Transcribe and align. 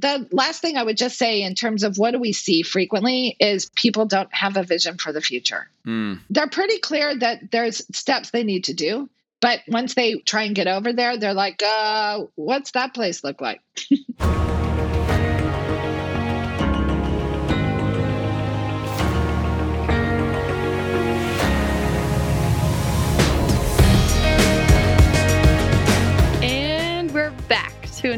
the 0.00 0.28
last 0.32 0.62
thing 0.62 0.76
I 0.76 0.82
would 0.82 0.96
just 0.96 1.18
say 1.18 1.42
in 1.42 1.54
terms 1.54 1.82
of 1.82 1.98
what 1.98 2.12
do 2.12 2.18
we 2.18 2.32
see 2.32 2.62
frequently 2.62 3.36
is 3.38 3.70
people 3.74 4.06
don't 4.06 4.32
have 4.34 4.56
a 4.56 4.62
vision 4.62 4.96
for 4.98 5.12
the 5.12 5.20
future. 5.20 5.68
Mm. 5.86 6.20
They're 6.30 6.48
pretty 6.48 6.78
clear 6.78 7.16
that 7.16 7.50
there's 7.50 7.82
steps 7.96 8.30
they 8.30 8.44
need 8.44 8.64
to 8.64 8.74
do. 8.74 9.08
But 9.40 9.60
once 9.68 9.94
they 9.94 10.16
try 10.16 10.42
and 10.42 10.54
get 10.54 10.66
over 10.66 10.92
there, 10.92 11.16
they're 11.16 11.32
like, 11.32 11.62
uh, 11.62 12.24
what's 12.34 12.72
that 12.72 12.92
place 12.92 13.24
look 13.24 13.40
like? 13.40 13.62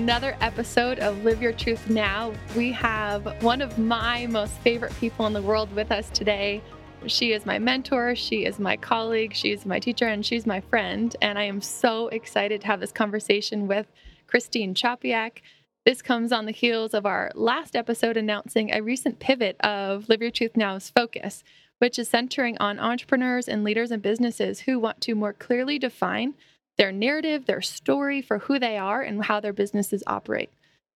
another 0.03 0.37
episode 0.41 0.99
of 0.99 1.23
Live 1.23 1.41
Your 1.41 1.53
Truth 1.53 1.89
Now. 1.89 2.33
We 2.57 2.73
have 2.73 3.41
one 3.41 3.63
of 3.63 3.79
my 3.79 4.27
most 4.27 4.53
favorite 4.55 4.93
people 4.97 5.29
in 5.29 5.33
the 5.33 5.41
world 5.41 5.73
with 5.77 5.93
us 5.93 6.11
today. 6.11 6.61
She 7.07 7.33
is 7.33 7.47
my 7.47 7.61
mentor, 7.61 8.17
she 8.17 8.45
is 8.45 8.59
my 8.59 8.77
colleague, 8.77 9.33
she's 9.33 9.65
my 9.65 9.79
teacher, 9.79 10.09
and 10.09 10.27
she's 10.27 10.45
my 10.45 10.59
friend. 10.59 11.15
And 11.23 11.39
I 11.39 11.45
am 11.45 11.61
so 11.61 12.09
excited 12.09 12.63
to 12.63 12.67
have 12.67 12.81
this 12.81 12.91
conversation 12.91 13.69
with 13.69 13.87
Christine 14.27 14.75
Chopyak. 14.75 15.41
This 15.87 16.03
comes 16.03 16.33
on 16.33 16.47
the 16.47 16.53
heels 16.53 16.95
of 16.95 17.07
our 17.07 17.31
last 17.37 17.77
episode 17.77 18.17
announcing 18.17 18.75
a 18.75 18.83
recent 18.83 19.21
pivot 19.21 19.57
of 19.61 20.09
Live 20.09 20.21
Your 20.21 20.33
Truth 20.33 20.57
Now's 20.57 20.91
focus, 20.91 21.45
which 21.79 21.97
is 21.97 22.09
centering 22.09 22.59
on 22.59 22.81
entrepreneurs 22.81 23.47
and 23.47 23.63
leaders 23.63 23.93
and 23.93 24.03
businesses 24.03 24.63
who 24.63 24.81
want 24.81 25.01
to 25.03 25.15
more 25.15 25.33
clearly 25.33 25.79
define 25.79 26.35
their 26.79 26.93
narrative, 26.93 27.47
their 27.47 27.63
story 27.63 28.23
for 28.23 28.39
who 28.39 28.59
they 28.59 28.79
are 28.79 29.03
and 29.03 29.25
how 29.25 29.41
their 29.41 29.53
businesses 29.53 30.03
operate. 30.07 30.51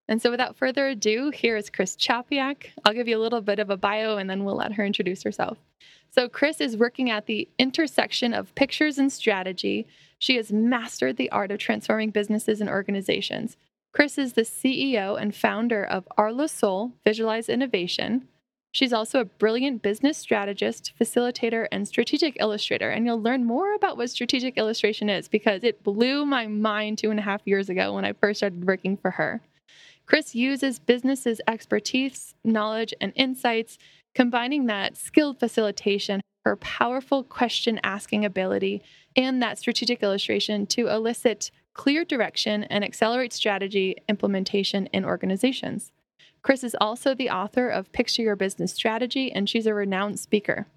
And 0.08 0.22
so, 0.22 0.30
without 0.30 0.56
further 0.56 0.88
ado, 0.88 1.30
here 1.30 1.56
is 1.56 1.68
Chris 1.68 1.96
Chopyak. 1.96 2.68
I'll 2.84 2.92
give 2.92 3.08
you 3.08 3.18
a 3.18 3.22
little 3.22 3.40
bit 3.40 3.58
of 3.58 3.70
a 3.70 3.76
bio 3.76 4.16
and 4.16 4.30
then 4.30 4.44
we'll 4.44 4.56
let 4.56 4.74
her 4.74 4.84
introduce 4.84 5.22
herself. 5.22 5.58
So, 6.10 6.28
Chris 6.28 6.60
is 6.60 6.76
working 6.76 7.10
at 7.10 7.26
the 7.26 7.48
intersection 7.58 8.32
of 8.32 8.54
pictures 8.54 8.98
and 8.98 9.12
strategy. 9.12 9.86
She 10.18 10.36
has 10.36 10.52
mastered 10.52 11.16
the 11.16 11.30
art 11.30 11.50
of 11.50 11.58
transforming 11.58 12.10
businesses 12.10 12.60
and 12.60 12.70
organizations. 12.70 13.56
Chris 13.92 14.16
is 14.16 14.34
the 14.34 14.42
CEO 14.42 15.20
and 15.20 15.34
founder 15.34 15.82
of 15.82 16.06
Arlosoul 16.16 16.92
Visualize 17.04 17.48
Innovation, 17.48 18.28
She's 18.76 18.92
also 18.92 19.20
a 19.20 19.24
brilliant 19.24 19.80
business 19.80 20.18
strategist, 20.18 20.92
facilitator, 21.00 21.66
and 21.72 21.88
strategic 21.88 22.36
illustrator. 22.38 22.90
And 22.90 23.06
you'll 23.06 23.22
learn 23.22 23.46
more 23.46 23.72
about 23.72 23.96
what 23.96 24.10
strategic 24.10 24.58
illustration 24.58 25.08
is 25.08 25.28
because 25.28 25.64
it 25.64 25.82
blew 25.82 26.26
my 26.26 26.46
mind 26.46 26.98
two 26.98 27.10
and 27.10 27.18
a 27.18 27.22
half 27.22 27.40
years 27.46 27.70
ago 27.70 27.94
when 27.94 28.04
I 28.04 28.12
first 28.12 28.40
started 28.40 28.66
working 28.66 28.98
for 28.98 29.12
her. 29.12 29.40
Chris 30.04 30.34
uses 30.34 30.78
businesses' 30.78 31.40
expertise, 31.48 32.34
knowledge, 32.44 32.92
and 33.00 33.14
insights, 33.16 33.78
combining 34.14 34.66
that 34.66 34.98
skilled 34.98 35.40
facilitation, 35.40 36.20
her 36.44 36.56
powerful 36.56 37.22
question 37.24 37.80
asking 37.82 38.26
ability, 38.26 38.82
and 39.16 39.40
that 39.40 39.58
strategic 39.58 40.02
illustration 40.02 40.66
to 40.66 40.88
elicit 40.88 41.50
clear 41.72 42.04
direction 42.04 42.64
and 42.64 42.84
accelerate 42.84 43.32
strategy 43.32 43.96
implementation 44.06 44.84
in 44.92 45.02
organizations. 45.02 45.92
Chris 46.46 46.62
is 46.62 46.76
also 46.80 47.12
the 47.12 47.28
author 47.28 47.68
of 47.68 47.90
Picture 47.90 48.22
Your 48.22 48.36
Business 48.36 48.72
Strategy, 48.72 49.32
and 49.32 49.50
she's 49.50 49.66
a 49.66 49.74
renowned 49.74 50.20
speaker. 50.20 50.68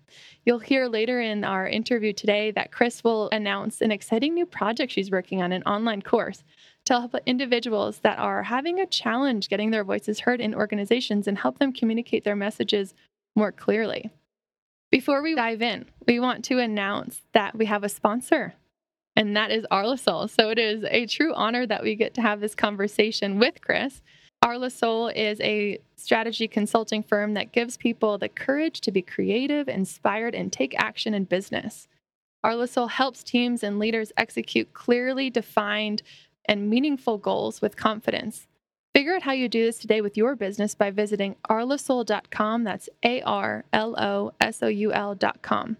You'll 0.43 0.57
hear 0.57 0.87
later 0.87 1.21
in 1.21 1.43
our 1.43 1.67
interview 1.67 2.11
today 2.11 2.49
that 2.49 2.71
Chris 2.71 3.03
will 3.03 3.29
announce 3.31 3.79
an 3.79 3.91
exciting 3.91 4.33
new 4.33 4.47
project 4.47 4.91
she's 4.91 5.11
working 5.11 5.43
on, 5.43 5.51
an 5.51 5.61
online 5.67 6.01
course 6.01 6.43
to 6.85 6.93
help 6.93 7.13
individuals 7.27 7.99
that 7.99 8.17
are 8.17 8.41
having 8.41 8.79
a 8.79 8.87
challenge 8.87 9.47
getting 9.47 9.69
their 9.69 9.83
voices 9.83 10.21
heard 10.21 10.41
in 10.41 10.55
organizations 10.55 11.27
and 11.27 11.37
help 11.37 11.59
them 11.59 11.71
communicate 11.71 12.23
their 12.23 12.35
messages 12.35 12.95
more 13.35 13.51
clearly. 13.51 14.09
Before 14.89 15.21
we 15.21 15.35
dive 15.35 15.61
in, 15.61 15.85
we 16.07 16.19
want 16.19 16.43
to 16.45 16.57
announce 16.57 17.21
that 17.33 17.55
we 17.55 17.67
have 17.67 17.83
a 17.83 17.89
sponsor, 17.89 18.55
and 19.15 19.37
that 19.37 19.51
is 19.51 19.67
Arlosoul. 19.71 20.31
So 20.31 20.49
it 20.49 20.57
is 20.57 20.83
a 20.89 21.05
true 21.05 21.31
honor 21.35 21.67
that 21.67 21.83
we 21.83 21.93
get 21.93 22.15
to 22.15 22.23
have 22.23 22.39
this 22.39 22.55
conversation 22.55 23.37
with 23.37 23.61
Chris. 23.61 24.01
Arlosoul 24.43 25.13
is 25.13 25.39
a 25.41 25.79
strategy 25.97 26.47
consulting 26.47 27.03
firm 27.03 27.33
that 27.33 27.51
gives 27.51 27.75
people 27.75 28.17
the 28.17 28.29
courage 28.29 28.79
to 28.81 28.91
be 28.91 29.01
creative, 29.01 29.67
inspired, 29.67 30.33
and 30.33 30.51
take 30.51 30.73
action 30.79 31.13
in 31.13 31.25
business. 31.25 31.87
Arlosoul 32.43 32.89
helps 32.89 33.21
teams 33.21 33.63
and 33.63 33.79
leaders 33.79 34.13
execute 34.15 34.73
clearly 34.73 35.29
defined 35.29 36.01
and 36.45 36.69
meaningful 36.69 37.17
goals 37.17 37.61
with 37.61 37.75
confidence. 37.75 38.47
Figure 38.95 39.15
out 39.15 39.23
how 39.23 39.33
you 39.33 39.49
do 39.49 39.65
this 39.65 39.77
today 39.77 40.01
with 40.01 40.17
your 40.17 40.35
business 40.35 40.73
by 40.73 40.89
visiting 40.89 41.35
arlosoul.com. 41.49 42.63
That's 42.63 42.89
A 43.03 43.21
R 43.21 43.65
L 43.73 43.95
O 43.99 44.33
S 44.39 44.63
O 44.63 44.67
U 44.67 44.91
L.com. 44.93 45.77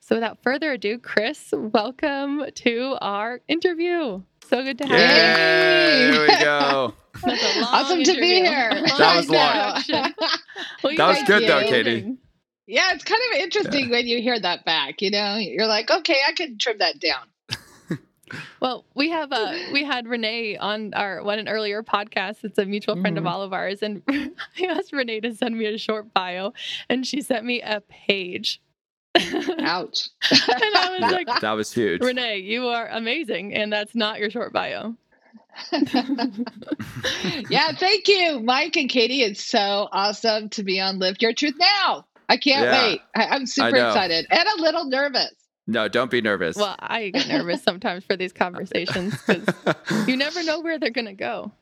So, 0.00 0.14
without 0.14 0.42
further 0.42 0.72
ado, 0.72 0.98
Chris, 0.98 1.52
welcome 1.52 2.44
to 2.54 2.96
our 3.00 3.40
interview. 3.48 4.22
So 4.48 4.62
good 4.62 4.78
to 4.78 4.86
have 4.86 4.98
Yay! 4.98 6.06
you. 6.06 6.12
Here 6.12 6.22
we 6.22 6.44
go. 6.44 6.94
awesome 7.64 8.04
to 8.04 8.14
be 8.14 8.42
here. 8.42 8.70
That 8.96 9.16
was 9.16 9.28
long. 9.28 9.82
well, 10.84 10.96
that 10.96 11.08
was 11.08 11.22
good 11.26 11.42
you. 11.42 11.48
though, 11.48 11.62
Katie. 11.62 12.16
Yeah, 12.68 12.92
it's 12.92 13.02
kind 13.02 13.20
of 13.32 13.40
interesting 13.40 13.86
yeah. 13.86 13.90
when 13.90 14.06
you 14.06 14.22
hear 14.22 14.38
that 14.38 14.64
back. 14.64 15.02
You 15.02 15.10
know, 15.10 15.36
you're 15.36 15.66
like, 15.66 15.90
okay, 15.90 16.18
I 16.26 16.32
can 16.32 16.58
trim 16.58 16.78
that 16.78 17.00
down. 17.00 17.98
well, 18.60 18.84
we 18.94 19.10
have 19.10 19.32
uh 19.32 19.52
we 19.72 19.82
had 19.82 20.06
Renee 20.06 20.56
on 20.56 20.94
our 20.94 21.24
one 21.24 21.40
an 21.40 21.48
earlier 21.48 21.82
podcast. 21.82 22.44
It's 22.44 22.58
a 22.58 22.66
mutual 22.66 23.00
friend 23.00 23.16
mm-hmm. 23.16 23.26
of 23.26 23.32
all 23.32 23.42
of 23.42 23.52
ours, 23.52 23.82
and 23.82 24.02
I 24.08 24.30
asked 24.68 24.92
Renee 24.92 25.20
to 25.20 25.34
send 25.34 25.58
me 25.58 25.66
a 25.66 25.76
short 25.76 26.14
bio, 26.14 26.52
and 26.88 27.04
she 27.04 27.20
sent 27.20 27.44
me 27.44 27.62
a 27.62 27.80
page 27.80 28.60
Ouch. 29.60 30.08
and 30.30 30.76
I 30.76 30.98
was 31.00 31.12
like, 31.12 31.40
that 31.40 31.52
was 31.52 31.72
huge. 31.72 32.02
Renee, 32.02 32.38
you 32.38 32.68
are 32.68 32.88
amazing. 32.88 33.54
And 33.54 33.72
that's 33.72 33.94
not 33.94 34.18
your 34.18 34.30
short 34.30 34.52
bio. 34.52 34.94
yeah, 37.48 37.72
thank 37.72 38.08
you, 38.08 38.40
Mike 38.40 38.76
and 38.76 38.90
Katie. 38.90 39.22
It's 39.22 39.44
so 39.44 39.88
awesome 39.90 40.50
to 40.50 40.62
be 40.62 40.80
on 40.80 40.98
Live 40.98 41.16
Your 41.20 41.32
Truth 41.32 41.54
Now. 41.58 42.06
I 42.28 42.36
can't 42.36 42.66
yeah, 42.66 42.82
wait. 42.82 43.00
I, 43.14 43.36
am 43.36 43.46
super 43.46 43.76
excited 43.76 44.26
and 44.30 44.48
a 44.58 44.60
little 44.60 44.84
nervous. 44.84 45.32
No, 45.66 45.88
don't 45.88 46.10
be 46.10 46.20
nervous. 46.20 46.56
Well, 46.56 46.76
I 46.78 47.10
get 47.10 47.28
nervous 47.28 47.62
sometimes 47.62 48.04
for 48.04 48.16
these 48.16 48.32
conversations 48.32 49.20
because 49.22 49.46
you 50.06 50.16
never 50.16 50.42
know 50.44 50.60
where 50.60 50.78
they're 50.78 50.90
going 50.90 51.06
to 51.06 51.14
go 51.14 51.52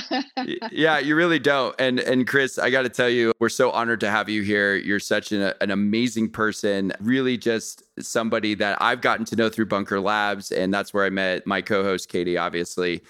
yeah, 0.70 0.98
you 0.98 1.14
really 1.14 1.38
don't. 1.38 1.74
And 1.78 2.00
and 2.00 2.26
Chris, 2.26 2.58
I 2.58 2.70
got 2.70 2.82
to 2.82 2.88
tell 2.88 3.08
you, 3.08 3.32
we're 3.38 3.48
so 3.48 3.70
honored 3.70 4.00
to 4.00 4.10
have 4.10 4.28
you 4.28 4.42
here. 4.42 4.74
You're 4.76 5.00
such 5.00 5.32
an, 5.32 5.52
an 5.60 5.70
amazing 5.70 6.30
person. 6.30 6.92
Really, 7.00 7.36
just 7.36 7.82
somebody 8.00 8.54
that 8.54 8.80
I've 8.80 9.00
gotten 9.00 9.24
to 9.26 9.36
know 9.36 9.48
through 9.48 9.66
Bunker 9.66 10.00
Labs, 10.00 10.50
and 10.50 10.72
that's 10.72 10.94
where 10.94 11.04
I 11.04 11.10
met 11.10 11.46
my 11.46 11.60
co-host 11.60 12.08
Katie, 12.08 12.38
obviously. 12.38 13.02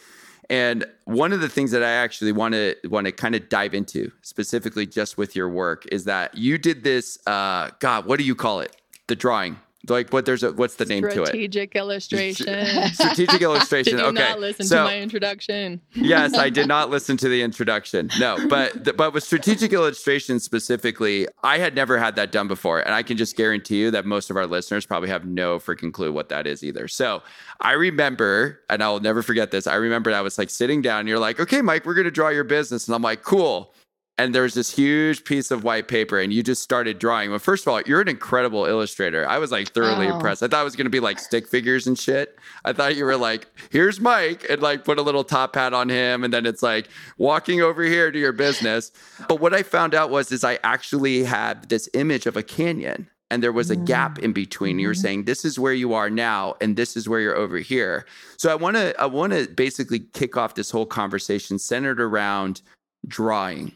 And 0.51 0.85
one 1.05 1.33
of 1.33 1.41
the 1.41 1.49
things 1.49 1.71
that 1.71 1.83
I 1.83 1.91
actually 1.91 2.33
want 2.33 2.55
to 2.55 2.75
want 2.85 3.07
to 3.07 3.13
kind 3.13 3.35
of 3.35 3.49
dive 3.49 3.75
into 3.75 4.11
specifically 4.23 4.87
just 4.87 5.17
with 5.17 5.37
your 5.37 5.49
work 5.49 5.87
is 5.93 6.05
that 6.05 6.37
you 6.37 6.59
did 6.59 6.83
this. 6.83 7.19
Uh, 7.27 7.71
God, 7.79 8.07
what 8.07 8.19
do 8.19 8.25
you 8.25 8.35
call 8.35 8.61
it? 8.61 8.77
The 9.07 9.17
drawing 9.17 9.57
like 9.89 10.13
what 10.13 10.27
there's 10.27 10.43
a 10.43 10.53
what's 10.53 10.77
the 10.77 10.85
name 10.85 11.03
to 11.03 11.23
it? 11.23 11.29
Strategic 11.29 11.75
illustration. 11.75 12.87
Strategic 12.93 13.43
illustration. 13.43 13.97
Did 13.97 14.03
you 14.03 14.07
okay 14.09 14.31
not 14.31 14.41
listen 14.41 14.67
so, 14.67 14.77
to 14.77 14.85
my 14.85 14.99
introduction? 14.99 15.81
Yes 15.95 16.37
i 16.37 16.49
did 16.51 16.69
not 16.77 16.91
listen 16.91 17.17
to 17.19 17.29
the 17.29 17.43
introduction. 17.43 18.11
No 18.19 18.39
but 18.49 18.97
but 18.97 19.13
with 19.13 19.25
strategic 19.25 19.73
illustration 19.73 20.39
specifically 20.41 21.27
i 21.43 21.59
had 21.59 21.75
never 21.75 21.99
had 21.99 22.17
that 22.17 22.33
done 22.33 22.49
before 22.49 22.81
and 22.81 22.95
i 22.95 23.03
can 23.03 23.17
just 23.17 23.37
guarantee 23.37 23.81
you 23.81 23.91
that 23.91 24.07
most 24.07 24.31
of 24.31 24.37
our 24.37 24.47
listeners 24.47 24.87
probably 24.87 25.09
have 25.09 25.27
no 25.27 25.59
freaking 25.59 25.93
clue 25.93 26.13
what 26.13 26.29
that 26.29 26.47
is 26.47 26.63
either. 26.63 26.89
So 26.89 27.23
i 27.61 27.73
remember 27.73 28.61
and 28.71 28.83
i'll 28.83 29.01
never 29.01 29.23
forget 29.23 29.51
this 29.51 29.67
i 29.67 29.75
remember 29.75 30.13
i 30.13 30.21
was 30.21 30.39
like 30.39 30.51
sitting 30.51 30.83
down 30.83 31.01
and 31.01 31.09
you're 31.09 31.19
like 31.19 31.41
okay 31.41 31.63
mike 31.63 31.85
we're 31.85 31.95
going 31.95 32.05
to 32.05 32.11
draw 32.11 32.29
your 32.29 32.45
business 32.45 32.87
and 32.87 32.95
i'm 32.95 33.03
like 33.03 33.23
cool 33.23 33.75
and 34.23 34.33
there's 34.33 34.55
this 34.55 34.71
huge 34.71 35.25
piece 35.25 35.51
of 35.51 35.65
white 35.65 35.89
paper 35.89 36.21
and 36.21 36.33
you 36.33 36.45
just 36.45 36.63
started 36.63 37.01
drawing. 37.01 37.31
Well, 37.31 37.41
first 37.41 37.67
of 37.67 37.73
all, 37.73 37.83
you're 37.83 38.01
an 38.01 38.07
incredible 38.07 38.67
illustrator. 38.67 39.29
I 39.29 39.39
was 39.39 39.51
like 39.51 39.73
thoroughly 39.73 40.07
oh. 40.07 40.15
impressed. 40.15 40.45
I 40.45 40.47
thought 40.47 40.61
it 40.61 40.65
was 40.65 40.77
going 40.77 40.87
to 40.87 40.91
be 40.91 41.01
like 41.01 41.19
stick 41.19 41.49
figures 41.49 41.89
and 41.89 41.99
shit. 41.99 42.39
I 42.65 42.73
thought 42.73 42.95
you 42.95 43.05
were 43.05 43.17
like, 43.17 43.49
here's 43.73 44.01
Mike 44.01 44.47
and 44.49 44.63
like 44.63 44.85
put 44.85 45.01
a 45.01 45.03
little 45.03 45.25
top 45.25 45.57
hat 45.57 45.75
on 45.75 45.89
him. 45.89 46.23
And 46.23 46.33
then 46.33 46.47
it's 46.47 46.63
like 46.63 46.87
walking 47.19 47.63
over 47.63 47.83
here 47.83 48.13
to 48.13 48.19
your 48.19 48.31
business. 48.31 48.93
But 49.27 49.41
what 49.41 49.55
I 49.55 49.65
found 49.65 49.93
out 49.93 50.11
was, 50.11 50.31
is 50.31 50.45
I 50.45 50.61
actually 50.63 51.25
had 51.25 51.69
this 51.69 51.89
image 51.93 52.27
of 52.27 52.37
a 52.37 52.45
canyon 52.45 53.11
and 53.29 53.43
there 53.43 53.51
was 53.51 53.71
a 53.71 53.77
gap 53.77 54.21
in 54.21 54.33
between. 54.33 54.79
You 54.79 54.87
were 54.87 54.95
mm-hmm. 54.95 55.01
saying 55.01 55.25
this 55.25 55.45
is 55.45 55.59
where 55.59 55.73
you 55.73 55.95
are 55.95 56.11
now, 56.11 56.55
and 56.61 56.77
this 56.77 56.99
is 56.99 57.09
where 57.09 57.19
you're 57.19 57.35
over 57.35 57.57
here. 57.59 58.05
So 58.37 58.53
I 58.53 58.55
want 58.55 58.77
to 58.77 58.95
I 59.01 59.07
want 59.07 59.33
to 59.33 59.49
basically 59.49 60.01
kick 60.13 60.37
off 60.37 60.55
this 60.55 60.71
whole 60.71 60.85
conversation 60.85 61.59
centered 61.59 61.99
around 61.99 62.61
drawing 63.09 63.73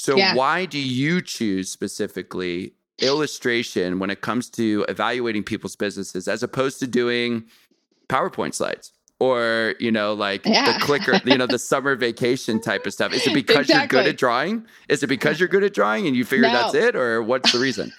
so, 0.00 0.16
yeah. 0.16 0.34
why 0.34 0.64
do 0.64 0.78
you 0.78 1.20
choose 1.20 1.70
specifically 1.70 2.72
illustration 3.00 3.98
when 3.98 4.08
it 4.08 4.22
comes 4.22 4.48
to 4.48 4.86
evaluating 4.88 5.42
people's 5.42 5.76
businesses 5.76 6.26
as 6.26 6.42
opposed 6.42 6.78
to 6.78 6.86
doing 6.86 7.44
PowerPoint 8.08 8.54
slides? 8.54 8.92
or 9.18 9.74
you 9.78 9.92
know 9.92 10.14
like 10.14 10.46
yeah. 10.46 10.72
the 10.72 10.82
clicker 10.82 11.20
you 11.26 11.36
know 11.36 11.46
the 11.46 11.58
summer 11.72 11.94
vacation 11.94 12.58
type 12.58 12.86
of 12.86 12.94
stuff 12.94 13.12
is 13.12 13.26
it 13.26 13.34
because 13.34 13.68
exactly. 13.68 13.74
you're 13.74 14.04
good 14.04 14.08
at 14.08 14.16
drawing 14.16 14.64
is 14.88 15.02
it 15.02 15.08
because 15.08 15.38
you're 15.38 15.50
good 15.50 15.62
at 15.62 15.74
drawing 15.74 16.06
and 16.06 16.16
you 16.16 16.24
figure 16.24 16.46
no. 16.46 16.54
that's 16.54 16.74
it 16.74 16.96
or 16.96 17.22
what's 17.22 17.52
the 17.52 17.58
reason 17.58 17.92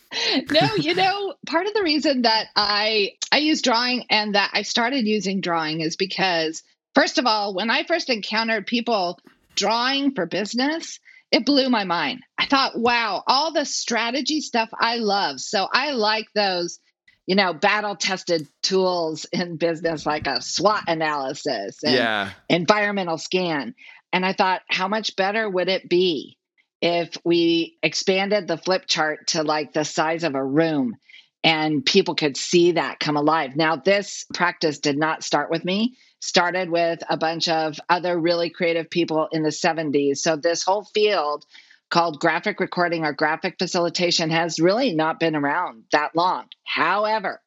no 0.52 0.76
you 0.76 0.94
know 0.94 1.34
part 1.48 1.66
of 1.66 1.74
the 1.74 1.82
reason 1.82 2.22
that 2.22 2.46
i 2.54 3.10
i 3.32 3.38
use 3.38 3.60
drawing 3.60 4.04
and 4.08 4.36
that 4.36 4.50
i 4.52 4.62
started 4.62 5.04
using 5.04 5.40
drawing 5.40 5.80
is 5.80 5.96
because 5.96 6.62
first 6.94 7.18
of 7.18 7.26
all 7.26 7.52
when 7.54 7.70
i 7.70 7.82
first 7.82 8.08
encountered 8.08 8.64
people 8.64 9.18
drawing 9.56 10.14
for 10.14 10.26
business 10.26 11.00
it 11.30 11.44
blew 11.46 11.68
my 11.68 11.84
mind 11.84 12.20
i 12.38 12.46
thought 12.46 12.78
wow 12.78 13.22
all 13.26 13.52
the 13.52 13.64
strategy 13.64 14.40
stuff 14.40 14.68
i 14.78 14.96
love 14.96 15.40
so 15.40 15.68
i 15.72 15.92
like 15.92 16.26
those 16.34 16.80
you 17.28 17.34
know, 17.34 17.52
battle 17.52 17.94
tested 17.94 18.48
tools 18.62 19.26
in 19.26 19.58
business 19.58 20.06
like 20.06 20.26
a 20.26 20.40
SWOT 20.40 20.84
analysis 20.88 21.82
and 21.84 21.94
yeah. 21.94 22.30
environmental 22.48 23.18
scan. 23.18 23.74
And 24.14 24.24
I 24.24 24.32
thought, 24.32 24.62
how 24.66 24.88
much 24.88 25.14
better 25.14 25.46
would 25.48 25.68
it 25.68 25.90
be 25.90 26.38
if 26.80 27.18
we 27.24 27.76
expanded 27.82 28.48
the 28.48 28.56
flip 28.56 28.86
chart 28.86 29.26
to 29.28 29.42
like 29.42 29.74
the 29.74 29.84
size 29.84 30.24
of 30.24 30.34
a 30.34 30.42
room 30.42 30.96
and 31.44 31.84
people 31.84 32.14
could 32.14 32.38
see 32.38 32.72
that 32.72 32.98
come 32.98 33.18
alive? 33.18 33.56
Now, 33.56 33.76
this 33.76 34.24
practice 34.32 34.78
did 34.78 34.96
not 34.96 35.22
start 35.22 35.50
with 35.50 35.66
me, 35.66 35.98
started 36.20 36.70
with 36.70 37.00
a 37.08 37.16
bunch 37.16 37.48
of 37.48 37.78
other 37.88 38.18
really 38.18 38.50
creative 38.50 38.90
people 38.90 39.28
in 39.30 39.42
the 39.42 39.50
70s. 39.50 40.18
So, 40.18 40.36
this 40.36 40.62
whole 40.62 40.84
field 40.84 41.44
called 41.90 42.20
graphic 42.20 42.60
recording 42.60 43.04
or 43.04 43.12
graphic 43.12 43.56
facilitation 43.58 44.30
has 44.30 44.60
really 44.60 44.94
not 44.94 45.20
been 45.20 45.36
around 45.36 45.84
that 45.92 46.14
long. 46.14 46.46
However, 46.64 47.40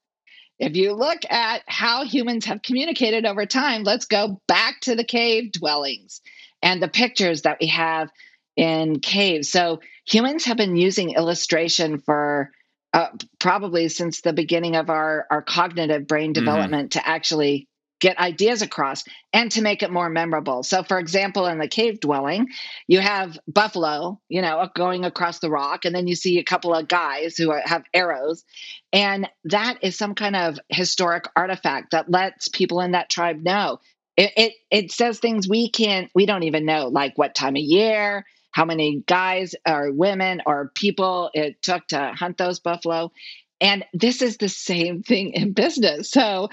if 0.58 0.76
you 0.76 0.94
look 0.94 1.20
at 1.30 1.64
how 1.68 2.06
humans 2.06 2.46
have 2.46 2.62
communicated 2.62 3.26
over 3.26 3.46
time, 3.46 3.84
let's 3.84 4.06
go 4.06 4.42
back 4.48 4.80
to 4.82 4.96
the 4.96 5.04
cave 5.04 5.52
dwellings 5.52 6.22
and 6.62 6.82
the 6.82 6.88
pictures 6.88 7.44
that 7.44 7.58
we 7.60 7.68
have 7.68 8.10
in 8.56 9.00
caves. 9.00 9.50
So, 9.50 9.82
humans 10.06 10.46
have 10.46 10.58
been 10.58 10.76
using 10.76 11.12
illustration 11.12 12.00
for 12.00 12.52
uh, 12.94 13.08
probably 13.40 13.88
since 13.88 14.22
the 14.22 14.34
beginning 14.34 14.76
of 14.76 14.90
our, 14.90 15.26
our 15.32 15.42
cognitive 15.42 16.08
brain 16.08 16.34
mm-hmm. 16.34 16.46
development 16.46 16.92
mm-hmm. 16.92 17.00
to 17.00 17.08
actually 17.08 17.68
get 18.02 18.20
ideas 18.20 18.62
across 18.62 19.06
and 19.32 19.50
to 19.52 19.62
make 19.62 19.84
it 19.84 19.92
more 19.92 20.10
memorable. 20.10 20.64
So, 20.64 20.84
for 20.84 21.00
example, 21.00 21.46
in 21.46 21.60
the 21.60 21.68
cave 21.70 22.02
dwelling, 22.02 22.48
you 22.88 23.00
have 23.00 23.40
buffalo, 23.48 24.20
you 24.28 24.42
know, 24.42 24.68
going 24.76 25.06
across 25.06 25.40
the 25.40 25.50
rock, 25.50 25.86
and 25.86 25.96
then 25.96 26.08
you 26.08 26.16
see 26.16 26.40
a 26.40 26.44
couple 26.44 26.74
of 26.74 26.90
guys 26.90 27.38
who 27.38 27.54
have 27.64 27.84
arrows. 27.94 28.44
And 28.92 29.30
that 29.46 29.78
is 29.84 29.98
some 29.98 30.16
kind 30.16 30.36
of 30.36 30.60
historic 30.68 31.26
artifact 31.36 31.92
that 31.92 32.12
lets 32.12 32.50
people 32.50 32.82
in 32.82 32.92
that 32.92 33.10
tribe 33.10 33.42
know. 33.42 33.80
It, 34.18 34.34
it, 34.36 34.54
it 34.70 34.92
says 34.92 35.20
things 35.20 35.48
we 35.48 35.70
can't, 35.70 36.12
we 36.14 36.26
don't 36.26 36.44
even 36.44 36.66
know, 36.66 36.88
like 36.88 37.18
what 37.18 37.34
time 37.34 37.56
of 37.56 37.62
year, 37.62 38.26
how 38.52 38.66
many 38.66 39.02
guys 39.08 39.56
or 39.66 39.92
women 39.92 40.42
or 40.46 40.72
people 40.76 41.30
it 41.34 41.62
took 41.62 41.88
to 41.88 42.12
hunt 42.14 42.38
those 42.38 42.60
buffalo. 42.60 43.12
And 43.62 43.86
this 43.94 44.22
is 44.24 44.38
the 44.38 44.50
same 44.50 45.04
thing 45.04 45.34
in 45.34 45.54
business. 45.54 46.10
So 46.10 46.50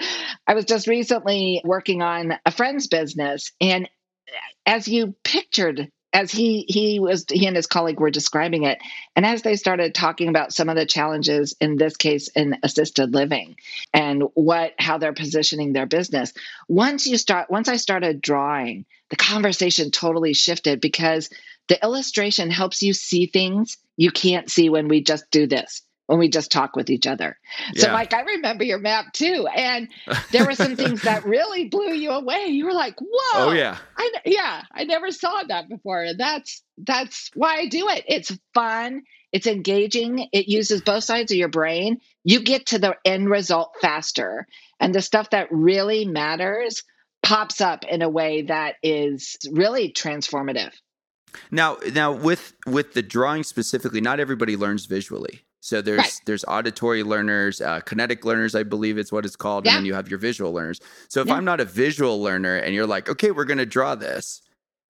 I 0.47 0.53
was 0.53 0.65
just 0.65 0.87
recently 0.87 1.61
working 1.65 2.01
on 2.01 2.35
a 2.45 2.51
friend's 2.51 2.87
business. 2.87 3.51
And 3.59 3.89
as 4.65 4.87
you 4.87 5.15
pictured, 5.23 5.89
as 6.13 6.31
he 6.31 6.65
he 6.67 6.99
was 6.99 7.25
he 7.29 7.45
and 7.45 7.55
his 7.55 7.67
colleague 7.67 7.99
were 7.99 8.09
describing 8.09 8.63
it 8.63 8.79
and 9.15 9.25
as 9.25 9.41
they 9.41 9.55
started 9.55 9.93
talking 9.93 10.27
about 10.27 10.53
some 10.53 10.69
of 10.69 10.75
the 10.75 10.85
challenges 10.85 11.55
in 11.61 11.75
this 11.75 11.95
case 11.97 12.29
in 12.29 12.57
assisted 12.63 13.13
living 13.13 13.55
and 13.93 14.23
what 14.33 14.73
how 14.79 14.97
they're 14.97 15.13
positioning 15.13 15.73
their 15.73 15.85
business 15.85 16.33
once 16.67 17.05
you 17.05 17.17
start 17.17 17.51
once 17.51 17.67
i 17.67 17.75
started 17.75 18.21
drawing 18.21 18.85
the 19.09 19.15
conversation 19.15 19.91
totally 19.91 20.33
shifted 20.33 20.81
because 20.81 21.29
the 21.67 21.81
illustration 21.83 22.49
helps 22.49 22.81
you 22.81 22.93
see 22.93 23.27
things 23.27 23.77
you 23.95 24.09
can't 24.09 24.49
see 24.49 24.69
when 24.69 24.87
we 24.87 25.03
just 25.03 25.29
do 25.29 25.45
this 25.45 25.83
when 26.09 26.17
we 26.17 26.27
just 26.27 26.51
talk 26.51 26.75
with 26.75 26.89
each 26.89 27.05
other. 27.05 27.37
Yeah. 27.75 27.83
So, 27.83 27.91
like, 27.93 28.15
I 28.15 28.21
remember 28.21 28.63
your 28.63 28.79
map 28.79 29.13
too, 29.13 29.45
and 29.55 29.87
there 30.31 30.43
were 30.43 30.55
some 30.55 30.75
things 30.75 31.03
that 31.03 31.23
really 31.23 31.65
blew 31.65 31.93
you 31.93 32.09
away. 32.09 32.47
You 32.47 32.65
were 32.65 32.73
like, 32.73 32.95
"Whoa!" 32.99 33.49
Oh 33.49 33.51
yeah, 33.51 33.77
I 33.95 34.11
yeah, 34.25 34.63
I 34.71 34.85
never 34.85 35.11
saw 35.11 35.43
that 35.47 35.69
before. 35.69 36.07
That's 36.17 36.63
that's 36.79 37.29
why 37.35 37.57
I 37.57 37.67
do 37.67 37.89
it. 37.89 38.05
It's 38.07 38.35
fun. 38.55 39.03
It's 39.31 39.45
engaging. 39.45 40.27
It 40.33 40.47
uses 40.47 40.81
both 40.81 41.03
sides 41.03 41.31
of 41.31 41.37
your 41.37 41.47
brain. 41.47 41.99
You 42.23 42.41
get 42.41 42.65
to 42.67 42.79
the 42.79 42.95
end 43.05 43.29
result 43.29 43.75
faster, 43.79 44.47
and 44.79 44.95
the 44.95 45.03
stuff 45.03 45.29
that 45.29 45.49
really 45.51 46.05
matters 46.05 46.83
pops 47.21 47.61
up 47.61 47.85
in 47.85 48.01
a 48.01 48.09
way 48.09 48.41
that 48.43 48.77
is 48.81 49.37
really 49.51 49.93
transformative. 49.93 50.73
Now, 51.51 51.77
now 51.93 52.11
with 52.13 52.53
with 52.65 52.93
the 52.93 53.03
drawing 53.03 53.43
specifically, 53.43 54.01
not 54.01 54.19
everybody 54.19 54.57
learns 54.57 54.87
visually. 54.87 55.45
So 55.61 55.81
there's 55.81 55.99
right. 55.99 56.21
there's 56.25 56.45
auditory 56.45 57.03
learners, 57.03 57.61
uh, 57.61 57.81
kinetic 57.81 58.23
learners, 58.23 58.55
I 58.55 58.63
believe 58.63 58.97
it's 58.97 59.11
what 59.11 59.25
it's 59.25 59.35
called, 59.35 59.65
yeah. 59.65 59.71
and 59.71 59.77
then 59.79 59.85
you 59.85 59.93
have 59.93 60.09
your 60.09 60.19
visual 60.19 60.53
learners. 60.53 60.79
So 61.09 61.21
if 61.21 61.27
yeah. 61.27 61.35
I'm 61.35 61.45
not 61.45 61.59
a 61.59 61.65
visual 61.65 62.21
learner 62.21 62.55
and 62.57 62.73
you're 62.73 62.87
like, 62.87 63.09
okay, 63.09 63.31
we're 63.31 63.45
going 63.45 63.57
to 63.57 63.65
draw 63.65 63.95
this, 63.95 64.41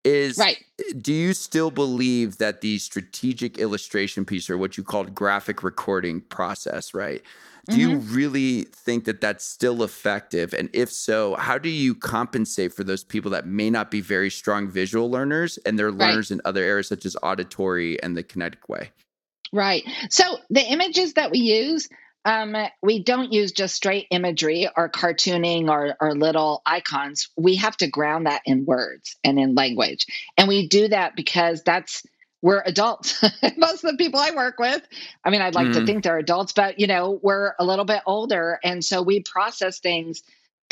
is 0.04 0.38
right. 0.38 0.64
Do 1.02 1.14
you 1.14 1.34
still 1.34 1.72
believe 1.72 2.38
that 2.38 2.62
the 2.62 2.78
strategic 2.78 3.58
illustration 3.58 4.26
piece, 4.26 4.50
or 4.50 4.58
what 4.58 4.78
you 4.78 4.84
called 4.84 5.14
graphic 5.14 5.64
recording 5.64 6.22
process, 6.22 6.94
right? 6.94 7.22
Do 7.68 7.76
mm-hmm. 7.76 7.92
you 7.92 7.98
really 7.98 8.62
think 8.64 9.06
that 9.06 9.22
that's 9.22 9.44
still 9.44 9.84
effective? 9.84 10.54
And 10.54 10.70
if 10.74 10.92
so, 10.92 11.36
how 11.36 11.58
do 11.58 11.70
you 11.70 11.94
compensate 11.94 12.74
for 12.74 12.84
those 12.84 13.04
people 13.04 13.30
that 13.32 13.46
may 13.46 13.70
not 13.70 13.92
be 13.92 14.02
very 14.02 14.32
strong 14.32 14.70
visual 14.70 15.12
learners 15.12 15.58
and 15.66 15.78
they're 15.78 15.92
learners 15.92 16.32
right. 16.32 16.38
in 16.38 16.42
other 16.46 16.64
areas 16.64 16.88
such 16.88 17.06
as 17.06 17.16
auditory 17.22 18.02
and 18.02 18.16
the 18.16 18.24
kinetic 18.24 18.70
way? 18.70 18.92
Right. 19.52 19.84
So 20.10 20.38
the 20.50 20.62
images 20.62 21.14
that 21.14 21.32
we 21.32 21.40
use, 21.40 21.90
um, 22.26 22.56
we 22.82 23.04
don't 23.04 23.32
use 23.32 23.52
just 23.52 23.76
straight 23.76 24.08
imagery 24.12 24.70
or 24.76 24.90
cartooning 24.90 25.70
or, 25.70 25.96
or 26.00 26.14
little 26.14 26.62
icons. 26.66 27.30
We 27.38 27.56
have 27.56 27.78
to 27.78 27.88
ground 27.88 28.28
that 28.28 28.42
in 28.46 28.66
words 28.66 29.18
and 29.24 29.40
in 29.40 29.56
language. 29.56 30.06
And 30.38 30.48
we 30.48 30.68
do 30.68 30.90
that 30.90 31.16
because 31.16 31.64
that's 31.64 32.04
we're 32.42 32.64
adults. 32.66 33.22
Most 33.58 33.84
of 33.84 33.92
the 33.92 33.98
people 33.98 34.20
I 34.20 34.32
work 34.32 34.60
with, 34.60 34.82
I 35.26 35.30
mean, 35.30 35.42
I'd 35.42 35.56
like 35.56 35.68
mm. 35.68 35.74
to 35.74 35.86
think 35.86 36.04
they're 36.04 36.18
adults, 36.18 36.54
but 36.54 36.80
you 36.80 36.88
know, 36.88 37.20
we're 37.22 37.54
a 37.60 37.66
little 37.66 37.86
bit 37.86 38.02
older. 38.06 38.60
And 38.64 38.84
so 38.84 39.02
we 39.02 39.22
process 39.22 39.80
things 39.80 40.24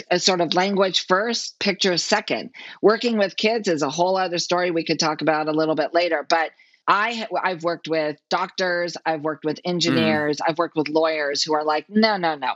as 0.10 0.24
sort 0.24 0.42
of 0.42 0.54
language 0.54 1.08
first, 1.08 1.60
picture 1.60 1.98
second. 1.98 2.52
Working 2.82 3.18
with 3.18 3.36
kids 3.36 3.68
is 3.68 3.82
a 3.82 3.90
whole 3.90 4.16
other 4.18 4.38
story 4.38 4.72
we 4.72 4.86
could 4.86 5.00
talk 5.00 5.22
about 5.22 5.48
a 5.48 5.52
little 5.52 5.76
bit 5.76 5.94
later. 5.94 6.26
But 6.28 6.52
I 6.88 7.28
I've 7.44 7.64
worked 7.64 7.88
with 7.88 8.18
doctors, 8.30 8.96
I've 9.06 9.22
worked 9.22 9.46
with 9.46 9.58
mm. 9.58 9.70
engineers, 9.70 10.38
mm. 10.38 10.46
I've 10.48 10.58
worked 10.58 10.76
with 10.76 10.90
lawyers 10.90 11.44
who 11.44 11.54
are 11.54 11.64
like, 11.64 11.90
no, 11.90 12.18
no, 12.18 12.36
no, 12.36 12.54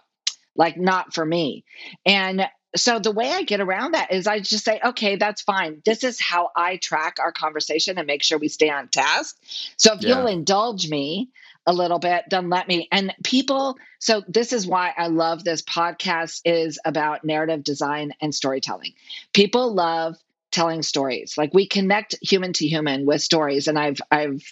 like 0.56 0.78
not 0.78 1.14
for 1.14 1.26
me. 1.26 1.66
And 2.06 2.48
so 2.76 3.00
the 3.00 3.12
way 3.12 3.30
I 3.30 3.44
get 3.44 3.60
around 3.60 3.94
that 3.94 4.14
is 4.14 4.28
I 4.28 4.40
just 4.40 4.64
say, 4.64 4.80
okay, 4.84 5.18
that's 5.18 5.42
fine. 5.42 5.82
This 5.86 6.04
is 6.04 6.22
how 6.22 6.52
I 6.56 6.78
track 6.78 7.18
our 7.20 7.32
conversation 7.34 7.98
and 7.98 8.08
make 8.08 8.24
sure 8.24 8.38
we 8.38 8.48
stay 8.48 8.70
on 8.70 8.88
task. 8.88 9.38
So 9.76 9.94
if 9.94 10.02
yeah. 10.02 10.18
you'll 10.18 10.28
indulge 10.28 10.90
me 10.90 11.30
a 11.66 11.74
little 11.74 12.00
bit, 12.00 12.24
then 12.30 12.50
let 12.50 12.68
me. 12.68 12.88
And 12.92 13.14
people, 13.24 13.78
so 14.00 14.24
this 14.28 14.54
is 14.54 14.66
why 14.66 14.94
I 14.98 15.08
love 15.08 15.44
this 15.44 15.62
podcast 15.62 16.42
is 16.46 16.80
about 16.86 17.24
narrative 17.24 17.64
design 17.64 18.14
and 18.22 18.34
storytelling. 18.34 18.94
People 19.34 19.74
love 19.74 20.16
telling 20.52 20.84
stories. 20.84 21.36
Like 21.38 21.54
we 21.54 21.68
connect 21.68 22.16
human 22.22 22.54
to 22.54 22.68
human 22.68 23.06
with 23.06 23.22
stories. 23.22 23.68
And 23.68 23.78
I've 23.78 24.02
I've 24.12 24.44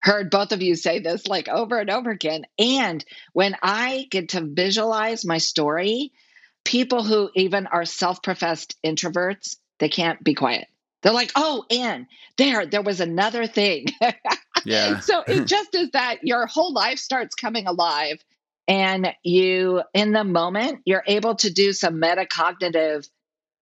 heard 0.00 0.30
both 0.30 0.52
of 0.52 0.62
you 0.62 0.76
say 0.76 1.00
this 1.00 1.26
like 1.26 1.48
over 1.48 1.78
and 1.78 1.90
over 1.90 2.10
again. 2.10 2.46
And 2.58 3.04
when 3.32 3.56
I 3.62 4.06
get 4.10 4.30
to 4.30 4.40
visualize 4.40 5.24
my 5.24 5.38
story, 5.38 6.12
people 6.64 7.02
who 7.02 7.30
even 7.34 7.66
are 7.66 7.84
self-professed 7.84 8.76
introverts, 8.84 9.56
they 9.78 9.88
can't 9.88 10.22
be 10.22 10.34
quiet. 10.34 10.68
They're 11.02 11.12
like, 11.12 11.32
oh, 11.36 11.64
and 11.70 12.06
there, 12.36 12.66
there 12.66 12.82
was 12.82 13.00
another 13.00 13.46
thing. 13.46 13.86
yeah. 14.64 15.00
so 15.00 15.22
it 15.26 15.44
just 15.46 15.74
is 15.74 15.90
that 15.92 16.18
your 16.22 16.46
whole 16.46 16.72
life 16.72 16.98
starts 16.98 17.34
coming 17.34 17.66
alive. 17.66 18.22
And 18.66 19.14
you, 19.22 19.82
in 19.94 20.12
the 20.12 20.24
moment, 20.24 20.80
you're 20.84 21.04
able 21.06 21.36
to 21.36 21.50
do 21.50 21.72
some 21.72 21.94
metacognitive 21.94 23.08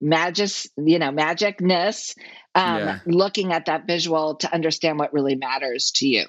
magic, 0.00 0.50
you 0.76 0.98
know, 0.98 1.10
magicness, 1.10 2.16
um, 2.54 2.78
yeah. 2.78 2.98
looking 3.06 3.52
at 3.52 3.66
that 3.66 3.86
visual 3.86 4.36
to 4.36 4.52
understand 4.52 4.98
what 4.98 5.12
really 5.12 5.36
matters 5.36 5.92
to 5.96 6.08
you. 6.08 6.26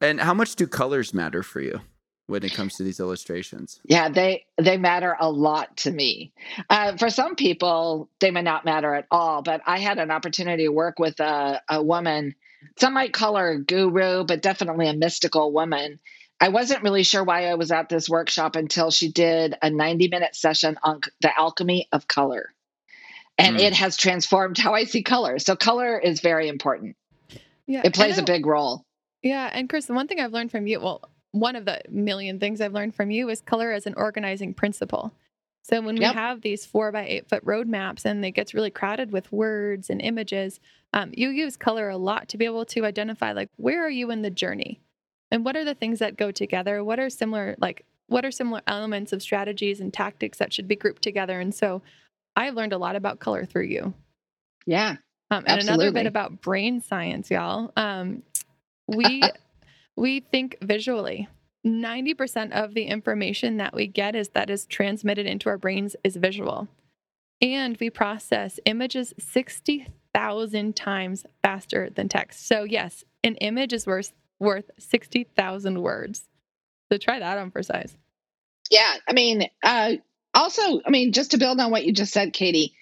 And 0.00 0.20
how 0.20 0.34
much 0.34 0.56
do 0.56 0.66
colors 0.66 1.14
matter 1.14 1.42
for 1.42 1.60
you? 1.60 1.80
when 2.26 2.44
it 2.44 2.54
comes 2.54 2.76
to 2.76 2.82
these 2.82 3.00
illustrations 3.00 3.80
yeah 3.84 4.08
they 4.08 4.44
they 4.56 4.76
matter 4.76 5.16
a 5.18 5.30
lot 5.30 5.76
to 5.76 5.90
me 5.90 6.32
uh, 6.70 6.96
for 6.96 7.10
some 7.10 7.34
people 7.34 8.08
they 8.20 8.30
may 8.30 8.42
not 8.42 8.64
matter 8.64 8.94
at 8.94 9.06
all 9.10 9.42
but 9.42 9.60
i 9.66 9.78
had 9.78 9.98
an 9.98 10.10
opportunity 10.10 10.64
to 10.64 10.72
work 10.72 10.98
with 10.98 11.18
a, 11.20 11.60
a 11.68 11.82
woman 11.82 12.34
some 12.78 12.94
might 12.94 13.12
call 13.12 13.36
her 13.36 13.50
a 13.50 13.58
guru 13.62 14.24
but 14.24 14.40
definitely 14.42 14.88
a 14.88 14.94
mystical 14.94 15.52
woman 15.52 15.98
i 16.40 16.48
wasn't 16.48 16.82
really 16.82 17.02
sure 17.02 17.24
why 17.24 17.46
i 17.46 17.54
was 17.54 17.72
at 17.72 17.88
this 17.88 18.08
workshop 18.08 18.56
until 18.56 18.90
she 18.90 19.10
did 19.10 19.56
a 19.60 19.68
90 19.68 20.08
minute 20.08 20.34
session 20.34 20.78
on 20.82 21.00
the 21.20 21.38
alchemy 21.38 21.88
of 21.92 22.06
color 22.06 22.54
And 23.38 23.56
mm. 23.56 23.60
it 23.60 23.72
has 23.74 23.96
transformed 23.96 24.58
how 24.58 24.74
I 24.74 24.84
see 24.84 25.02
color. 25.02 25.38
So 25.38 25.56
color 25.56 25.98
is 25.98 26.20
very 26.20 26.48
important. 26.48 26.96
Yeah. 27.66 27.82
It 27.84 27.94
plays 27.94 28.18
a 28.18 28.22
big 28.22 28.46
role. 28.46 28.84
Yeah. 29.22 29.48
And 29.52 29.68
Chris, 29.68 29.86
the 29.86 29.94
one 29.94 30.08
thing 30.08 30.20
I've 30.20 30.32
learned 30.32 30.50
from 30.50 30.66
you, 30.66 30.80
well, 30.80 31.08
one 31.30 31.56
of 31.56 31.64
the 31.64 31.80
million 31.88 32.38
things 32.38 32.60
I've 32.60 32.74
learned 32.74 32.94
from 32.94 33.10
you 33.10 33.30
is 33.30 33.40
color 33.40 33.72
as 33.72 33.86
an 33.86 33.94
organizing 33.96 34.52
principle. 34.52 35.12
So 35.62 35.80
when 35.80 35.94
we 35.94 36.02
yep. 36.02 36.14
have 36.14 36.42
these 36.42 36.66
four 36.66 36.90
by 36.90 37.06
eight 37.06 37.28
foot 37.28 37.44
roadmaps 37.46 38.04
and 38.04 38.24
it 38.24 38.32
gets 38.32 38.52
really 38.52 38.70
crowded 38.70 39.12
with 39.12 39.30
words 39.32 39.90
and 39.90 40.00
images, 40.00 40.60
um, 40.92 41.12
you 41.14 41.30
use 41.30 41.56
color 41.56 41.88
a 41.88 41.96
lot 41.96 42.28
to 42.30 42.36
be 42.36 42.44
able 42.44 42.64
to 42.66 42.84
identify 42.84 43.32
like 43.32 43.48
where 43.56 43.84
are 43.84 43.90
you 43.90 44.10
in 44.10 44.22
the 44.22 44.30
journey, 44.30 44.80
and 45.30 45.44
what 45.44 45.56
are 45.56 45.64
the 45.64 45.74
things 45.74 46.00
that 46.00 46.16
go 46.16 46.30
together. 46.32 46.82
What 46.82 46.98
are 46.98 47.08
similar 47.08 47.54
like 47.58 47.84
what 48.08 48.24
are 48.24 48.30
similar 48.30 48.60
elements 48.66 49.12
of 49.12 49.22
strategies 49.22 49.80
and 49.80 49.92
tactics 49.94 50.38
that 50.38 50.52
should 50.52 50.68
be 50.68 50.76
grouped 50.76 51.00
together. 51.00 51.40
And 51.40 51.54
so 51.54 51.80
I 52.36 52.50
learned 52.50 52.72
a 52.72 52.78
lot 52.78 52.96
about 52.96 53.20
color 53.20 53.44
through 53.44 53.64
you. 53.66 53.94
Yeah. 54.66 54.96
Um, 55.30 55.44
and 55.46 55.48
absolutely. 55.48 55.86
another 55.86 55.92
bit 55.92 56.06
about 56.06 56.40
brain 56.40 56.80
science, 56.80 57.30
y'all. 57.30 57.72
Um, 57.76 58.22
we 58.88 59.22
we 59.96 60.20
think 60.20 60.56
visually 60.62 61.28
90% 61.66 62.52
of 62.52 62.74
the 62.74 62.84
information 62.84 63.58
that 63.58 63.74
we 63.74 63.86
get 63.86 64.14
is 64.14 64.30
that 64.30 64.50
is 64.50 64.66
transmitted 64.66 65.26
into 65.26 65.48
our 65.48 65.58
brains 65.58 65.94
is 66.02 66.16
visual. 66.16 66.68
And 67.40 67.76
we 67.80 67.90
process 67.90 68.58
images 68.64 69.14
60,000 69.18 70.76
times 70.76 71.26
faster 71.42 71.90
than 71.90 72.08
text. 72.08 72.46
So, 72.46 72.64
yes, 72.64 73.04
an 73.24 73.36
image 73.36 73.72
is 73.72 73.86
worth, 73.86 74.12
worth 74.38 74.70
60,000 74.78 75.82
words. 75.82 76.28
So, 76.90 76.98
try 76.98 77.18
that 77.18 77.38
on 77.38 77.50
for 77.50 77.62
size. 77.62 77.96
Yeah. 78.70 78.94
I 79.08 79.12
mean, 79.12 79.48
uh, 79.62 79.94
also, 80.34 80.80
I 80.84 80.90
mean, 80.90 81.12
just 81.12 81.32
to 81.32 81.38
build 81.38 81.60
on 81.60 81.70
what 81.70 81.84
you 81.84 81.92
just 81.92 82.12
said, 82.12 82.32
Katie, 82.32 82.74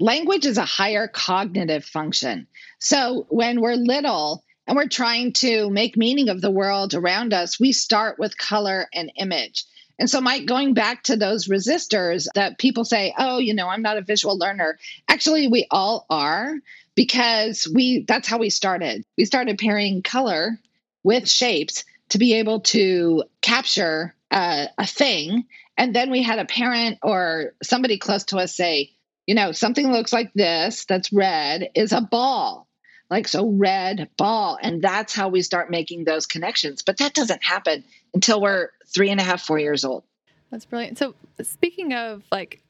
language 0.00 0.46
is 0.46 0.58
a 0.58 0.64
higher 0.64 1.08
cognitive 1.08 1.84
function. 1.84 2.46
So, 2.78 3.26
when 3.28 3.60
we're 3.60 3.74
little, 3.74 4.44
and 4.66 4.76
we're 4.76 4.88
trying 4.88 5.32
to 5.34 5.68
make 5.70 5.96
meaning 5.96 6.28
of 6.28 6.40
the 6.40 6.50
world 6.50 6.94
around 6.94 7.34
us, 7.34 7.60
we 7.60 7.72
start 7.72 8.18
with 8.18 8.38
color 8.38 8.88
and 8.94 9.12
image. 9.16 9.64
And 9.98 10.10
so, 10.10 10.20
Mike, 10.20 10.46
going 10.46 10.74
back 10.74 11.04
to 11.04 11.16
those 11.16 11.46
resistors 11.46 12.26
that 12.34 12.58
people 12.58 12.84
say, 12.84 13.14
oh, 13.16 13.38
you 13.38 13.54
know, 13.54 13.68
I'm 13.68 13.82
not 13.82 13.96
a 13.98 14.02
visual 14.02 14.36
learner. 14.36 14.78
Actually, 15.08 15.48
we 15.48 15.66
all 15.70 16.06
are 16.10 16.56
because 16.94 17.68
we 17.72 18.04
that's 18.06 18.26
how 18.26 18.38
we 18.38 18.50
started. 18.50 19.04
We 19.16 19.24
started 19.24 19.58
pairing 19.58 20.02
color 20.02 20.58
with 21.04 21.28
shapes 21.28 21.84
to 22.08 22.18
be 22.18 22.34
able 22.34 22.60
to 22.60 23.24
capture 23.40 24.14
uh, 24.30 24.66
a 24.78 24.86
thing. 24.86 25.44
And 25.76 25.94
then 25.94 26.10
we 26.10 26.22
had 26.22 26.38
a 26.38 26.44
parent 26.44 26.98
or 27.02 27.54
somebody 27.62 27.98
close 27.98 28.24
to 28.24 28.38
us 28.38 28.54
say, 28.54 28.92
you 29.26 29.34
know, 29.34 29.52
something 29.52 29.90
looks 29.90 30.12
like 30.12 30.32
this 30.34 30.84
that's 30.84 31.12
red 31.12 31.70
is 31.74 31.92
a 31.92 32.00
ball. 32.00 32.68
Like 33.10 33.28
so 33.28 33.48
red 33.48 34.08
ball. 34.16 34.58
And 34.60 34.82
that's 34.82 35.14
how 35.14 35.28
we 35.28 35.42
start 35.42 35.70
making 35.70 36.04
those 36.04 36.26
connections. 36.26 36.82
But 36.82 36.98
that 36.98 37.14
doesn't 37.14 37.44
happen 37.44 37.84
until 38.12 38.40
we're 38.40 38.70
three 38.86 39.10
and 39.10 39.20
a 39.20 39.24
half 39.24 39.42
four 39.42 39.58
years 39.58 39.84
old. 39.84 40.04
That's 40.50 40.64
brilliant. 40.64 40.98
So 40.98 41.14
speaking 41.42 41.92
of 41.92 42.22
like 42.30 42.64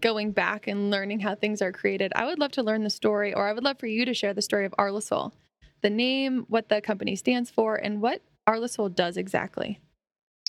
going 0.00 0.32
back 0.32 0.66
and 0.66 0.90
learning 0.90 1.20
how 1.20 1.34
things 1.34 1.62
are 1.62 1.72
created 1.72 2.12
i 2.14 2.24
would 2.26 2.38
love 2.38 2.52
to 2.52 2.62
learn 2.62 2.82
the 2.82 2.90
story 2.90 3.32
or 3.34 3.48
i 3.48 3.52
would 3.52 3.64
love 3.64 3.78
for 3.78 3.86
you 3.86 4.04
to 4.04 4.14
share 4.14 4.34
the 4.34 4.42
story 4.42 4.66
of 4.66 4.72
Arlosoul 4.78 5.32
the 5.82 5.90
name 5.90 6.44
what 6.48 6.68
the 6.68 6.80
company 6.80 7.16
stands 7.16 7.50
for 7.50 7.76
and 7.76 8.00
what 8.00 8.22
Arlosoul 8.48 8.94
does 8.94 9.16
exactly 9.16 9.80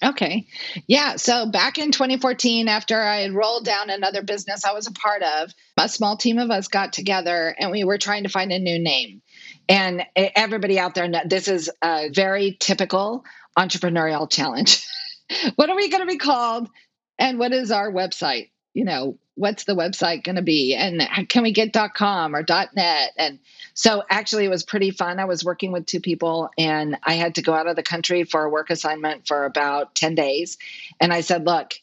Okay. 0.04 0.46
Yeah. 0.86 1.16
So 1.16 1.48
back 1.48 1.80
in 1.80 1.92
2014, 1.92 2.68
after 2.68 3.02
I 3.02 3.22
had 3.22 3.34
rolled 3.34 3.66
down 3.66 3.90
another 3.90 4.22
business 4.22 4.64
I 4.64 4.74
was 4.74 4.86
a 4.86 4.92
part 4.92 5.24
of, 5.24 5.52
a 5.76 5.90
small 5.90 6.18
team 6.18 6.38
of 6.38 6.52
us 6.52 6.68
got 6.68 6.94
together 6.94 7.56
and 7.58 7.72
we 7.72 7.84
were 7.84 7.98
trying 7.98 8.24
to 8.24 8.30
find 8.30 8.52
a 8.52 8.60
new 8.60 8.78
name. 8.78 9.22
And 9.68 10.06
everybody 10.16 10.80
out 10.80 10.94
there, 10.94 11.10
this 11.26 11.48
is 11.48 11.72
a 11.82 12.10
very 12.10 12.56
typical 12.60 13.26
entrepreneurial 13.58 14.30
challenge. 14.30 14.86
what 15.56 15.70
are 15.70 15.76
we 15.76 15.90
going 15.90 16.02
to 16.02 16.08
be 16.08 16.18
called? 16.18 16.70
And 17.18 17.40
what 17.40 17.52
is 17.52 17.72
our 17.72 17.92
website? 17.92 18.52
You 18.74 18.86
know, 18.86 19.18
what's 19.38 19.64
the 19.64 19.76
website 19.76 20.24
going 20.24 20.36
to 20.36 20.42
be? 20.42 20.76
And 20.76 21.02
can 21.30 21.44
we 21.44 21.52
get 21.52 21.76
.com 21.94 22.36
or 22.36 22.44
.net? 22.76 23.12
And 23.18 23.40
so 23.74 24.04
actually, 24.10 24.46
it 24.46 24.50
was 24.50 24.64
pretty 24.64 24.92
fun. 24.92 25.20
I 25.20 25.26
was 25.26 25.46
working 25.46 25.72
with 25.72 25.86
two 25.86 26.02
people, 26.02 26.50
and 26.58 26.98
I 27.04 27.14
had 27.14 27.36
to 27.36 27.42
go 27.42 27.54
out 27.54 27.68
of 27.68 27.76
the 27.76 27.84
country 27.84 28.24
for 28.24 28.44
a 28.44 28.50
work 28.50 28.70
assignment 28.70 29.28
for 29.28 29.46
about 29.46 29.96
ten 29.96 30.16
days. 30.16 30.58
And 31.00 31.14
I 31.14 31.22
said, 31.22 31.46
"Look, 31.46 31.76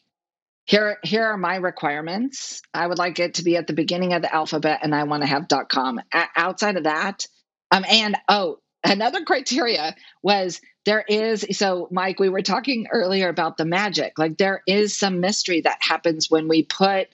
here 0.67 0.99
here 1.03 1.25
are 1.25 1.37
my 1.37 1.57
requirements. 1.57 2.63
I 2.75 2.87
would 2.87 2.99
like 2.99 3.19
it 3.21 3.35
to 3.35 3.45
be 3.45 3.57
at 3.57 3.67
the 3.67 3.73
beginning 3.73 4.13
of 4.13 4.23
the 4.23 4.35
alphabet, 4.35 4.81
and 4.83 4.95
I 4.95 5.05
want 5.05 5.23
to 5.23 5.29
have 5.29 5.47
.com. 5.69 6.01
A- 6.13 6.29
outside 6.37 6.77
of 6.77 6.85
that, 6.85 7.27
um, 7.71 7.85
and 7.89 8.17
oh, 8.29 8.59
another 8.83 9.25
criteria 9.25 9.95
was 10.23 10.61
there 10.85 11.05
is 11.09 11.47
so 11.53 11.89
mike 11.91 12.21
we 12.21 12.29
were 12.29 12.43
talking 12.43 12.87
earlier 12.91 13.29
about 13.29 13.57
the 13.57 13.65
magic 13.65 14.19
like 14.19 14.37
there 14.37 14.63
is 14.67 14.95
some 14.97 15.21
mystery 15.21 15.63
that 15.63 15.79
happens 15.81 16.31
when 16.31 16.49
we 16.49 16.63
put 16.63 17.09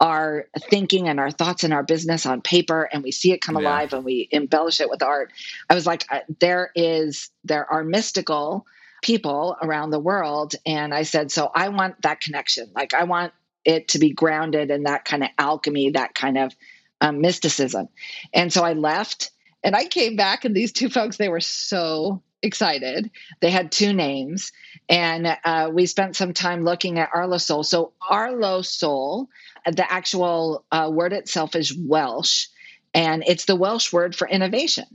our 0.00 0.48
thinking 0.70 1.08
and 1.08 1.20
our 1.20 1.30
thoughts 1.30 1.64
and 1.64 1.72
our 1.72 1.82
business 1.82 2.26
on 2.26 2.40
paper 2.40 2.88
and 2.92 3.02
we 3.02 3.12
see 3.12 3.32
it 3.32 3.40
come 3.40 3.56
yeah. 3.56 3.62
alive 3.62 3.92
and 3.92 4.04
we 4.04 4.28
embellish 4.32 4.80
it 4.80 4.90
with 4.90 5.02
art 5.02 5.32
i 5.70 5.74
was 5.74 5.86
like 5.86 6.04
uh, 6.10 6.20
there 6.40 6.70
is 6.74 7.30
there 7.44 7.70
are 7.72 7.84
mystical 7.84 8.66
people 9.02 9.56
around 9.62 9.90
the 9.90 9.98
world 9.98 10.54
and 10.66 10.92
i 10.92 11.04
said 11.04 11.30
so 11.30 11.50
i 11.54 11.68
want 11.68 12.00
that 12.02 12.20
connection 12.20 12.70
like 12.74 12.92
i 12.92 13.04
want 13.04 13.32
it 13.64 13.88
to 13.88 13.98
be 13.98 14.10
grounded 14.10 14.70
in 14.70 14.82
that 14.82 15.04
kind 15.04 15.22
of 15.22 15.30
alchemy 15.38 15.90
that 15.90 16.14
kind 16.14 16.38
of 16.38 16.52
um, 17.00 17.20
mysticism 17.20 17.88
and 18.32 18.52
so 18.52 18.64
i 18.64 18.72
left 18.72 19.30
and 19.62 19.76
i 19.76 19.84
came 19.84 20.16
back 20.16 20.44
and 20.44 20.56
these 20.56 20.72
two 20.72 20.88
folks 20.88 21.16
they 21.16 21.28
were 21.28 21.40
so 21.40 22.20
excited. 22.44 23.10
They 23.40 23.50
had 23.50 23.72
two 23.72 23.92
names, 23.92 24.52
and 24.88 25.36
uh, 25.44 25.70
we 25.72 25.86
spent 25.86 26.14
some 26.14 26.34
time 26.34 26.62
looking 26.62 26.98
at 26.98 27.10
Arlosoul. 27.10 27.64
So 27.64 27.92
Arlosoul 28.02 29.28
the 29.66 29.90
actual 29.90 30.64
uh, 30.70 30.90
word 30.92 31.12
itself 31.12 31.56
is 31.56 31.76
Welsh, 31.76 32.46
and 32.92 33.24
it's 33.26 33.44
the 33.44 33.56
Welsh 33.56 33.92
word 33.92 34.14
for 34.14 34.28
innovation. 34.28 34.86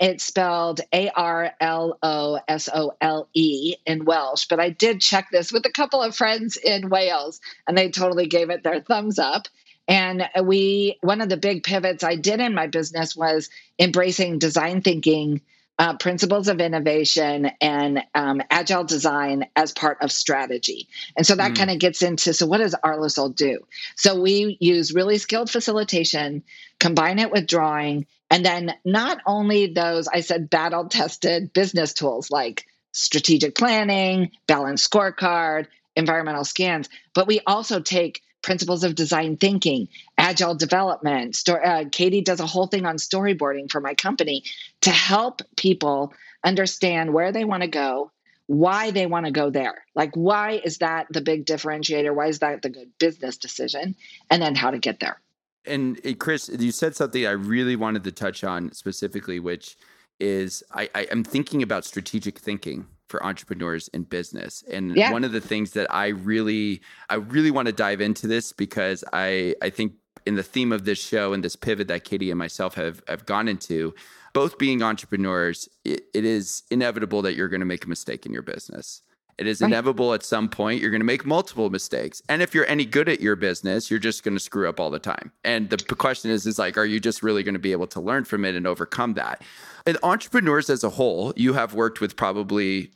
It's 0.00 0.24
spelled 0.24 0.80
A 0.92 1.10
R 1.10 1.52
L 1.60 1.98
O 2.02 2.40
S 2.48 2.68
O 2.72 2.92
L 3.00 3.28
E 3.34 3.76
in 3.86 4.04
Welsh, 4.04 4.46
but 4.46 4.60
I 4.60 4.70
did 4.70 5.00
check 5.00 5.28
this 5.30 5.52
with 5.52 5.64
a 5.66 5.70
couple 5.72 6.02
of 6.02 6.16
friends 6.16 6.56
in 6.56 6.88
Wales, 6.88 7.40
and 7.68 7.78
they 7.78 7.90
totally 7.90 8.26
gave 8.26 8.50
it 8.50 8.62
their 8.62 8.80
thumbs 8.80 9.18
up. 9.18 9.46
And 9.86 10.28
we, 10.42 10.98
one 11.02 11.20
of 11.20 11.28
the 11.28 11.36
big 11.36 11.62
pivots 11.62 12.02
I 12.02 12.16
did 12.16 12.40
in 12.40 12.54
my 12.54 12.66
business 12.66 13.14
was 13.14 13.50
embracing 13.78 14.38
design 14.38 14.80
thinking 14.80 15.42
uh, 15.78 15.96
principles 15.96 16.48
of 16.48 16.60
innovation 16.60 17.50
and 17.60 18.02
um, 18.14 18.40
agile 18.50 18.84
design 18.84 19.46
as 19.56 19.72
part 19.72 19.98
of 20.02 20.12
strategy. 20.12 20.88
And 21.16 21.26
so 21.26 21.34
that 21.34 21.52
mm. 21.52 21.56
kind 21.56 21.70
of 21.70 21.78
gets 21.78 22.02
into 22.02 22.32
so 22.32 22.46
what 22.46 22.58
does 22.58 22.76
Arlosoul 22.84 23.34
do? 23.34 23.66
So 23.96 24.20
we 24.20 24.56
use 24.60 24.94
really 24.94 25.18
skilled 25.18 25.50
facilitation, 25.50 26.44
combine 26.78 27.18
it 27.18 27.32
with 27.32 27.46
drawing, 27.46 28.06
and 28.30 28.44
then 28.44 28.74
not 28.84 29.18
only 29.26 29.72
those, 29.72 30.08
I 30.08 30.20
said 30.20 30.50
battle 30.50 30.88
tested 30.88 31.52
business 31.52 31.92
tools 31.92 32.30
like 32.30 32.66
strategic 32.92 33.56
planning, 33.56 34.30
balanced 34.46 34.90
scorecard, 34.90 35.66
environmental 35.96 36.44
scans, 36.44 36.88
but 37.14 37.26
we 37.26 37.40
also 37.46 37.80
take 37.80 38.22
principles 38.44 38.84
of 38.84 38.94
design 38.94 39.36
thinking, 39.36 39.88
agile 40.18 40.54
development. 40.54 41.42
uh, 41.48 41.84
Katie 41.90 42.20
does 42.20 42.40
a 42.40 42.46
whole 42.46 42.66
thing 42.66 42.84
on 42.84 42.96
storyboarding 42.96 43.70
for 43.70 43.80
my 43.80 43.94
company 43.94 44.44
to 44.82 44.90
help 44.90 45.40
people 45.56 46.12
understand 46.44 47.12
where 47.12 47.32
they 47.32 47.44
want 47.44 47.62
to 47.62 47.68
go, 47.68 48.12
why 48.46 48.90
they 48.90 49.06
want 49.06 49.24
to 49.24 49.32
go 49.32 49.48
there. 49.48 49.84
Like, 49.94 50.14
why 50.14 50.60
is 50.62 50.78
that 50.78 51.06
the 51.10 51.22
big 51.22 51.46
differentiator? 51.46 52.14
Why 52.14 52.26
is 52.26 52.40
that 52.40 52.60
the 52.60 52.68
good 52.68 52.90
business 52.98 53.38
decision? 53.38 53.96
And 54.30 54.42
then 54.42 54.54
how 54.54 54.70
to 54.70 54.78
get 54.78 55.00
there. 55.00 55.20
And 55.64 55.98
Chris, 56.18 56.50
you 56.50 56.70
said 56.70 56.94
something 56.94 57.26
I 57.26 57.30
really 57.30 57.76
wanted 57.76 58.04
to 58.04 58.12
touch 58.12 58.44
on 58.44 58.72
specifically, 58.72 59.40
which 59.40 59.78
is 60.20 60.62
I, 60.72 60.90
I 60.94 61.02
am 61.10 61.24
thinking 61.24 61.62
about 61.62 61.86
strategic 61.86 62.38
thinking 62.38 62.86
for 63.14 63.24
entrepreneurs 63.24 63.86
in 63.94 64.02
business. 64.02 64.64
And 64.72 64.96
yeah. 64.96 65.12
one 65.12 65.22
of 65.22 65.30
the 65.30 65.40
things 65.40 65.70
that 65.72 65.86
I 65.94 66.08
really 66.08 66.80
I 67.08 67.14
really 67.14 67.52
want 67.52 67.66
to 67.66 67.72
dive 67.72 68.00
into 68.00 68.26
this 68.26 68.52
because 68.52 69.04
I 69.12 69.54
I 69.62 69.70
think 69.70 69.92
in 70.26 70.34
the 70.34 70.42
theme 70.42 70.72
of 70.72 70.84
this 70.84 70.98
show 70.98 71.32
and 71.32 71.44
this 71.44 71.54
pivot 71.54 71.86
that 71.86 72.02
Katie 72.02 72.30
and 72.32 72.38
myself 72.38 72.74
have 72.74 73.04
have 73.06 73.24
gone 73.24 73.46
into, 73.46 73.94
both 74.32 74.58
being 74.58 74.82
entrepreneurs, 74.82 75.68
it, 75.84 76.06
it 76.12 76.24
is 76.24 76.64
inevitable 76.72 77.22
that 77.22 77.36
you're 77.36 77.48
going 77.48 77.60
to 77.60 77.66
make 77.66 77.84
a 77.84 77.88
mistake 77.88 78.26
in 78.26 78.32
your 78.32 78.42
business. 78.42 79.02
It 79.38 79.46
is 79.46 79.60
right. 79.60 79.68
inevitable 79.68 80.14
at 80.14 80.22
some 80.22 80.48
point 80.48 80.80
you're 80.80 80.90
going 80.90 81.00
to 81.00 81.06
make 81.06 81.26
multiple 81.26 81.70
mistakes. 81.70 82.22
And 82.28 82.42
if 82.42 82.54
you're 82.54 82.66
any 82.66 82.84
good 82.84 83.08
at 83.08 83.20
your 83.20 83.36
business, 83.36 83.90
you're 83.90 84.00
just 84.00 84.22
going 84.22 84.34
to 84.34 84.40
screw 84.40 84.68
up 84.68 84.78
all 84.78 84.90
the 84.90 84.98
time. 84.98 85.32
And 85.44 85.70
the 85.70 85.76
question 85.76 86.30
is 86.30 86.46
is 86.46 86.58
like 86.58 86.76
are 86.76 86.84
you 86.84 87.00
just 87.00 87.22
really 87.22 87.42
going 87.42 87.54
to 87.54 87.60
be 87.60 87.72
able 87.72 87.86
to 87.88 88.00
learn 88.00 88.24
from 88.24 88.44
it 88.44 88.54
and 88.54 88.66
overcome 88.66 89.14
that? 89.14 89.42
And 89.86 89.98
entrepreneurs 90.02 90.70
as 90.70 90.84
a 90.84 90.90
whole, 90.90 91.32
you 91.36 91.52
have 91.52 91.74
worked 91.74 92.00
with 92.00 92.16
probably 92.16 92.90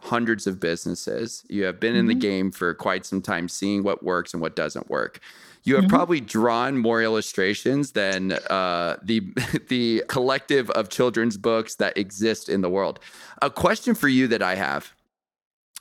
hundreds 0.00 0.46
of 0.46 0.60
businesses. 0.60 1.44
You 1.48 1.64
have 1.64 1.80
been 1.80 1.92
mm-hmm. 1.92 2.00
in 2.00 2.06
the 2.06 2.14
mm-hmm. 2.14 2.20
game 2.20 2.50
for 2.50 2.74
quite 2.74 3.04
some 3.04 3.22
time, 3.22 3.48
seeing 3.48 3.82
what 3.82 4.02
works 4.02 4.32
and 4.32 4.40
what 4.40 4.56
doesn't 4.56 4.90
work. 4.90 5.20
You 5.64 5.76
have 5.76 5.84
mm-hmm. 5.84 5.94
probably 5.94 6.20
drawn 6.20 6.78
more 6.78 7.02
illustrations 7.02 7.92
than 7.92 8.32
uh, 8.32 8.96
the 9.02 9.22
the 9.68 10.02
collective 10.08 10.70
of 10.70 10.88
children's 10.88 11.36
books 11.36 11.76
that 11.76 11.96
exist 11.96 12.48
in 12.48 12.62
the 12.62 12.70
world. 12.70 12.98
A 13.40 13.50
question 13.50 13.94
for 13.94 14.08
you 14.08 14.26
that 14.28 14.42
I 14.42 14.56
have 14.56 14.92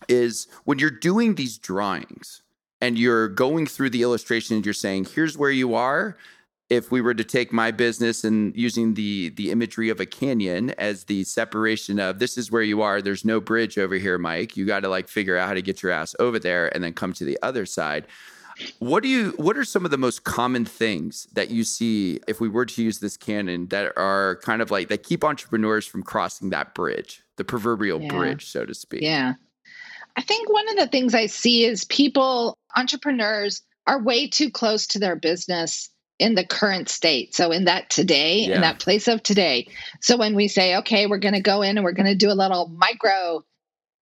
is 0.07 0.47
when 0.65 0.79
you're 0.79 0.89
doing 0.89 1.35
these 1.35 1.57
drawings 1.57 2.41
and 2.79 2.97
you're 2.97 3.27
going 3.27 3.67
through 3.67 3.91
the 3.91 4.03
illustrations, 4.03 4.65
you're 4.65 4.73
saying, 4.73 5.07
"Here's 5.13 5.37
where 5.37 5.51
you 5.51 5.73
are." 5.73 6.15
If 6.71 6.89
we 6.89 7.01
were 7.01 7.13
to 7.13 7.23
take 7.23 7.51
my 7.51 7.69
business 7.69 8.23
and 8.23 8.55
using 8.55 8.93
the 8.93 9.29
the 9.31 9.51
imagery 9.51 9.89
of 9.89 9.99
a 9.99 10.05
canyon 10.05 10.69
as 10.77 11.03
the 11.03 11.23
separation 11.25 11.99
of 11.99 12.19
this 12.19 12.37
is 12.37 12.49
where 12.49 12.63
you 12.63 12.81
are 12.81 13.01
there's 13.01 13.25
no 13.25 13.41
bridge 13.41 13.77
over 13.77 13.95
here 13.95 14.17
mike 14.17 14.55
you 14.55 14.65
got 14.65 14.79
to 14.79 14.87
like 14.87 15.09
figure 15.09 15.37
out 15.37 15.47
how 15.49 15.53
to 15.53 15.61
get 15.61 15.83
your 15.83 15.91
ass 15.91 16.15
over 16.17 16.39
there 16.39 16.73
and 16.73 16.81
then 16.83 16.93
come 16.93 17.11
to 17.11 17.25
the 17.25 17.37
other 17.43 17.65
side 17.65 18.07
what 18.79 19.03
do 19.03 19.09
you 19.09 19.31
what 19.37 19.57
are 19.57 19.65
some 19.65 19.85
of 19.85 19.91
the 19.91 19.97
most 19.97 20.23
common 20.23 20.65
things 20.65 21.27
that 21.33 21.49
you 21.49 21.63
see 21.63 22.19
if 22.27 22.39
we 22.39 22.47
were 22.47 22.65
to 22.65 22.83
use 22.83 22.99
this 22.99 23.17
canon 23.17 23.67
that 23.67 23.91
are 23.97 24.39
kind 24.43 24.61
of 24.61 24.71
like 24.71 24.87
that 24.89 25.03
keep 25.03 25.23
entrepreneurs 25.23 25.85
from 25.85 26.03
crossing 26.03 26.51
that 26.51 26.75
bridge, 26.75 27.23
the 27.37 27.43
proverbial 27.43 28.01
yeah. 28.01 28.09
bridge, 28.09 28.47
so 28.47 28.65
to 28.65 28.73
speak? 28.73 29.01
Yeah. 29.01 29.33
I 30.15 30.21
think 30.21 30.51
one 30.51 30.69
of 30.69 30.75
the 30.75 30.87
things 30.87 31.15
I 31.15 31.27
see 31.27 31.65
is 31.65 31.85
people, 31.85 32.57
entrepreneurs, 32.75 33.61
are 33.87 34.03
way 34.03 34.27
too 34.27 34.51
close 34.51 34.85
to 34.87 34.99
their 34.99 35.15
business 35.15 35.89
in 36.21 36.35
the 36.35 36.45
current 36.45 36.87
state. 36.89 37.35
So, 37.35 37.51
in 37.51 37.65
that 37.65 37.89
today, 37.89 38.45
yeah. 38.45 38.55
in 38.55 38.61
that 38.61 38.79
place 38.79 39.07
of 39.07 39.23
today. 39.23 39.67
So, 39.99 40.17
when 40.17 40.35
we 40.35 40.47
say, 40.47 40.77
okay, 40.77 41.07
we're 41.07 41.17
going 41.17 41.33
to 41.33 41.41
go 41.41 41.61
in 41.61 41.77
and 41.77 41.83
we're 41.83 41.91
going 41.91 42.05
to 42.05 42.15
do 42.15 42.31
a 42.31 42.33
little 42.33 42.67
micro 42.67 43.43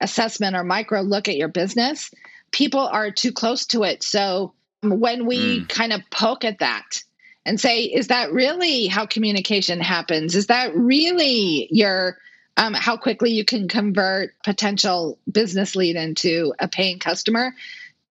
assessment 0.02 0.56
or 0.56 0.64
micro 0.64 1.02
look 1.02 1.28
at 1.28 1.36
your 1.36 1.48
business, 1.48 2.12
people 2.52 2.82
are 2.82 3.12
too 3.12 3.32
close 3.32 3.66
to 3.68 3.84
it. 3.84 4.04
So 4.04 4.54
when 4.82 5.26
we 5.26 5.62
mm. 5.62 5.70
kind 5.70 5.94
of 5.94 6.02
poke 6.10 6.46
at 6.46 6.60
that 6.60 7.04
and 7.46 7.60
say, 7.60 7.84
is 7.84 8.08
that 8.08 8.32
really 8.32 8.88
how 8.88 9.06
communication 9.06 9.80
happens? 9.80 10.36
Is 10.36 10.48
that 10.48 10.76
really 10.76 11.68
your 11.72 12.18
um, 12.58 12.74
how 12.74 12.98
quickly 12.98 13.32
you 13.32 13.46
can 13.46 13.70
convert 13.70 14.34
potential 14.44 15.18
business 15.32 15.78
lead 15.78 15.96
into 15.96 16.54
a 16.60 16.68
paying 16.68 17.00
customer? 17.00 17.54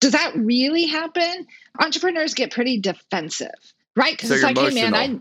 Does 0.00 0.12
that 0.12 0.34
really 0.36 0.86
happen? 0.86 1.46
Entrepreneurs 1.78 2.32
get 2.32 2.50
pretty 2.50 2.80
defensive, 2.80 3.74
right? 3.96 4.12
Because 4.12 4.28
so 4.30 4.34
it's 4.34 4.44
like, 4.44 4.56
emotional. 4.56 4.84
hey 4.84 4.90
man, 4.90 5.16
I 5.16 5.20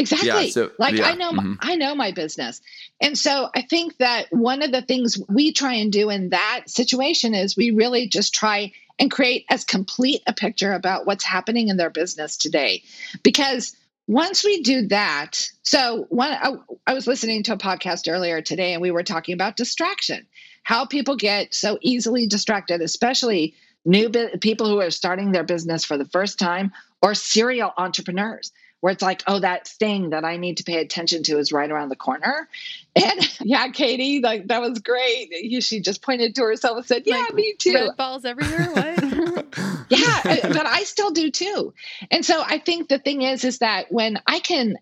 Exactly. 0.00 0.28
Yeah, 0.28 0.50
so, 0.50 0.70
like 0.78 0.94
yeah, 0.94 1.08
I 1.08 1.14
know 1.14 1.32
mm-hmm. 1.32 1.54
I 1.60 1.76
know 1.76 1.94
my 1.94 2.12
business. 2.12 2.60
And 3.00 3.18
so 3.18 3.50
I 3.54 3.62
think 3.62 3.98
that 3.98 4.26
one 4.30 4.62
of 4.62 4.72
the 4.72 4.82
things 4.82 5.18
we 5.28 5.52
try 5.52 5.74
and 5.74 5.92
do 5.92 6.08
in 6.08 6.30
that 6.30 6.62
situation 6.66 7.34
is 7.34 7.56
we 7.56 7.70
really 7.70 8.08
just 8.08 8.34
try 8.34 8.72
and 8.98 9.10
create 9.10 9.44
as 9.50 9.64
complete 9.64 10.22
a 10.26 10.32
picture 10.32 10.72
about 10.72 11.06
what's 11.06 11.24
happening 11.24 11.68
in 11.68 11.76
their 11.76 11.90
business 11.90 12.38
today. 12.38 12.82
Because 13.22 13.76
once 14.06 14.42
we 14.42 14.62
do 14.62 14.88
that, 14.88 15.50
so 15.62 16.06
one 16.08 16.32
I, 16.32 16.54
I 16.86 16.94
was 16.94 17.06
listening 17.06 17.42
to 17.44 17.52
a 17.52 17.58
podcast 17.58 18.10
earlier 18.10 18.40
today 18.40 18.72
and 18.72 18.80
we 18.80 18.90
were 18.90 19.02
talking 19.02 19.34
about 19.34 19.56
distraction. 19.56 20.26
How 20.62 20.86
people 20.86 21.16
get 21.16 21.54
so 21.54 21.78
easily 21.82 22.26
distracted, 22.26 22.80
especially 22.80 23.54
new 23.84 24.10
people 24.40 24.66
who 24.66 24.80
are 24.80 24.90
starting 24.90 25.32
their 25.32 25.44
business 25.44 25.84
for 25.84 25.98
the 25.98 26.04
first 26.06 26.38
time 26.38 26.72
or 27.02 27.14
serial 27.14 27.72
entrepreneurs 27.76 28.52
where 28.80 28.92
it's 28.92 29.02
like, 29.02 29.22
oh, 29.26 29.38
that 29.40 29.68
thing 29.68 30.10
that 30.10 30.24
I 30.24 30.38
need 30.38 30.56
to 30.56 30.64
pay 30.64 30.80
attention 30.80 31.22
to 31.24 31.38
is 31.38 31.52
right 31.52 31.70
around 31.70 31.90
the 31.90 31.96
corner. 31.96 32.48
And 32.96 33.38
yeah, 33.40 33.68
Katie, 33.68 34.18
like 34.20 34.48
that 34.48 34.60
was 34.60 34.80
great. 34.80 35.32
She 35.62 35.80
just 35.80 36.02
pointed 36.02 36.34
to 36.34 36.42
herself 36.42 36.78
and 36.78 36.86
said, 36.86 37.02
"Yeah, 37.06 37.18
like, 37.18 37.34
me 37.34 37.54
too." 37.56 37.72
Red 37.72 37.96
balls 37.96 38.24
everywhere. 38.24 38.68
What? 38.72 39.46
yeah, 39.88 40.20
but 40.42 40.66
I 40.66 40.82
still 40.82 41.12
do 41.12 41.30
too. 41.30 41.72
And 42.10 42.26
so 42.26 42.42
I 42.44 42.58
think 42.58 42.88
the 42.88 42.98
thing 42.98 43.22
is, 43.22 43.44
is 43.44 43.58
that 43.58 43.92
when 43.92 44.18
I 44.26 44.40
can 44.40 44.76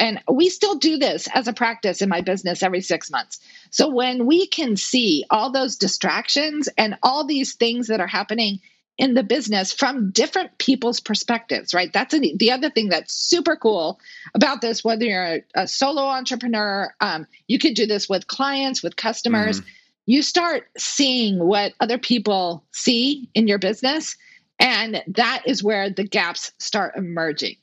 and 0.00 0.20
we 0.30 0.48
still 0.48 0.76
do 0.76 0.98
this 0.98 1.28
as 1.32 1.46
a 1.46 1.52
practice 1.52 2.02
in 2.02 2.08
my 2.08 2.22
business 2.22 2.62
every 2.62 2.80
six 2.80 3.08
months. 3.08 3.38
So 3.70 3.88
when 3.88 4.26
we 4.26 4.48
can 4.48 4.76
see 4.76 5.24
all 5.30 5.52
those 5.52 5.76
distractions 5.76 6.68
and 6.76 6.98
all 7.04 7.24
these 7.24 7.54
things 7.54 7.86
that 7.86 8.00
are 8.00 8.08
happening 8.08 8.60
in 8.98 9.14
the 9.14 9.22
business 9.22 9.72
from 9.72 10.10
different 10.10 10.58
people's 10.58 10.98
perspectives, 10.98 11.72
right? 11.72 11.92
That's 11.92 12.12
a, 12.12 12.18
the 12.18 12.50
other 12.50 12.68
thing 12.68 12.88
that's 12.88 13.14
super 13.14 13.54
cool 13.56 14.00
about 14.34 14.60
this. 14.60 14.84
Whether 14.84 15.04
you're 15.04 15.24
a, 15.24 15.44
a 15.54 15.68
solo 15.68 16.02
entrepreneur, 16.02 16.92
um, 17.00 17.26
you 17.46 17.58
could 17.58 17.74
do 17.74 17.86
this 17.86 18.08
with 18.08 18.26
clients, 18.26 18.82
with 18.82 18.96
customers. 18.96 19.60
Mm-hmm. 19.60 19.68
You 20.06 20.22
start 20.22 20.68
seeing 20.76 21.38
what 21.38 21.74
other 21.80 21.98
people 21.98 22.64
see 22.72 23.30
in 23.34 23.46
your 23.46 23.58
business, 23.58 24.16
and 24.58 25.02
that 25.06 25.44
is 25.46 25.62
where 25.62 25.90
the 25.90 26.04
gaps 26.04 26.52
start 26.58 26.96
emerging 26.96 27.56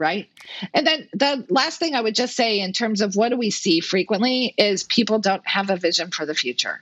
right? 0.00 0.30
And 0.72 0.86
then 0.86 1.08
the 1.12 1.44
last 1.50 1.78
thing 1.78 1.94
I 1.94 2.00
would 2.00 2.14
just 2.14 2.34
say 2.34 2.60
in 2.60 2.72
terms 2.72 3.02
of 3.02 3.16
what 3.16 3.28
do 3.28 3.36
we 3.36 3.50
see 3.50 3.80
frequently 3.80 4.54
is 4.56 4.82
people 4.84 5.18
don't 5.18 5.46
have 5.46 5.68
a 5.68 5.76
vision 5.76 6.10
for 6.10 6.24
the 6.24 6.34
future. 6.34 6.80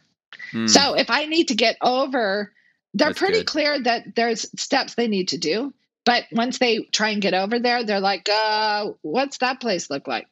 Mm. 0.52 0.70
So 0.70 0.94
if 0.94 1.10
I 1.10 1.24
need 1.24 1.48
to 1.48 1.56
get 1.56 1.76
over 1.82 2.52
they're 2.94 3.08
That's 3.08 3.18
pretty 3.18 3.38
good. 3.38 3.46
clear 3.46 3.82
that 3.82 4.14
there's 4.16 4.46
steps 4.60 4.94
they 4.94 5.08
need 5.08 5.28
to 5.28 5.38
do. 5.38 5.72
But 6.04 6.24
once 6.32 6.58
they 6.58 6.88
try 6.92 7.10
and 7.10 7.20
get 7.20 7.34
over 7.34 7.58
there, 7.58 7.84
they're 7.84 8.00
like, 8.00 8.28
uh, 8.30 8.92
what's 9.02 9.38
that 9.38 9.60
place 9.60 9.90
look 9.90 10.08
like? 10.08 10.26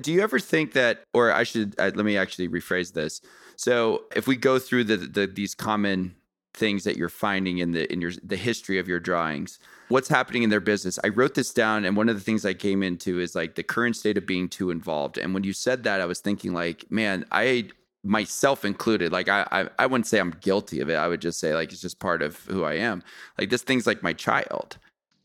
do 0.00 0.12
you 0.12 0.20
ever 0.20 0.38
think 0.38 0.72
that, 0.74 1.02
or 1.12 1.32
I 1.32 1.42
should, 1.42 1.74
uh, 1.78 1.90
let 1.94 2.04
me 2.04 2.16
actually 2.16 2.48
rephrase 2.48 2.92
this. 2.92 3.20
So 3.56 4.04
if 4.14 4.26
we 4.26 4.36
go 4.36 4.58
through 4.58 4.84
the, 4.84 4.96
the 4.96 5.26
these 5.26 5.54
common 5.54 6.14
things 6.54 6.84
that 6.84 6.96
you're 6.96 7.08
finding 7.08 7.58
in 7.58 7.72
the 7.72 7.92
in 7.92 8.00
your 8.00 8.12
the 8.22 8.36
history 8.36 8.78
of 8.78 8.86
your 8.86 9.00
drawings 9.00 9.58
what's 9.88 10.08
happening 10.08 10.44
in 10.44 10.50
their 10.50 10.60
business 10.60 11.00
i 11.02 11.08
wrote 11.08 11.34
this 11.34 11.52
down 11.52 11.84
and 11.84 11.96
one 11.96 12.08
of 12.08 12.14
the 12.14 12.20
things 12.20 12.44
i 12.44 12.54
came 12.54 12.80
into 12.82 13.18
is 13.18 13.34
like 13.34 13.56
the 13.56 13.62
current 13.62 13.96
state 13.96 14.16
of 14.16 14.24
being 14.24 14.48
too 14.48 14.70
involved 14.70 15.18
and 15.18 15.34
when 15.34 15.42
you 15.42 15.52
said 15.52 15.82
that 15.82 16.00
i 16.00 16.06
was 16.06 16.20
thinking 16.20 16.52
like 16.52 16.84
man 16.90 17.24
i 17.32 17.68
myself 18.04 18.64
included 18.64 19.10
like 19.10 19.28
I, 19.28 19.46
I 19.50 19.68
i 19.78 19.86
wouldn't 19.86 20.06
say 20.06 20.18
i'm 20.18 20.36
guilty 20.42 20.80
of 20.80 20.90
it 20.90 20.94
i 20.94 21.08
would 21.08 21.22
just 21.22 21.40
say 21.40 21.54
like 21.54 21.72
it's 21.72 21.80
just 21.80 21.98
part 21.98 22.22
of 22.22 22.36
who 22.44 22.62
i 22.64 22.74
am. 22.74 23.02
Like 23.38 23.50
this 23.50 23.62
thing's 23.62 23.86
like 23.86 24.02
my 24.02 24.12
child 24.12 24.78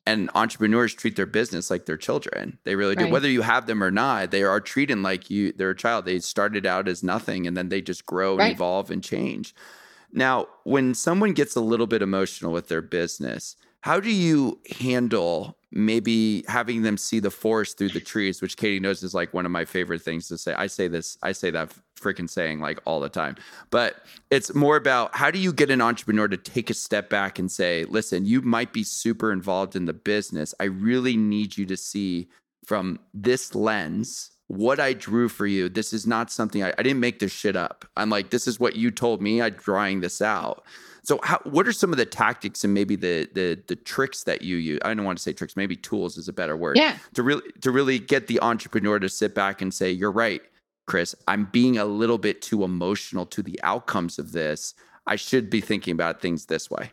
and 0.05 0.29
entrepreneurs 0.33 0.93
treat 0.95 1.15
their 1.15 1.27
business 1.27 1.69
like 1.69 1.85
their 1.85 1.97
children. 1.97 2.57
They 2.63 2.75
really 2.75 2.95
do. 2.95 3.03
Right. 3.03 3.13
whether 3.13 3.29
you 3.29 3.41
have 3.41 3.67
them 3.67 3.83
or 3.83 3.91
not 3.91 4.31
they 4.31 4.43
are 4.43 4.61
treating 4.61 5.03
like 5.03 5.29
you 5.29 5.51
they're 5.51 5.71
a 5.71 5.75
child. 5.75 6.05
They 6.05 6.19
started 6.19 6.65
out 6.65 6.87
as 6.87 7.03
nothing 7.03 7.45
and 7.45 7.55
then 7.55 7.69
they 7.69 7.81
just 7.81 8.05
grow 8.05 8.31
and 8.31 8.39
right. 8.39 8.53
evolve 8.53 8.89
and 8.89 9.03
change. 9.03 9.53
Now 10.11 10.47
when 10.63 10.95
someone 10.95 11.33
gets 11.33 11.55
a 11.55 11.61
little 11.61 11.85
bit 11.85 12.01
emotional 12.01 12.53
with 12.53 12.69
their 12.69 12.81
business 12.81 13.55
how 13.81 13.99
do 13.99 14.11
you 14.11 14.59
handle 14.79 15.57
maybe 15.71 16.43
having 16.47 16.81
them 16.81 16.97
see 16.97 17.19
the 17.19 17.29
forest 17.29 17.77
through 17.77 17.89
the 17.89 17.99
trees, 17.99 18.41
which 18.41 18.57
Katie 18.57 18.79
knows 18.79 19.03
is 19.03 19.13
like 19.13 19.33
one 19.33 19.45
of 19.45 19.51
my 19.51 19.65
favorite 19.65 20.01
things 20.01 20.27
to 20.27 20.37
say. 20.37 20.53
I 20.53 20.67
say 20.67 20.87
this, 20.87 21.17
I 21.21 21.31
say 21.31 21.51
that 21.51 21.73
freaking 21.99 22.29
saying 22.29 22.59
like 22.59 22.79
all 22.85 22.99
the 22.99 23.09
time. 23.09 23.35
But 23.69 23.97
it's 24.31 24.53
more 24.55 24.77
about 24.77 25.15
how 25.15 25.29
do 25.29 25.37
you 25.37 25.53
get 25.53 25.69
an 25.69 25.81
entrepreneur 25.81 26.27
to 26.27 26.37
take 26.37 26.69
a 26.69 26.73
step 26.73 27.09
back 27.09 27.37
and 27.37 27.51
say, 27.51 27.85
listen, 27.85 28.25
you 28.25 28.41
might 28.41 28.73
be 28.73 28.83
super 28.83 29.31
involved 29.31 29.75
in 29.75 29.85
the 29.85 29.93
business. 29.93 30.53
I 30.59 30.65
really 30.65 31.17
need 31.17 31.57
you 31.57 31.65
to 31.67 31.77
see 31.77 32.29
from 32.65 32.99
this 33.13 33.53
lens 33.53 34.31
what 34.47 34.79
I 34.79 34.93
drew 34.93 35.29
for 35.29 35.45
you. 35.45 35.69
This 35.69 35.93
is 35.93 36.07
not 36.07 36.31
something 36.31 36.63
I, 36.63 36.73
I 36.77 36.83
didn't 36.83 36.99
make 36.99 37.19
this 37.19 37.31
shit 37.31 37.55
up. 37.55 37.85
I'm 37.95 38.09
like, 38.09 38.31
this 38.31 38.47
is 38.47 38.59
what 38.59 38.75
you 38.75 38.89
told 38.89 39.21
me. 39.21 39.41
I'm 39.41 39.53
drawing 39.53 40.01
this 40.01 40.21
out. 40.21 40.63
So, 41.03 41.19
how, 41.23 41.39
what 41.43 41.67
are 41.67 41.71
some 41.71 41.91
of 41.91 41.97
the 41.97 42.05
tactics 42.05 42.63
and 42.63 42.73
maybe 42.73 42.95
the 42.95 43.29
the 43.33 43.61
the 43.67 43.75
tricks 43.75 44.23
that 44.23 44.41
you 44.41 44.57
use? 44.57 44.79
I 44.83 44.93
don't 44.93 45.05
want 45.05 45.17
to 45.17 45.21
say 45.21 45.33
tricks, 45.33 45.55
maybe 45.55 45.75
tools 45.75 46.17
is 46.17 46.27
a 46.27 46.33
better 46.33 46.57
word. 46.57 46.77
Yeah. 46.77 46.97
To 47.13 47.23
really 47.23 47.43
to 47.61 47.71
really 47.71 47.99
get 47.99 48.27
the 48.27 48.39
entrepreneur 48.41 48.99
to 48.99 49.09
sit 49.09 49.33
back 49.35 49.61
and 49.61 49.73
say, 49.73 49.91
"You're 49.91 50.11
right, 50.11 50.41
Chris. 50.87 51.15
I'm 51.27 51.45
being 51.45 51.77
a 51.77 51.85
little 51.85 52.17
bit 52.17 52.41
too 52.41 52.63
emotional 52.63 53.25
to 53.27 53.41
the 53.41 53.59
outcomes 53.63 54.19
of 54.19 54.31
this. 54.31 54.73
I 55.07 55.15
should 55.15 55.49
be 55.49 55.61
thinking 55.61 55.93
about 55.93 56.21
things 56.21 56.45
this 56.45 56.69
way." 56.69 56.91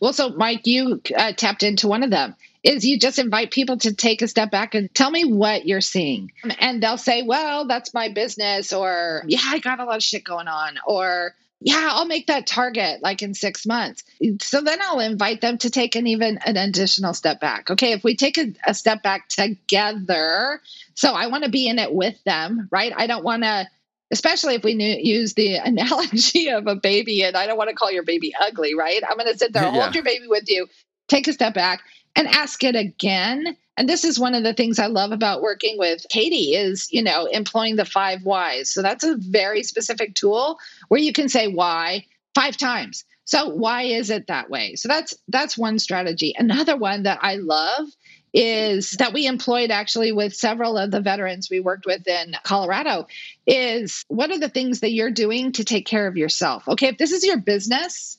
Well, 0.00 0.12
so 0.12 0.30
Mike, 0.30 0.66
you 0.66 1.00
uh, 1.16 1.32
tapped 1.32 1.62
into 1.62 1.88
one 1.88 2.02
of 2.02 2.10
them. 2.10 2.36
Is 2.62 2.86
you 2.86 2.98
just 2.98 3.18
invite 3.18 3.50
people 3.50 3.76
to 3.78 3.94
take 3.94 4.22
a 4.22 4.28
step 4.28 4.50
back 4.50 4.74
and 4.74 4.92
tell 4.94 5.10
me 5.10 5.26
what 5.26 5.66
you're 5.66 5.82
seeing, 5.82 6.32
and 6.58 6.82
they'll 6.82 6.96
say, 6.96 7.22
"Well, 7.22 7.66
that's 7.66 7.92
my 7.92 8.08
business," 8.08 8.72
or 8.72 9.22
"Yeah, 9.26 9.40
I 9.44 9.58
got 9.58 9.80
a 9.80 9.84
lot 9.84 9.96
of 9.96 10.02
shit 10.02 10.24
going 10.24 10.48
on," 10.48 10.78
or 10.86 11.34
yeah, 11.60 11.88
I'll 11.92 12.06
make 12.06 12.26
that 12.26 12.46
target 12.46 13.02
like 13.02 13.22
in 13.22 13.34
six 13.34 13.64
months. 13.64 14.04
So 14.40 14.60
then 14.60 14.80
I'll 14.82 15.00
invite 15.00 15.40
them 15.40 15.58
to 15.58 15.70
take 15.70 15.96
an 15.96 16.06
even 16.06 16.38
an 16.44 16.56
additional 16.56 17.14
step 17.14 17.40
back. 17.40 17.70
Okay, 17.70 17.92
if 17.92 18.04
we 18.04 18.16
take 18.16 18.36
a, 18.38 18.52
a 18.66 18.74
step 18.74 19.02
back 19.02 19.28
together, 19.28 20.60
so 20.94 21.12
I 21.14 21.28
want 21.28 21.44
to 21.44 21.50
be 21.50 21.66
in 21.68 21.78
it 21.78 21.92
with 21.92 22.22
them, 22.24 22.68
right? 22.70 22.92
I 22.94 23.06
don't 23.06 23.24
want 23.24 23.44
to, 23.44 23.66
especially 24.10 24.56
if 24.56 24.62
we 24.62 24.72
use 24.72 25.34
the 25.34 25.54
analogy 25.64 26.50
of 26.50 26.66
a 26.66 26.76
baby, 26.76 27.22
and 27.22 27.36
I 27.36 27.46
don't 27.46 27.56
want 27.56 27.70
to 27.70 27.76
call 27.76 27.90
your 27.90 28.04
baby 28.04 28.34
ugly, 28.38 28.74
right? 28.74 29.02
I'm 29.08 29.16
going 29.16 29.32
to 29.32 29.38
sit 29.38 29.52
there, 29.52 29.62
yeah. 29.62 29.70
hold 29.70 29.94
your 29.94 30.04
baby 30.04 30.28
with 30.28 30.50
you, 30.50 30.66
take 31.08 31.28
a 31.28 31.32
step 31.32 31.54
back, 31.54 31.80
and 32.14 32.28
ask 32.28 32.62
it 32.62 32.76
again 32.76 33.56
and 33.76 33.88
this 33.88 34.04
is 34.04 34.18
one 34.18 34.34
of 34.34 34.44
the 34.44 34.54
things 34.54 34.78
I 34.78 34.86
love 34.86 35.12
about 35.12 35.42
working 35.42 35.78
with 35.78 36.06
Katie 36.08 36.54
is, 36.54 36.88
you 36.92 37.02
know, 37.02 37.26
employing 37.26 37.76
the 37.76 37.84
five 37.84 38.22
whys. 38.22 38.70
So 38.70 38.82
that's 38.82 39.04
a 39.04 39.16
very 39.18 39.62
specific 39.62 40.14
tool 40.14 40.58
where 40.88 41.00
you 41.00 41.12
can 41.12 41.28
say 41.28 41.48
why 41.48 42.06
five 42.34 42.56
times. 42.56 43.04
So 43.24 43.48
why 43.48 43.82
is 43.82 44.10
it 44.10 44.26
that 44.28 44.50
way? 44.50 44.76
So 44.76 44.88
that's 44.88 45.14
that's 45.28 45.58
one 45.58 45.78
strategy. 45.78 46.34
Another 46.36 46.76
one 46.76 47.04
that 47.04 47.18
I 47.22 47.36
love 47.36 47.88
is 48.32 48.92
that 48.92 49.12
we 49.12 49.26
employed 49.26 49.70
actually 49.70 50.12
with 50.12 50.34
several 50.34 50.76
of 50.76 50.90
the 50.90 51.00
veterans 51.00 51.48
we 51.48 51.60
worked 51.60 51.86
with 51.86 52.06
in 52.06 52.34
Colorado 52.42 53.06
is 53.46 54.04
what 54.08 54.30
are 54.30 54.38
the 54.38 54.48
things 54.48 54.80
that 54.80 54.92
you're 54.92 55.10
doing 55.10 55.52
to 55.52 55.64
take 55.64 55.86
care 55.86 56.06
of 56.06 56.16
yourself? 56.16 56.66
Okay, 56.68 56.88
if 56.88 56.98
this 56.98 57.12
is 57.12 57.24
your 57.24 57.38
business, 57.38 58.18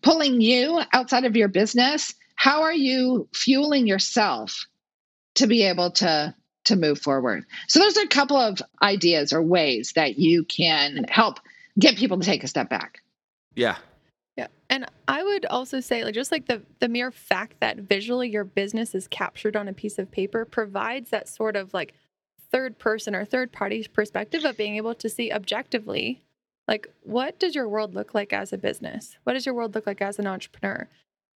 pulling 0.00 0.40
you 0.40 0.80
outside 0.92 1.24
of 1.24 1.36
your 1.36 1.48
business, 1.48 2.14
how 2.34 2.62
are 2.62 2.74
you 2.74 3.28
fueling 3.34 3.86
yourself 3.86 4.66
to 5.36 5.46
be 5.46 5.62
able 5.64 5.90
to 5.92 6.34
to 6.64 6.76
move 6.76 7.00
forward? 7.00 7.44
So 7.68 7.80
those 7.80 7.96
are 7.98 8.04
a 8.04 8.08
couple 8.08 8.36
of 8.36 8.62
ideas 8.80 9.32
or 9.32 9.42
ways 9.42 9.92
that 9.96 10.18
you 10.18 10.44
can 10.44 11.04
help 11.08 11.38
get 11.78 11.96
people 11.96 12.18
to 12.18 12.24
take 12.24 12.44
a 12.44 12.48
step 12.48 12.68
back. 12.68 13.02
Yeah, 13.54 13.76
yeah. 14.36 14.46
And 14.70 14.86
I 15.08 15.22
would 15.22 15.44
also 15.46 15.80
say 15.80 16.04
like 16.04 16.14
just 16.14 16.32
like 16.32 16.46
the 16.46 16.62
the 16.80 16.88
mere 16.88 17.10
fact 17.10 17.60
that 17.60 17.78
visually 17.78 18.30
your 18.30 18.44
business 18.44 18.94
is 18.94 19.08
captured 19.08 19.56
on 19.56 19.68
a 19.68 19.72
piece 19.72 19.98
of 19.98 20.10
paper 20.10 20.44
provides 20.44 21.10
that 21.10 21.28
sort 21.28 21.56
of 21.56 21.74
like 21.74 21.94
third 22.50 22.78
person 22.78 23.14
or 23.14 23.24
third 23.24 23.50
party 23.50 23.86
perspective 23.92 24.44
of 24.44 24.56
being 24.56 24.76
able 24.76 24.94
to 24.94 25.08
see 25.08 25.32
objectively 25.32 26.22
like 26.68 26.88
what 27.02 27.38
does 27.38 27.54
your 27.54 27.68
world 27.68 27.94
look 27.94 28.14
like 28.14 28.32
as 28.32 28.52
a 28.52 28.58
business? 28.58 29.16
What 29.24 29.34
does 29.34 29.46
your 29.46 29.54
world 29.54 29.74
look 29.74 29.86
like 29.86 30.00
as 30.00 30.18
an 30.18 30.26
entrepreneur? 30.26 30.88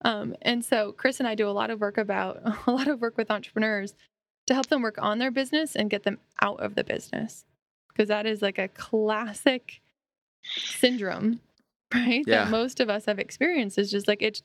Um, 0.03 0.35
and 0.41 0.63
so 0.63 0.91
Chris 0.91 1.19
and 1.19 1.27
I 1.27 1.35
do 1.35 1.47
a 1.47 1.51
lot 1.51 1.69
of 1.69 1.79
work 1.79 1.97
about 1.97 2.41
a 2.67 2.71
lot 2.71 2.87
of 2.87 3.01
work 3.01 3.17
with 3.17 3.31
entrepreneurs 3.31 3.93
to 4.47 4.53
help 4.53 4.67
them 4.67 4.81
work 4.81 4.97
on 4.99 5.19
their 5.19 5.31
business 5.31 5.75
and 5.75 5.89
get 5.89 6.03
them 6.03 6.19
out 6.41 6.59
of 6.59 6.75
the 6.75 6.83
business 6.83 7.45
because 7.89 8.09
that 8.09 8.25
is 8.25 8.41
like 8.41 8.59
a 8.59 8.67
classic 8.67 9.81
syndrome 10.43 11.39
right? 11.93 12.23
Yeah. 12.25 12.45
That 12.45 12.51
most 12.51 12.79
of 12.79 12.89
us 12.89 13.05
have 13.05 13.19
experienced 13.19 13.77
is 13.77 13.91
just 13.91 14.07
like 14.07 14.21
it's 14.21 14.41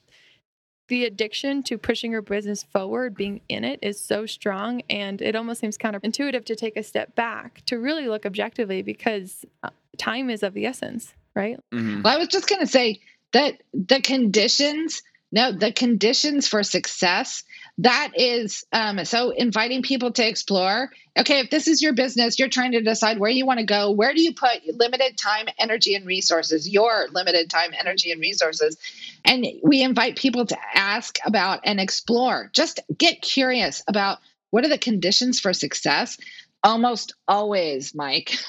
the 0.89 1.05
addiction 1.05 1.63
to 1.65 1.79
pushing 1.79 2.13
your 2.13 2.23
business 2.23 2.65
forward, 2.65 3.15
being 3.15 3.41
in 3.49 3.65
it 3.65 3.79
is 3.83 3.99
so 3.99 4.27
strong. 4.27 4.83
And 4.91 5.23
it 5.23 5.37
almost 5.37 5.61
seems 5.61 5.79
counterintuitive 5.79 6.45
to 6.47 6.57
take 6.57 6.77
a 6.77 6.83
step 6.83 7.15
back 7.15 7.63
to 7.67 7.79
really 7.79 8.09
look 8.09 8.27
objectively 8.27 8.83
because 8.83 9.45
uh, 9.63 9.71
time 9.99 10.31
is 10.31 10.43
of 10.43 10.53
the 10.53 10.67
essence, 10.67 11.15
right? 11.35 11.59
Mm-hmm. 11.73 12.03
Well, 12.03 12.15
I 12.15 12.19
was 12.19 12.29
just 12.29 12.49
going 12.49 12.61
to 12.61 12.67
say 12.67 13.01
that 13.33 13.63
the 13.73 14.01
conditions 14.01 15.03
no, 15.33 15.53
the 15.53 15.73
conditions 15.73 16.49
for 16.49 16.63
success. 16.63 17.45
That 17.79 18.13
is 18.17 18.65
um, 18.73 19.05
so 19.05 19.31
inviting 19.31 19.83
people 19.83 20.11
to 20.13 20.27
explore. 20.27 20.91
Okay, 21.17 21.39
if 21.39 21.51
this 21.51 21.69
is 21.69 21.81
your 21.81 21.93
business, 21.93 22.39
you're 22.39 22.49
trying 22.49 22.73
to 22.73 22.83
decide 22.83 23.19
where 23.19 23.31
you 23.31 23.47
want 23.47 23.61
to 23.61 23.67
go. 23.67 23.93
Where 23.93 24.13
do 24.13 24.21
you 24.21 24.35
put 24.35 24.67
limited 24.67 25.17
time, 25.17 25.47
energy, 25.59 25.95
and 25.95 26.05
resources? 26.05 26.69
Your 26.69 27.07
limited 27.13 27.49
time, 27.49 27.71
energy, 27.79 28.11
and 28.11 28.21
resources. 28.21 28.77
And 29.25 29.47
we 29.63 29.83
invite 29.83 30.17
people 30.17 30.47
to 30.47 30.57
ask 30.75 31.19
about 31.25 31.61
and 31.65 31.79
explore. 31.79 32.51
Just 32.53 32.81
get 32.97 33.23
curious 33.23 33.85
about 33.87 34.19
what 34.51 34.65
are 34.65 34.69
the 34.69 34.79
conditions 34.79 35.39
for 35.39 35.53
success. 35.53 36.19
Almost 36.63 37.15
always, 37.29 37.95
Mike, 37.95 38.37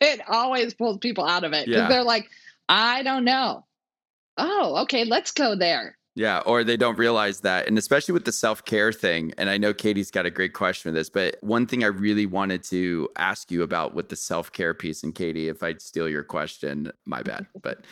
it 0.00 0.20
always 0.26 0.72
pulls 0.72 0.98
people 0.98 1.26
out 1.26 1.44
of 1.44 1.52
it 1.52 1.66
because 1.66 1.82
yeah. 1.82 1.88
they're 1.88 2.04
like, 2.04 2.30
I 2.68 3.02
don't 3.02 3.24
know. 3.24 3.66
Oh, 4.38 4.82
okay, 4.84 5.04
let's 5.04 5.32
go 5.32 5.56
there 5.56 5.98
yeah, 6.14 6.40
or 6.40 6.62
they 6.62 6.76
don't 6.76 6.98
realize 6.98 7.40
that. 7.40 7.66
And 7.66 7.78
especially 7.78 8.12
with 8.12 8.24
the 8.24 8.32
self 8.32 8.64
care 8.64 8.92
thing. 8.92 9.32
And 9.38 9.48
I 9.48 9.56
know 9.56 9.72
Katie's 9.72 10.10
got 10.10 10.26
a 10.26 10.30
great 10.30 10.52
question 10.52 10.90
for 10.90 10.92
this, 10.92 11.08
but 11.08 11.36
one 11.40 11.66
thing 11.66 11.84
I 11.84 11.86
really 11.86 12.26
wanted 12.26 12.62
to 12.64 13.08
ask 13.16 13.50
you 13.50 13.62
about 13.62 13.94
with 13.94 14.10
the 14.10 14.16
self 14.16 14.52
care 14.52 14.74
piece, 14.74 15.02
and 15.02 15.14
Katie, 15.14 15.48
if 15.48 15.62
I 15.62 15.74
steal 15.74 16.08
your 16.08 16.24
question, 16.24 16.92
my 17.06 17.22
bad. 17.22 17.46
But 17.62 17.84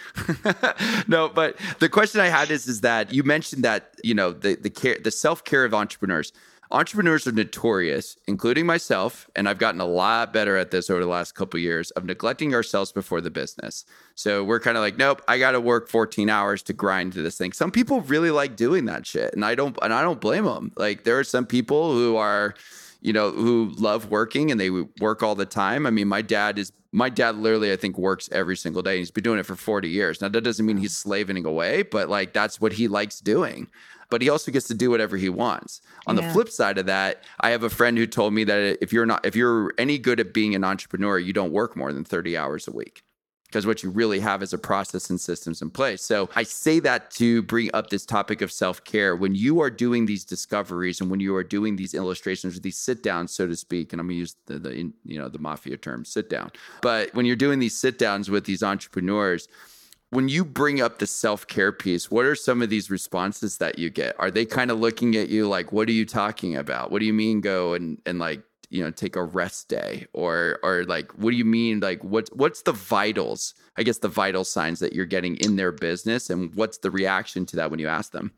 no, 1.09 1.29
but 1.29 1.57
the 1.79 1.89
question 1.89 2.21
I 2.21 2.27
had 2.27 2.51
is 2.51 2.67
is 2.67 2.81
that 2.81 3.13
you 3.13 3.23
mentioned 3.23 3.63
that, 3.63 3.95
you 4.03 4.15
know, 4.15 4.33
the 4.33 4.57
the 4.57 4.71
care 4.71 4.99
the 5.03 5.13
self 5.13 5.45
care 5.45 5.65
of 5.65 5.73
entrepreneurs 5.73 6.33
entrepreneurs 6.71 7.27
are 7.27 7.33
notorious, 7.33 8.17
including 8.27 8.67
myself, 8.67 9.29
and 9.35 9.49
I've 9.49 9.59
gotten 9.59 9.81
a 9.81 9.87
lot 9.87 10.33
better 10.33 10.57
at 10.57 10.71
this 10.71 10.89
over 10.89 11.01
the 11.01 11.09
last 11.09 11.35
couple 11.35 11.59
of 11.59 11.63
years 11.63 11.91
of 11.93 12.05
neglecting 12.05 12.55
ourselves 12.55 12.93
before 12.93 13.21
the 13.21 13.31
business. 13.31 13.85
So 14.15 14.45
we're 14.45 14.61
kind 14.61 14.77
of 14.77 14.83
like, 14.83 14.97
nope, 14.97 15.23
I 15.27 15.39
got 15.39 15.53
to 15.53 15.61
work 15.61 15.89
14 15.89 16.29
hours 16.29 16.63
to 16.65 16.73
grind 16.73 17.13
to 17.15 17.23
this 17.23 17.37
thing. 17.37 17.53
Some 17.53 17.71
people 17.71 18.03
really 18.03 18.31
like 18.31 18.57
doing 18.57 18.85
that 18.87 19.07
shit, 19.07 19.35
and 19.35 19.45
I 19.45 19.55
don't, 19.55 19.77
and 19.83 19.93
I 19.93 20.03
don't 20.03 20.21
blame 20.21 20.45
them. 20.45 20.73
Like 20.77 21.05
there 21.05 21.19
are 21.19 21.25
some 21.25 21.47
people 21.47 21.93
who 21.93 22.17
are, 22.17 22.55
you 23.01 23.13
know, 23.13 23.31
who 23.31 23.73
love 23.79 24.11
working 24.11 24.51
and 24.51 24.61
they 24.61 24.71
work 24.71 25.23
all 25.23 25.35
the 25.35 25.47
time. 25.47 25.87
I 25.87 25.91
mean, 25.91 26.09
my 26.09 26.23
dad 26.23 26.59
is 26.59 26.73
my 26.93 27.09
dad 27.09 27.37
literally, 27.37 27.73
I 27.73 27.77
think, 27.77 27.97
works 27.97 28.29
every 28.33 28.57
single 28.57 28.83
day. 28.83 28.99
He's 28.99 29.13
been 29.13 29.23
doing 29.23 29.39
it 29.39 29.47
for 29.47 29.55
40 29.55 29.89
years. 29.89 30.21
Now, 30.21 30.29
that 30.29 30.41
doesn't 30.41 30.67
mean 30.67 30.77
he's 30.77 30.97
slaving 30.97 31.45
away, 31.45 31.83
but 31.83 32.09
like 32.09 32.33
that's 32.33 32.61
what 32.61 32.73
he 32.73 32.89
likes 32.89 33.21
doing 33.21 33.69
but 34.11 34.21
he 34.21 34.29
also 34.29 34.51
gets 34.51 34.67
to 34.67 34.75
do 34.75 34.91
whatever 34.91 35.17
he 35.17 35.29
wants. 35.29 35.81
On 36.07 36.17
yeah. 36.17 36.27
the 36.27 36.33
flip 36.33 36.51
side 36.51 36.79
of 36.79 36.87
that, 36.87 37.23
I 37.41 37.51
have 37.51 37.63
a 37.63 37.71
friend 37.71 37.97
who 37.97 38.07
told 38.07 38.35
me 38.35 38.43
that 38.45 38.79
if 38.83 38.93
you're 38.93 39.07
not 39.07 39.25
if 39.25 39.35
you're 39.37 39.73
any 39.79 39.99
good 39.99 40.21
at 40.21 40.35
being 40.35 40.55
an 40.55 40.65
entrepreneur, 40.65 41.19
you 41.19 41.33
don't 41.33 41.53
work 41.53 41.77
more 41.77 41.93
than 41.93 42.05
30 42.05 42.37
hours 42.37 42.69
a 42.69 42.73
week 42.73 43.05
because 43.51 43.67
what 43.67 43.83
you 43.83 43.91
really 43.91 44.21
have 44.21 44.43
is 44.45 44.53
a 44.53 44.59
process 44.59 45.11
and 45.11 45.21
systems 45.21 45.61
in 45.61 45.71
place. 45.71 46.03
So 46.03 46.31
I 46.37 46.45
say 46.45 46.79
that 46.81 47.11
to 47.13 47.43
bring 47.43 47.69
up 47.75 47.91
this 47.91 48.07
topic 48.07 48.43
of 48.43 48.53
self 48.53 48.85
care. 48.85 49.17
When 49.17 49.35
you 49.35 49.61
are 49.61 49.71
doing 49.71 50.07
these 50.07 50.25
discoveries 50.25 51.01
and 51.01 51.11
when 51.11 51.19
you 51.19 51.35
are 51.35 51.43
doing 51.43 51.75
these 51.75 51.93
illustrations 51.93 52.57
or 52.57 52.61
these 52.61 52.77
sit 52.77 53.03
downs, 53.03 53.33
so 53.33 53.49
to 53.49 53.57
speak, 53.57 53.93
and 53.93 54.01
I'm 54.01 54.07
gonna 54.07 54.19
use 54.19 54.37
the, 54.47 54.59
the 54.61 54.93
you 55.05 55.19
know 55.19 55.29
the 55.29 55.41
mafia 55.41 55.77
term 55.77 56.05
sit 56.05 56.31
down, 56.31 56.53
but 56.81 57.13
when 57.13 57.27
you're 57.27 57.37
doing 57.37 57.59
these 57.59 57.77
sit 57.77 57.99
downs 57.99 58.31
with 58.31 58.45
these 58.45 58.63
entrepreneurs, 58.63 59.49
when 60.11 60.29
you 60.29 60.45
bring 60.45 60.81
up 60.81 60.99
the 60.99 61.07
self 61.07 61.47
care 61.47 61.73
piece, 61.73 62.11
what 62.11 62.25
are 62.25 62.37
some 62.37 62.63
of 62.63 62.71
these 62.71 62.91
responses 62.91 63.59
that 63.59 63.79
you 63.79 63.91
get? 63.91 64.15
Are 64.19 64.31
they 64.31 64.45
kind 64.45 64.71
of 64.71 64.79
looking 64.79 65.17
at 65.17 65.29
you 65.29 65.49
like, 65.49 65.73
what 65.73 65.89
are 65.89 65.93
you 65.93 66.07
talking 66.07 66.57
about? 66.57 66.93
What 66.93 67.01
do 67.01 67.07
you 67.07 67.13
mean 67.13 67.41
go 67.41 67.75
and, 67.75 67.99
and 68.07 68.19
like, 68.19 68.43
you 68.71 68.83
know, 68.83 68.91
take 68.91 69.17
a 69.17 69.23
rest 69.23 69.69
day 69.69 70.07
or, 70.13 70.59
or 70.63 70.85
like, 70.85 71.13
what 71.13 71.31
do 71.31 71.37
you 71.37 71.45
mean? 71.45 71.81
Like, 71.81 72.03
what's, 72.03 72.31
what's 72.33 72.63
the 72.63 72.73
vitals, 72.73 73.55
I 73.77 73.83
guess 73.83 73.99
the 73.99 74.09
vital 74.09 74.45
signs 74.45 74.79
that 74.81 74.93
you're 74.93 75.07
getting 75.07 75.37
in 75.37 75.57
their 75.57 75.73
business 75.73 76.31
and 76.31 76.55
what's 76.55 76.79
the 76.79 76.91
reaction 76.91 77.47
to 77.47 77.57
that 77.57 77.71
when 77.71 77.81
you 77.81 77.89
ask 77.89 78.13
them? 78.13 78.33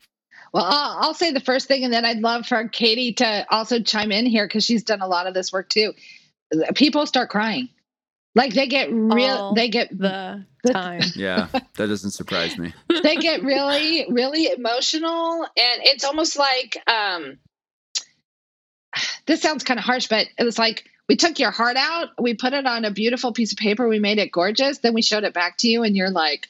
Well, 0.52 0.64
I'll, 0.64 0.98
I'll 1.00 1.14
say 1.14 1.32
the 1.32 1.40
first 1.40 1.68
thing, 1.68 1.84
and 1.84 1.92
then 1.92 2.04
I'd 2.04 2.18
love 2.18 2.46
for 2.46 2.68
Katie 2.68 3.14
to 3.14 3.46
also 3.50 3.80
chime 3.80 4.12
in 4.12 4.26
here 4.26 4.46
because 4.46 4.64
she's 4.64 4.82
done 4.82 5.00
a 5.00 5.06
lot 5.06 5.26
of 5.26 5.32
this 5.32 5.52
work 5.52 5.68
too. 5.68 5.94
People 6.74 7.06
start 7.06 7.30
crying 7.30 7.70
like 8.34 8.54
they 8.54 8.66
get 8.66 8.90
real, 8.90 9.54
they 9.54 9.68
get 9.68 9.96
the 9.96 10.46
time. 10.72 11.02
yeah, 11.16 11.48
that 11.52 11.86
doesn't 11.86 12.12
surprise 12.12 12.56
me. 12.56 12.72
they 13.02 13.16
get 13.16 13.42
really, 13.42 14.06
really 14.08 14.50
emotional, 14.50 15.42
and 15.42 15.82
it's 15.84 16.04
almost 16.04 16.38
like 16.38 16.78
um, 16.86 17.38
this 19.26 19.42
sounds 19.42 19.64
kind 19.64 19.78
of 19.78 19.84
harsh, 19.84 20.08
but 20.08 20.26
it 20.38 20.44
was 20.44 20.58
like 20.58 20.84
we 21.08 21.16
took 21.16 21.38
your 21.38 21.50
heart 21.50 21.76
out, 21.76 22.10
we 22.20 22.34
put 22.34 22.52
it 22.52 22.66
on 22.66 22.84
a 22.84 22.90
beautiful 22.90 23.32
piece 23.32 23.52
of 23.52 23.58
paper, 23.58 23.88
we 23.88 23.98
made 23.98 24.18
it 24.18 24.32
gorgeous, 24.32 24.78
then 24.78 24.94
we 24.94 25.02
showed 25.02 25.24
it 25.24 25.34
back 25.34 25.56
to 25.58 25.68
you, 25.68 25.82
and 25.82 25.96
you're 25.96 26.10
like, 26.10 26.48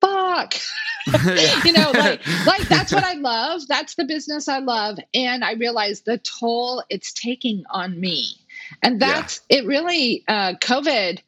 "Fuck." 0.00 0.54
you 1.64 1.72
know, 1.72 1.90
like 1.94 2.26
like 2.46 2.68
that's 2.68 2.92
what 2.92 3.04
I 3.04 3.14
love. 3.18 3.66
That's 3.66 3.94
the 3.94 4.04
business 4.04 4.48
I 4.48 4.58
love, 4.58 4.98
and 5.14 5.42
I 5.42 5.54
realize 5.54 6.02
the 6.02 6.18
toll 6.18 6.84
it's 6.88 7.12
taking 7.12 7.64
on 7.70 7.98
me 7.98 8.36
and 8.82 9.00
that's 9.00 9.40
yeah. 9.48 9.58
it 9.58 9.66
really, 9.66 10.24
uh, 10.28 10.54
COVID 10.54 11.20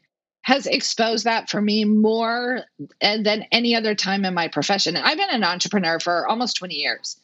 has 0.42 0.66
exposed 0.66 1.24
that 1.24 1.48
for 1.50 1.60
me 1.60 1.84
more 1.84 2.62
than 3.00 3.46
any 3.52 3.76
other 3.76 3.94
time 3.94 4.24
in 4.24 4.34
my 4.34 4.48
profession. 4.48 4.96
I've 4.96 5.16
been 5.16 5.30
an 5.30 5.44
entrepreneur 5.44 6.00
for 6.00 6.26
almost 6.26 6.56
20 6.56 6.74
years. 6.74 7.16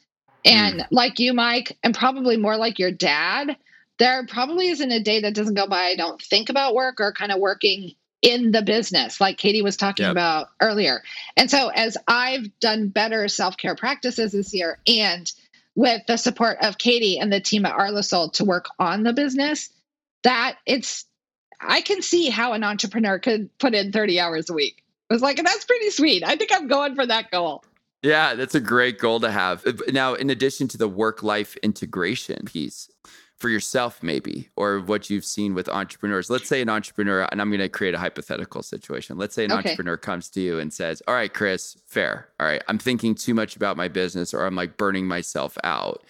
And 0.45 0.81
mm. 0.81 0.87
like 0.91 1.19
you, 1.19 1.33
Mike, 1.35 1.77
and 1.83 1.95
probably 1.95 2.37
more 2.37 2.57
like 2.57 2.79
your 2.79 2.93
dad, 2.93 3.57
there 3.99 4.27
probably 4.27 4.69
isn't 4.69 4.91
a 4.91 5.03
day 5.03 5.23
that 5.23 5.35
doesn't 5.35 5.55
go 5.55 5.67
by 5.67 5.87
I 5.87 5.97
don't 5.97 6.21
think 6.23 6.49
about 6.49 6.75
work 6.75 7.01
or 7.01 7.13
kind 7.13 7.33
of 7.33 7.39
working 7.39 7.95
in 8.23 8.51
the 8.51 8.63
business, 8.63 9.21
like 9.21 9.39
Katie 9.39 9.63
was 9.63 9.77
talking 9.77 10.05
yep. 10.05 10.13
about 10.13 10.49
earlier. 10.61 11.03
And 11.37 11.51
so, 11.51 11.69
as 11.69 11.97
I've 12.07 12.59
done 12.61 12.89
better 12.89 13.29
self 13.29 13.57
care 13.57 13.77
practices 13.77 14.33
this 14.33 14.53
year, 14.53 14.79
and 14.87 15.31
with 15.77 16.03
the 16.09 16.17
support 16.17 16.59
of 16.61 16.79
Katie 16.79 17.19
and 17.19 17.33
the 17.33 17.41
team 17.41 17.65
at 17.65 17.77
Arlosoul 17.77 18.33
to 18.35 18.45
work 18.45 18.67
on 18.79 19.05
the 19.05 19.13
business, 19.13 19.71
that 20.25 20.57
it's 20.67 21.05
I 21.61 21.81
can 21.81 22.03
see 22.03 22.29
how 22.29 22.53
an 22.53 22.65
entrepreneur 22.65 23.19
could 23.19 23.57
put 23.59 23.75
in 23.75 23.93
30 23.93 24.21
hours 24.21 24.51
a 24.51 24.55
week. 24.55 24.83
I 25.11 25.15
was 25.15 25.23
like, 25.23 25.37
that's 25.37 25.65
pretty 25.65 25.91
sweet. 25.91 26.23
I 26.25 26.37
think 26.37 26.51
I'm 26.53 26.69
going 26.69 26.95
for 26.95 27.07
that 27.07 27.31
goal. 27.31 27.65
Yeah, 28.03 28.35
that's 28.35 28.55
a 28.55 28.61
great 28.61 28.99
goal 28.99 29.21
to 29.21 29.31
have. 29.31 29.65
Now, 29.89 30.15
in 30.15 30.31
addition 30.31 30.69
to 30.69 30.79
the 30.79 30.89
work 30.89 31.23
life 31.23 31.57
integration 31.59 32.45
piece 32.45 32.89
for 33.37 33.49
yourself, 33.49 34.03
maybe, 34.03 34.51
or 34.57 34.81
what 34.81 35.11
you've 35.11 35.25
seen 35.25 35.55
with 35.55 35.69
entrepreneurs, 35.69 36.31
let's 36.31 36.49
say 36.49 36.61
an 36.61 36.69
entrepreneur, 36.69 37.27
and 37.33 37.41
I'm 37.41 37.51
going 37.51 37.61
to 37.61 37.69
create 37.69 37.95
a 37.95 37.99
hypothetical 37.99 38.63
situation. 38.63 39.19
Let's 39.19 39.35
say 39.35 39.45
an 39.45 39.53
okay. 39.53 39.71
entrepreneur 39.71 39.97
comes 39.97 40.29
to 40.31 40.41
you 40.41 40.61
and 40.61 40.73
says, 40.73 41.03
All 41.09 41.15
right, 41.15 41.33
Chris, 41.33 41.77
fair. 41.87 42.29
All 42.39 42.47
right, 42.47 42.63
I'm 42.69 42.79
thinking 42.79 43.15
too 43.17 43.35
much 43.35 43.57
about 43.57 43.77
my 43.77 43.89
business 43.89 44.33
or 44.33 44.47
I'm 44.47 44.55
like 44.55 44.77
burning 44.77 45.07
myself 45.07 45.59
out 45.65 46.05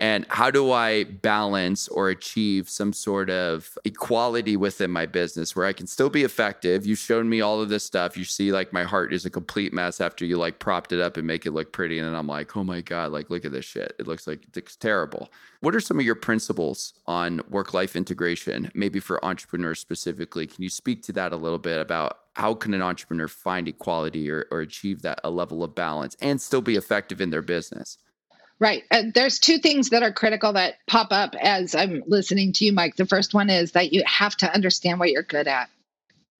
And 0.00 0.24
how 0.30 0.50
do 0.50 0.72
I 0.72 1.04
balance 1.04 1.86
or 1.88 2.08
achieve 2.08 2.70
some 2.70 2.94
sort 2.94 3.28
of 3.28 3.76
equality 3.84 4.56
within 4.56 4.90
my 4.90 5.04
business 5.04 5.54
where 5.54 5.66
I 5.66 5.74
can 5.74 5.86
still 5.86 6.08
be 6.08 6.24
effective? 6.24 6.86
You've 6.86 6.98
shown 6.98 7.28
me 7.28 7.42
all 7.42 7.60
of 7.60 7.68
this 7.68 7.84
stuff. 7.84 8.16
You 8.16 8.24
see, 8.24 8.50
like, 8.50 8.72
my 8.72 8.84
heart 8.84 9.12
is 9.12 9.26
a 9.26 9.30
complete 9.30 9.74
mess 9.74 10.00
after 10.00 10.24
you 10.24 10.38
like 10.38 10.58
propped 10.58 10.92
it 10.92 11.00
up 11.00 11.18
and 11.18 11.26
make 11.26 11.44
it 11.44 11.50
look 11.50 11.72
pretty. 11.72 11.98
And 11.98 12.08
then 12.08 12.14
I'm 12.14 12.26
like, 12.26 12.56
oh 12.56 12.64
my 12.64 12.80
God, 12.80 13.12
like, 13.12 13.28
look 13.28 13.44
at 13.44 13.52
this 13.52 13.66
shit. 13.66 13.94
It 13.98 14.06
looks 14.06 14.26
like 14.26 14.46
it's 14.56 14.74
terrible. 14.74 15.30
What 15.60 15.74
are 15.74 15.80
some 15.80 15.98
of 15.98 16.06
your 16.06 16.14
principles 16.14 16.94
on 17.06 17.42
work 17.50 17.74
life 17.74 17.94
integration, 17.94 18.70
maybe 18.72 19.00
for 19.00 19.22
entrepreneurs 19.22 19.80
specifically? 19.80 20.46
Can 20.46 20.62
you 20.62 20.70
speak 20.70 21.02
to 21.02 21.12
that 21.12 21.34
a 21.34 21.36
little 21.36 21.58
bit 21.58 21.78
about 21.78 22.20
how 22.36 22.54
can 22.54 22.72
an 22.72 22.80
entrepreneur 22.80 23.28
find 23.28 23.68
equality 23.68 24.30
or, 24.30 24.46
or 24.50 24.60
achieve 24.60 25.02
that 25.02 25.20
a 25.22 25.28
level 25.28 25.62
of 25.62 25.74
balance 25.74 26.16
and 26.22 26.40
still 26.40 26.62
be 26.62 26.76
effective 26.76 27.20
in 27.20 27.28
their 27.28 27.42
business? 27.42 27.98
Right. 28.60 28.84
Uh, 28.90 29.04
there's 29.14 29.38
two 29.38 29.58
things 29.58 29.88
that 29.88 30.02
are 30.02 30.12
critical 30.12 30.52
that 30.52 30.74
pop 30.86 31.08
up 31.12 31.34
as 31.34 31.74
I'm 31.74 32.02
listening 32.06 32.52
to 32.52 32.66
you, 32.66 32.74
Mike. 32.74 32.94
The 32.94 33.06
first 33.06 33.32
one 33.32 33.48
is 33.48 33.72
that 33.72 33.94
you 33.94 34.02
have 34.04 34.36
to 34.36 34.52
understand 34.52 35.00
what 35.00 35.10
you're 35.10 35.22
good 35.22 35.48
at. 35.48 35.70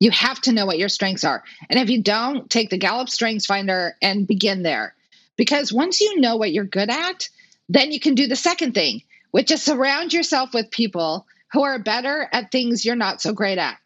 You 0.01 0.11
have 0.11 0.39
to 0.43 0.53
know 0.53 0.67
what 0.67 0.79
your 0.79 0.91
strengths 0.91 1.25
are. 1.25 1.43
And 1.71 1.81
if 1.81 1.89
you 1.89 2.03
don't, 2.03 2.51
take 2.51 2.69
the 2.69 2.79
Gallup 2.79 3.09
Strengths 3.09 3.47
Finder 3.47 3.97
and 4.03 4.27
begin 4.27 4.63
there. 4.63 4.95
Because 5.37 5.73
once 5.73 6.03
you 6.03 6.21
know 6.21 6.37
what 6.37 6.53
you're 6.53 6.65
good 6.65 6.91
at, 6.91 7.31
then 7.71 7.91
you 7.91 8.01
can 8.01 8.15
do 8.15 8.27
the 8.27 8.37
second 8.37 8.75
thing, 8.75 9.03
which 9.31 9.51
is 9.51 9.63
surround 9.63 10.13
yourself 10.13 10.53
with 10.53 10.71
people 10.71 11.27
who 11.53 11.63
are 11.63 11.79
better 11.79 12.29
at 12.33 12.53
things 12.53 12.85
you're 12.85 12.97
not 12.97 13.23
so 13.23 13.33
great 13.33 13.57
at. 13.57 13.79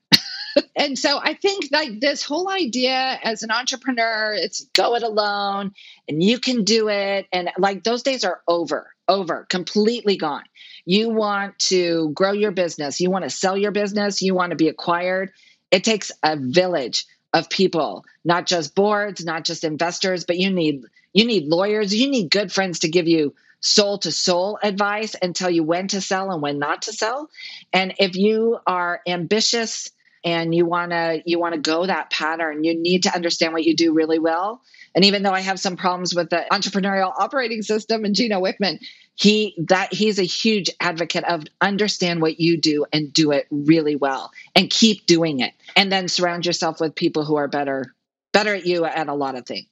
and 0.76 0.98
so 0.98 1.18
I 1.22 1.34
think 1.34 1.68
like 1.72 2.00
this 2.00 2.22
whole 2.22 2.48
idea 2.48 3.18
as 3.22 3.42
an 3.42 3.50
entrepreneur, 3.50 4.34
it's 4.34 4.64
go 4.74 4.94
it 4.94 5.02
alone 5.02 5.72
and 6.08 6.22
you 6.22 6.38
can 6.38 6.64
do 6.64 6.88
it. 6.88 7.26
And 7.32 7.50
like 7.58 7.84
those 7.84 8.02
days 8.02 8.24
are 8.24 8.40
over, 8.46 8.94
over, 9.08 9.46
completely 9.48 10.16
gone. 10.16 10.44
You 10.84 11.10
want 11.10 11.58
to 11.70 12.10
grow 12.10 12.32
your 12.32 12.52
business, 12.52 13.00
you 13.00 13.10
want 13.10 13.24
to 13.24 13.30
sell 13.30 13.56
your 13.56 13.72
business, 13.72 14.22
you 14.22 14.34
want 14.34 14.50
to 14.50 14.56
be 14.56 14.68
acquired. 14.68 15.32
It 15.70 15.84
takes 15.84 16.12
a 16.22 16.36
village 16.36 17.06
of 17.32 17.50
people, 17.50 18.04
not 18.24 18.46
just 18.46 18.74
boards, 18.74 19.24
not 19.24 19.44
just 19.44 19.64
investors, 19.64 20.24
but 20.24 20.38
you 20.38 20.50
need 20.50 20.84
you 21.12 21.24
need 21.26 21.46
lawyers, 21.46 21.94
you 21.94 22.10
need 22.10 22.30
good 22.30 22.52
friends 22.52 22.80
to 22.80 22.88
give 22.88 23.06
you 23.06 23.34
soul 23.60 23.98
to 23.98 24.12
soul 24.12 24.58
advice 24.62 25.14
and 25.14 25.34
tell 25.34 25.48
you 25.50 25.64
when 25.64 25.88
to 25.88 26.00
sell 26.00 26.30
and 26.30 26.42
when 26.42 26.58
not 26.58 26.82
to 26.82 26.92
sell. 26.92 27.30
And 27.72 27.94
if 27.98 28.14
you 28.14 28.58
are 28.66 29.00
ambitious 29.06 29.90
and 30.24 30.54
you 30.54 30.66
want 30.66 30.92
to 30.92 31.22
you 31.24 31.38
want 31.38 31.54
to 31.54 31.60
go 31.60 31.86
that 31.86 32.10
pattern. 32.10 32.64
You 32.64 32.74
need 32.80 33.04
to 33.04 33.14
understand 33.14 33.52
what 33.52 33.64
you 33.64 33.76
do 33.76 33.92
really 33.92 34.18
well. 34.18 34.62
And 34.94 35.04
even 35.04 35.22
though 35.22 35.32
i 35.32 35.40
have 35.40 35.58
some 35.60 35.76
problems 35.76 36.14
with 36.14 36.30
the 36.30 36.44
entrepreneurial 36.52 37.12
operating 37.18 37.62
system 37.62 38.04
and 38.04 38.14
gino 38.14 38.40
wickman 38.40 38.78
he 39.14 39.54
that 39.68 39.92
he's 39.92 40.18
a 40.18 40.24
huge 40.24 40.70
advocate 40.80 41.24
of 41.24 41.44
understand 41.60 42.20
what 42.20 42.40
you 42.40 42.60
do 42.60 42.84
and 42.92 43.12
do 43.12 43.30
it 43.30 43.46
really 43.50 43.96
well 43.96 44.32
and 44.54 44.70
keep 44.70 45.06
doing 45.06 45.40
it. 45.40 45.52
And 45.76 45.90
then 45.90 46.08
surround 46.08 46.46
yourself 46.46 46.80
with 46.80 46.94
people 46.94 47.24
who 47.24 47.36
are 47.36 47.48
better 47.48 47.94
better 48.32 48.54
at 48.54 48.66
you 48.66 48.84
at 48.84 49.08
a 49.08 49.14
lot 49.14 49.36
of 49.36 49.46
things. 49.46 49.68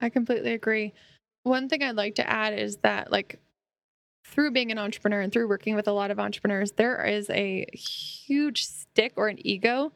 I 0.00 0.08
completely 0.08 0.52
agree. 0.52 0.94
One 1.44 1.68
thing 1.68 1.82
i'd 1.82 1.96
like 1.96 2.14
to 2.16 2.28
add 2.28 2.58
is 2.58 2.76
that 2.78 3.10
like 3.10 3.40
through 4.32 4.50
being 4.50 4.72
an 4.72 4.78
entrepreneur 4.78 5.20
and 5.20 5.32
through 5.32 5.48
working 5.48 5.74
with 5.74 5.86
a 5.86 5.92
lot 5.92 6.10
of 6.10 6.18
entrepreneurs, 6.18 6.72
there 6.72 7.04
is 7.04 7.28
a 7.30 7.66
huge 7.74 8.64
stick 8.64 9.12
or 9.16 9.28
an 9.28 9.44
ego 9.46 9.92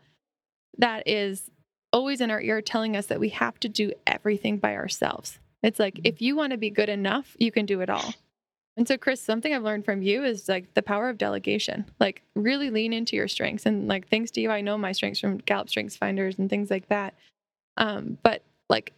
that 0.78 1.08
is 1.08 1.50
always 1.92 2.20
in 2.20 2.30
our 2.30 2.40
ear 2.40 2.60
telling 2.60 2.96
us 2.96 3.06
that 3.06 3.18
we 3.18 3.30
have 3.30 3.58
to 3.60 3.68
do 3.68 3.92
everything 4.06 4.58
by 4.58 4.76
ourselves. 4.76 5.38
It's 5.62 5.78
like, 5.78 6.00
if 6.04 6.20
you 6.20 6.36
want 6.36 6.52
to 6.52 6.58
be 6.58 6.70
good 6.70 6.90
enough, 6.90 7.34
you 7.38 7.50
can 7.50 7.66
do 7.66 7.80
it 7.80 7.90
all. 7.90 8.14
And 8.76 8.86
so, 8.86 8.98
Chris, 8.98 9.22
something 9.22 9.54
I've 9.54 9.62
learned 9.62 9.86
from 9.86 10.02
you 10.02 10.22
is 10.22 10.48
like 10.48 10.74
the 10.74 10.82
power 10.82 11.08
of 11.08 11.16
delegation. 11.16 11.86
Like, 11.98 12.22
really 12.34 12.68
lean 12.68 12.92
into 12.92 13.16
your 13.16 13.26
strengths. 13.26 13.64
And 13.64 13.88
like, 13.88 14.08
thanks 14.08 14.30
to 14.32 14.42
you, 14.42 14.50
I 14.50 14.60
know 14.60 14.76
my 14.76 14.92
strengths 14.92 15.18
from 15.18 15.38
Gallup 15.38 15.70
Strengths 15.70 15.96
Finders 15.96 16.38
and 16.38 16.50
things 16.50 16.70
like 16.70 16.88
that. 16.88 17.14
Um, 17.78 18.18
but 18.22 18.42
like, 18.68 18.92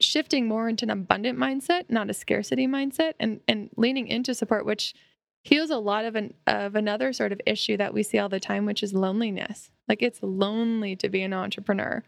shifting 0.00 0.46
more 0.46 0.68
into 0.68 0.84
an 0.84 0.90
abundant 0.90 1.38
mindset, 1.38 1.84
not 1.88 2.10
a 2.10 2.14
scarcity 2.14 2.66
mindset, 2.66 3.14
and 3.20 3.40
and 3.46 3.70
leaning 3.76 4.08
into 4.08 4.34
support, 4.34 4.64
which 4.64 4.94
heals 5.42 5.70
a 5.70 5.78
lot 5.78 6.04
of 6.04 6.14
an 6.14 6.34
of 6.46 6.74
another 6.74 7.12
sort 7.12 7.32
of 7.32 7.40
issue 7.46 7.76
that 7.76 7.94
we 7.94 8.02
see 8.02 8.18
all 8.18 8.28
the 8.28 8.40
time, 8.40 8.66
which 8.66 8.82
is 8.82 8.92
loneliness. 8.92 9.70
Like 9.88 10.02
it's 10.02 10.22
lonely 10.22 10.96
to 10.96 11.08
be 11.08 11.22
an 11.22 11.32
entrepreneur. 11.32 12.02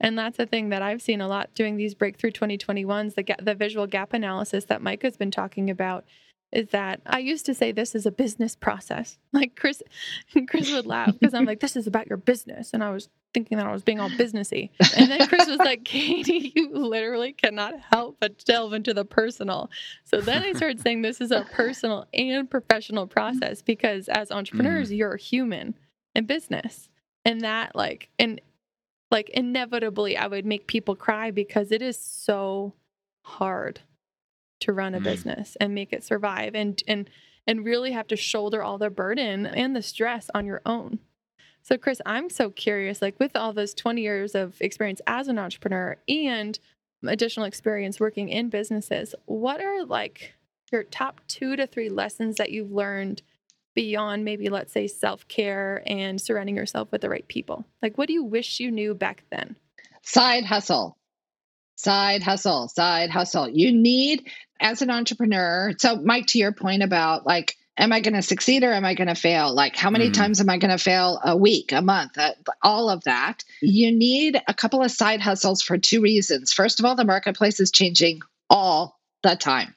And 0.00 0.18
that's 0.18 0.38
a 0.38 0.46
thing 0.46 0.70
that 0.70 0.82
I've 0.82 1.00
seen 1.00 1.20
a 1.20 1.28
lot 1.28 1.54
doing 1.54 1.76
these 1.76 1.94
breakthrough 1.94 2.32
2021s, 2.32 3.14
the, 3.14 3.36
the 3.42 3.54
visual 3.54 3.86
gap 3.86 4.12
analysis 4.12 4.64
that 4.66 4.82
Mike 4.82 5.02
has 5.02 5.16
been 5.16 5.30
talking 5.30 5.70
about 5.70 6.04
is 6.54 6.68
that 6.68 7.00
I 7.04 7.18
used 7.18 7.44
to 7.46 7.54
say 7.54 7.72
this 7.72 7.94
is 7.94 8.06
a 8.06 8.12
business 8.12 8.56
process. 8.56 9.18
Like 9.34 9.56
Chris, 9.56 9.82
Chris 10.46 10.70
would 10.70 10.86
laugh 10.86 11.12
because 11.18 11.34
I'm 11.34 11.44
like, 11.44 11.58
this 11.58 11.74
is 11.74 11.88
about 11.88 12.06
your 12.06 12.18
business. 12.18 12.70
And 12.72 12.84
I 12.84 12.90
was 12.90 13.08
thinking 13.34 13.58
that 13.58 13.66
I 13.66 13.72
was 13.72 13.82
being 13.82 13.98
all 13.98 14.08
businessy. 14.10 14.70
And 14.96 15.10
then 15.10 15.26
Chris 15.26 15.48
was 15.48 15.58
like, 15.58 15.82
Katie, 15.82 16.52
you 16.54 16.70
literally 16.72 17.32
cannot 17.32 17.74
help 17.80 18.18
but 18.20 18.44
delve 18.44 18.72
into 18.72 18.94
the 18.94 19.04
personal. 19.04 19.70
So 20.04 20.20
then 20.20 20.44
I 20.44 20.52
started 20.52 20.80
saying 20.80 21.02
this 21.02 21.20
is 21.20 21.32
a 21.32 21.44
personal 21.50 22.06
and 22.14 22.48
professional 22.48 23.08
process 23.08 23.60
because 23.60 24.08
as 24.08 24.30
entrepreneurs, 24.30 24.90
mm. 24.90 24.98
you're 24.98 25.16
human 25.16 25.74
in 26.14 26.26
business. 26.26 26.88
And 27.24 27.40
that 27.40 27.74
like 27.74 28.08
and 28.20 28.40
like 29.10 29.30
inevitably 29.30 30.16
I 30.16 30.28
would 30.28 30.46
make 30.46 30.68
people 30.68 30.94
cry 30.94 31.32
because 31.32 31.72
it 31.72 31.82
is 31.82 31.98
so 31.98 32.74
hard 33.22 33.80
to 34.64 34.72
run 34.72 34.94
a 34.94 35.00
mm. 35.00 35.04
business 35.04 35.56
and 35.60 35.74
make 35.74 35.92
it 35.92 36.04
survive 36.04 36.54
and 36.54 36.82
and 36.88 37.08
and 37.46 37.64
really 37.64 37.92
have 37.92 38.06
to 38.08 38.16
shoulder 38.16 38.62
all 38.62 38.78
the 38.78 38.90
burden 38.90 39.46
and 39.46 39.76
the 39.76 39.82
stress 39.82 40.30
on 40.34 40.46
your 40.46 40.62
own. 40.64 40.98
So 41.62 41.76
Chris, 41.76 42.00
I'm 42.06 42.30
so 42.30 42.50
curious 42.50 43.02
like 43.02 43.18
with 43.20 43.36
all 43.36 43.52
those 43.52 43.74
20 43.74 44.00
years 44.00 44.34
of 44.34 44.56
experience 44.60 45.00
as 45.06 45.28
an 45.28 45.38
entrepreneur 45.38 45.96
and 46.08 46.58
additional 47.06 47.46
experience 47.46 48.00
working 48.00 48.30
in 48.30 48.48
businesses, 48.48 49.14
what 49.26 49.60
are 49.60 49.84
like 49.84 50.34
your 50.72 50.84
top 50.84 51.20
2 51.28 51.56
to 51.56 51.66
3 51.66 51.90
lessons 51.90 52.36
that 52.36 52.50
you've 52.50 52.72
learned 52.72 53.22
beyond 53.74 54.24
maybe 54.24 54.48
let's 54.48 54.72
say 54.72 54.86
self-care 54.86 55.82
and 55.86 56.20
surrounding 56.20 56.56
yourself 56.56 56.90
with 56.90 57.02
the 57.02 57.10
right 57.10 57.28
people? 57.28 57.66
Like 57.82 57.98
what 57.98 58.08
do 58.08 58.14
you 58.14 58.24
wish 58.24 58.60
you 58.60 58.70
knew 58.70 58.94
back 58.94 59.24
then? 59.30 59.56
Side 60.02 60.44
hustle 60.44 60.96
side 61.84 62.22
hustle, 62.22 62.68
side 62.68 63.10
hustle. 63.10 63.48
You 63.48 63.72
need, 63.72 64.28
as 64.60 64.82
an 64.82 64.90
entrepreneur, 64.90 65.74
so 65.78 65.96
Mike, 65.96 66.26
to 66.28 66.38
your 66.38 66.52
point 66.52 66.82
about 66.82 67.26
like, 67.26 67.56
am 67.76 67.92
I 67.92 68.00
going 68.00 68.14
to 68.14 68.22
succeed 68.22 68.64
or 68.64 68.72
am 68.72 68.84
I 68.84 68.94
going 68.94 69.08
to 69.08 69.14
fail? 69.14 69.52
Like, 69.52 69.76
how 69.76 69.90
many 69.90 70.08
mm. 70.08 70.14
times 70.14 70.40
am 70.40 70.48
I 70.48 70.58
going 70.58 70.70
to 70.70 70.78
fail 70.78 71.20
a 71.22 71.36
week, 71.36 71.72
a 71.72 71.82
month, 71.82 72.16
uh, 72.18 72.32
all 72.62 72.88
of 72.88 73.04
that? 73.04 73.44
You 73.60 73.92
need 73.92 74.40
a 74.46 74.54
couple 74.54 74.82
of 74.82 74.90
side 74.90 75.20
hustles 75.20 75.62
for 75.62 75.78
two 75.78 76.00
reasons. 76.00 76.52
First 76.52 76.78
of 76.78 76.86
all, 76.86 76.96
the 76.96 77.04
marketplace 77.04 77.60
is 77.60 77.70
changing 77.70 78.20
all 78.48 78.98
the 79.22 79.36
time. 79.36 79.74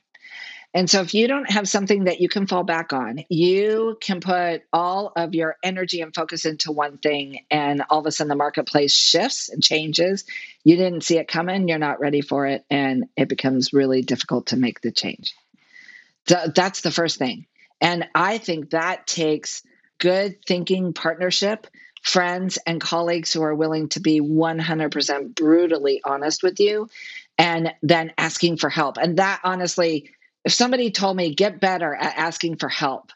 And 0.74 0.90
so, 0.90 1.02
if 1.02 1.14
you 1.14 1.28
don't 1.28 1.50
have 1.50 1.68
something 1.68 2.04
that 2.04 2.20
you 2.20 2.30
can 2.30 2.46
fall 2.46 2.64
back 2.64 2.94
on, 2.94 3.24
you 3.30 3.98
can 4.02 4.20
put 4.20 4.64
all 4.72 5.12
of 5.16 5.34
your 5.34 5.56
energy 5.64 6.02
and 6.02 6.14
focus 6.14 6.46
into 6.46 6.72
one 6.72 6.98
thing, 6.98 7.40
and 7.50 7.84
all 7.90 8.00
of 8.00 8.06
a 8.06 8.12
sudden 8.12 8.30
the 8.30 8.36
marketplace 8.36 8.94
shifts 8.94 9.50
and 9.50 9.64
changes. 9.64 10.26
You 10.64 10.76
didn't 10.76 11.04
see 11.04 11.18
it 11.18 11.28
coming, 11.28 11.68
you're 11.68 11.80
not 11.80 12.00
ready 12.00 12.22
for 12.22 12.46
it, 12.48 12.66
and 12.70 13.06
it 13.16 13.30
becomes 13.30 13.74
really 13.74 14.02
difficult 14.02 14.48
to 14.48 14.58
make 14.58 14.82
the 14.82 14.92
change. 14.92 15.34
So 16.28 16.52
that's 16.54 16.82
the 16.82 16.92
first 16.92 17.18
thing. 17.18 17.46
And 17.80 18.08
I 18.14 18.38
think 18.38 18.72
that 18.72 19.08
takes 19.08 19.64
good 20.00 20.44
thinking 20.46 20.94
partnership, 20.94 21.68
friends, 22.04 22.58
and 22.66 22.82
colleagues 22.82 23.32
who 23.34 23.42
are 23.42 23.56
willing 23.56 23.90
to 23.90 24.00
be 24.00 24.20
100% 24.20 25.36
brutally 25.36 26.02
honest 26.04 26.44
with 26.44 26.60
you, 26.60 26.90
and 27.38 27.74
then 27.82 28.12
asking 28.18 28.58
for 28.58 28.70
help. 28.70 28.98
And 28.98 29.18
that 29.18 29.42
honestly, 29.44 30.12
if 30.48 30.54
somebody 30.54 30.92
told 30.92 31.18
me 31.18 31.36
get 31.36 31.60
better 31.60 31.94
at 31.94 32.16
asking 32.16 32.56
for 32.56 32.70
help 32.70 33.12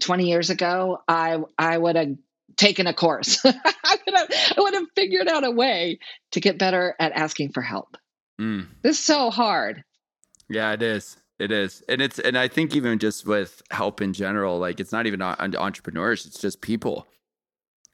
20 0.00 0.28
years 0.28 0.50
ago, 0.50 0.98
I 1.08 1.38
I 1.56 1.78
would 1.78 1.96
have 1.96 2.16
taken 2.58 2.86
a 2.86 2.92
course. 2.92 3.40
I 3.44 3.96
would 4.06 4.14
have 4.14 4.28
I 4.30 4.60
would 4.60 4.74
have 4.74 4.84
figured 4.94 5.26
out 5.26 5.44
a 5.44 5.50
way 5.50 5.98
to 6.32 6.40
get 6.40 6.58
better 6.58 6.94
at 7.00 7.12
asking 7.12 7.52
for 7.52 7.62
help. 7.62 7.96
Mm. 8.38 8.66
This 8.82 8.98
is 8.98 9.04
so 9.04 9.30
hard. 9.30 9.82
Yeah, 10.50 10.72
it 10.72 10.82
is. 10.82 11.16
It 11.38 11.50
is. 11.50 11.82
And 11.88 12.02
it's 12.02 12.18
and 12.18 12.36
I 12.36 12.48
think 12.48 12.76
even 12.76 12.98
just 12.98 13.26
with 13.26 13.62
help 13.70 14.02
in 14.02 14.12
general, 14.12 14.58
like 14.58 14.78
it's 14.78 14.92
not 14.92 15.06
even 15.06 15.22
entrepreneurs, 15.22 16.26
it's 16.26 16.38
just 16.38 16.60
people. 16.60 17.06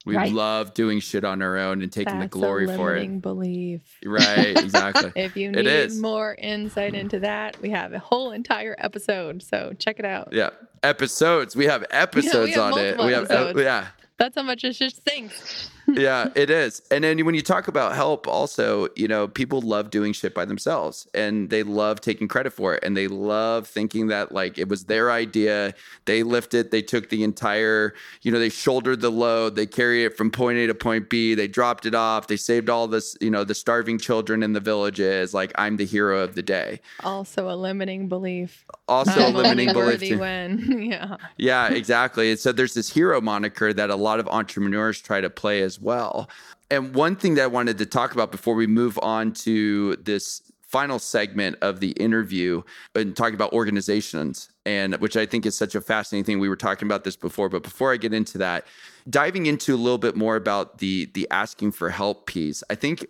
We 0.06 0.16
right. 0.16 0.32
love 0.32 0.72
doing 0.72 1.00
shit 1.00 1.24
on 1.24 1.42
our 1.42 1.58
own 1.58 1.82
and 1.82 1.92
taking 1.92 2.18
That's 2.18 2.32
the 2.32 2.38
glory 2.38 2.66
for 2.66 2.96
it. 2.96 3.20
Belief. 3.20 3.82
Right, 4.04 4.56
exactly. 4.56 5.12
if 5.16 5.36
you 5.36 5.52
need 5.52 5.92
more 5.96 6.34
insight 6.36 6.94
into 6.94 7.20
that, 7.20 7.60
we 7.60 7.68
have 7.70 7.92
a 7.92 7.98
whole 7.98 8.30
entire 8.30 8.74
episode. 8.78 9.42
So 9.42 9.74
check 9.78 9.98
it 9.98 10.06
out. 10.06 10.32
Yeah. 10.32 10.50
Episodes. 10.82 11.54
We 11.54 11.66
have 11.66 11.84
episodes 11.90 12.34
yeah, 12.34 12.44
we 12.44 12.50
have 12.52 12.72
on 12.72 12.78
it. 12.78 12.98
We 12.98 13.12
have 13.12 13.30
uh, 13.30 13.34
episodes. 13.34 13.60
yeah. 13.60 13.86
That's 14.16 14.36
how 14.36 14.42
much 14.42 14.64
it 14.64 14.72
just 14.72 14.96
stinks. 14.96 15.70
Yeah, 15.94 16.28
it 16.34 16.50
is. 16.50 16.82
And 16.90 17.04
then 17.04 17.24
when 17.24 17.34
you 17.34 17.42
talk 17.42 17.68
about 17.68 17.94
help, 17.94 18.26
also, 18.26 18.88
you 18.96 19.08
know, 19.08 19.28
people 19.28 19.60
love 19.60 19.90
doing 19.90 20.12
shit 20.12 20.34
by 20.34 20.44
themselves 20.44 21.06
and 21.14 21.50
they 21.50 21.62
love 21.62 22.00
taking 22.00 22.28
credit 22.28 22.52
for 22.52 22.74
it. 22.74 22.84
And 22.84 22.96
they 22.96 23.08
love 23.08 23.66
thinking 23.66 24.08
that 24.08 24.32
like 24.32 24.58
it 24.58 24.68
was 24.68 24.84
their 24.84 25.10
idea. 25.10 25.74
They 26.04 26.22
lifted, 26.22 26.70
they 26.70 26.82
took 26.82 27.08
the 27.08 27.22
entire, 27.24 27.94
you 28.22 28.32
know, 28.32 28.38
they 28.38 28.48
shouldered 28.48 29.00
the 29.00 29.10
load, 29.10 29.56
they 29.56 29.66
carried 29.66 30.04
it 30.04 30.16
from 30.16 30.30
point 30.30 30.58
A 30.58 30.66
to 30.66 30.74
point 30.74 31.10
B, 31.10 31.34
they 31.34 31.48
dropped 31.48 31.86
it 31.86 31.94
off, 31.94 32.26
they 32.26 32.36
saved 32.36 32.70
all 32.70 32.86
this, 32.86 33.16
you 33.20 33.30
know, 33.30 33.44
the 33.44 33.54
starving 33.54 33.98
children 33.98 34.42
in 34.42 34.52
the 34.52 34.60
villages. 34.60 35.34
Like 35.34 35.52
I'm 35.56 35.76
the 35.76 35.86
hero 35.86 36.20
of 36.20 36.34
the 36.34 36.42
day. 36.42 36.80
Also 37.02 37.50
a 37.50 37.56
limiting 37.56 38.08
belief. 38.08 38.64
Also 38.88 39.28
a 39.28 39.30
limiting 39.30 39.72
belief. 39.72 40.18
When, 40.18 40.82
yeah. 40.90 41.16
Yeah, 41.36 41.68
exactly. 41.68 42.30
And 42.30 42.38
so 42.38 42.52
there's 42.52 42.74
this 42.74 42.92
hero 42.92 43.20
moniker 43.20 43.72
that 43.72 43.90
a 43.90 43.96
lot 43.96 44.20
of 44.20 44.28
entrepreneurs 44.28 45.00
try 45.00 45.20
to 45.20 45.30
play 45.30 45.62
as 45.62 45.79
well. 45.80 46.28
And 46.70 46.94
one 46.94 47.16
thing 47.16 47.34
that 47.34 47.44
I 47.44 47.46
wanted 47.48 47.78
to 47.78 47.86
talk 47.86 48.12
about 48.12 48.30
before 48.30 48.54
we 48.54 48.66
move 48.66 48.98
on 49.02 49.32
to 49.32 49.96
this 49.96 50.42
final 50.70 51.00
segment 51.00 51.56
of 51.62 51.80
the 51.80 51.90
interview 51.92 52.62
and 52.94 53.16
talking 53.16 53.34
about 53.34 53.52
organizations 53.52 54.50
and 54.64 54.94
which 54.96 55.16
I 55.16 55.26
think 55.26 55.44
is 55.44 55.56
such 55.56 55.74
a 55.74 55.80
fascinating 55.80 56.24
thing. 56.24 56.38
We 56.38 56.48
were 56.48 56.54
talking 56.54 56.86
about 56.86 57.02
this 57.02 57.16
before, 57.16 57.48
but 57.48 57.64
before 57.64 57.92
I 57.92 57.96
get 57.96 58.14
into 58.14 58.38
that, 58.38 58.66
diving 59.08 59.46
into 59.46 59.74
a 59.74 59.76
little 59.76 59.98
bit 59.98 60.16
more 60.16 60.36
about 60.36 60.78
the 60.78 61.06
the 61.14 61.26
asking 61.30 61.72
for 61.72 61.90
help 61.90 62.26
piece, 62.26 62.62
I 62.70 62.76
think 62.76 63.06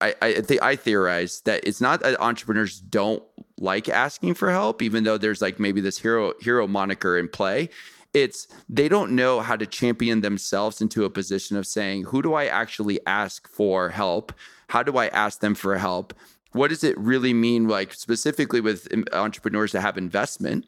I, 0.00 0.14
I 0.22 0.32
think 0.40 0.62
I 0.62 0.76
theorize 0.76 1.40
that 1.42 1.66
it's 1.66 1.80
not 1.80 2.00
that 2.00 2.20
entrepreneurs 2.20 2.80
don't 2.80 3.22
like 3.58 3.88
asking 3.88 4.34
for 4.34 4.50
help, 4.50 4.82
even 4.82 5.04
though 5.04 5.18
there's 5.18 5.42
like 5.42 5.60
maybe 5.60 5.80
this 5.80 5.98
hero 5.98 6.32
hero 6.40 6.66
moniker 6.66 7.18
in 7.18 7.28
play. 7.28 7.68
It's 8.14 8.46
they 8.68 8.88
don't 8.88 9.12
know 9.12 9.40
how 9.40 9.56
to 9.56 9.66
champion 9.66 10.20
themselves 10.20 10.80
into 10.80 11.04
a 11.04 11.10
position 11.10 11.56
of 11.56 11.66
saying, 11.66 12.04
who 12.04 12.22
do 12.22 12.32
I 12.34 12.46
actually 12.46 13.04
ask 13.06 13.48
for 13.48 13.90
help? 13.90 14.32
How 14.68 14.82
do 14.82 14.96
I 14.96 15.08
ask 15.08 15.40
them 15.40 15.54
for 15.54 15.76
help? 15.76 16.14
What 16.52 16.68
does 16.70 16.84
it 16.84 16.96
really 16.96 17.34
mean, 17.34 17.66
like 17.66 17.92
specifically 17.92 18.60
with 18.60 18.86
entrepreneurs 19.12 19.72
that 19.72 19.80
have 19.80 19.98
investment? 19.98 20.66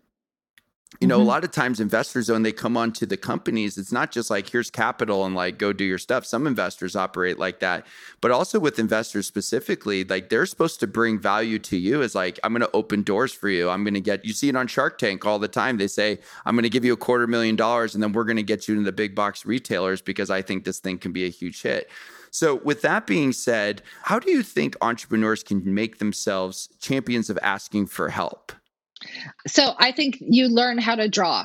You 1.00 1.06
know, 1.06 1.18
mm-hmm. 1.18 1.26
a 1.26 1.28
lot 1.28 1.44
of 1.44 1.50
times 1.50 1.80
investors, 1.80 2.30
when 2.30 2.42
they 2.42 2.52
come 2.52 2.76
onto 2.76 3.06
the 3.06 3.16
companies, 3.16 3.76
it's 3.76 3.92
not 3.92 4.12
just 4.12 4.30
like, 4.30 4.48
here's 4.48 4.70
capital 4.70 5.24
and 5.26 5.34
like, 5.34 5.58
go 5.58 5.72
do 5.72 5.84
your 5.84 5.98
stuff. 5.98 6.24
Some 6.24 6.46
investors 6.46 6.94
operate 6.94 7.38
like 7.38 7.60
that. 7.60 7.86
But 8.20 8.30
also 8.30 8.58
with 8.60 8.78
investors 8.78 9.26
specifically, 9.26 10.04
like, 10.04 10.28
they're 10.28 10.46
supposed 10.46 10.80
to 10.80 10.86
bring 10.86 11.18
value 11.18 11.58
to 11.58 11.76
you 11.76 12.02
as 12.02 12.14
like, 12.14 12.38
I'm 12.44 12.52
going 12.52 12.62
to 12.62 12.70
open 12.72 13.02
doors 13.02 13.32
for 13.32 13.48
you. 13.48 13.68
I'm 13.68 13.82
going 13.84 13.94
to 13.94 14.00
get, 14.00 14.24
you 14.24 14.32
see 14.32 14.48
it 14.48 14.56
on 14.56 14.68
Shark 14.68 14.96
Tank 14.96 15.26
all 15.26 15.38
the 15.38 15.48
time. 15.48 15.76
They 15.76 15.88
say, 15.88 16.18
I'm 16.46 16.54
going 16.54 16.62
to 16.62 16.70
give 16.70 16.84
you 16.84 16.92
a 16.92 16.98
quarter 16.98 17.26
million 17.26 17.56
dollars 17.56 17.94
and 17.94 18.02
then 18.02 18.12
we're 18.12 18.24
going 18.24 18.36
to 18.36 18.42
get 18.42 18.68
you 18.68 18.74
into 18.74 18.84
the 18.84 18.92
big 18.92 19.14
box 19.14 19.44
retailers 19.44 20.00
because 20.00 20.30
I 20.30 20.40
think 20.40 20.64
this 20.64 20.78
thing 20.78 20.98
can 20.98 21.12
be 21.12 21.26
a 21.26 21.30
huge 21.30 21.62
hit. 21.62 21.90
So, 22.30 22.56
with 22.56 22.82
that 22.82 23.06
being 23.06 23.32
said, 23.32 23.82
how 24.02 24.18
do 24.18 24.30
you 24.30 24.42
think 24.42 24.76
entrepreneurs 24.82 25.42
can 25.42 25.62
make 25.74 25.98
themselves 25.98 26.68
champions 26.80 27.30
of 27.30 27.38
asking 27.42 27.86
for 27.86 28.10
help? 28.10 28.52
So 29.46 29.74
I 29.78 29.92
think 29.92 30.18
you 30.20 30.48
learn 30.48 30.78
how 30.78 30.94
to 30.94 31.08
draw. 31.08 31.44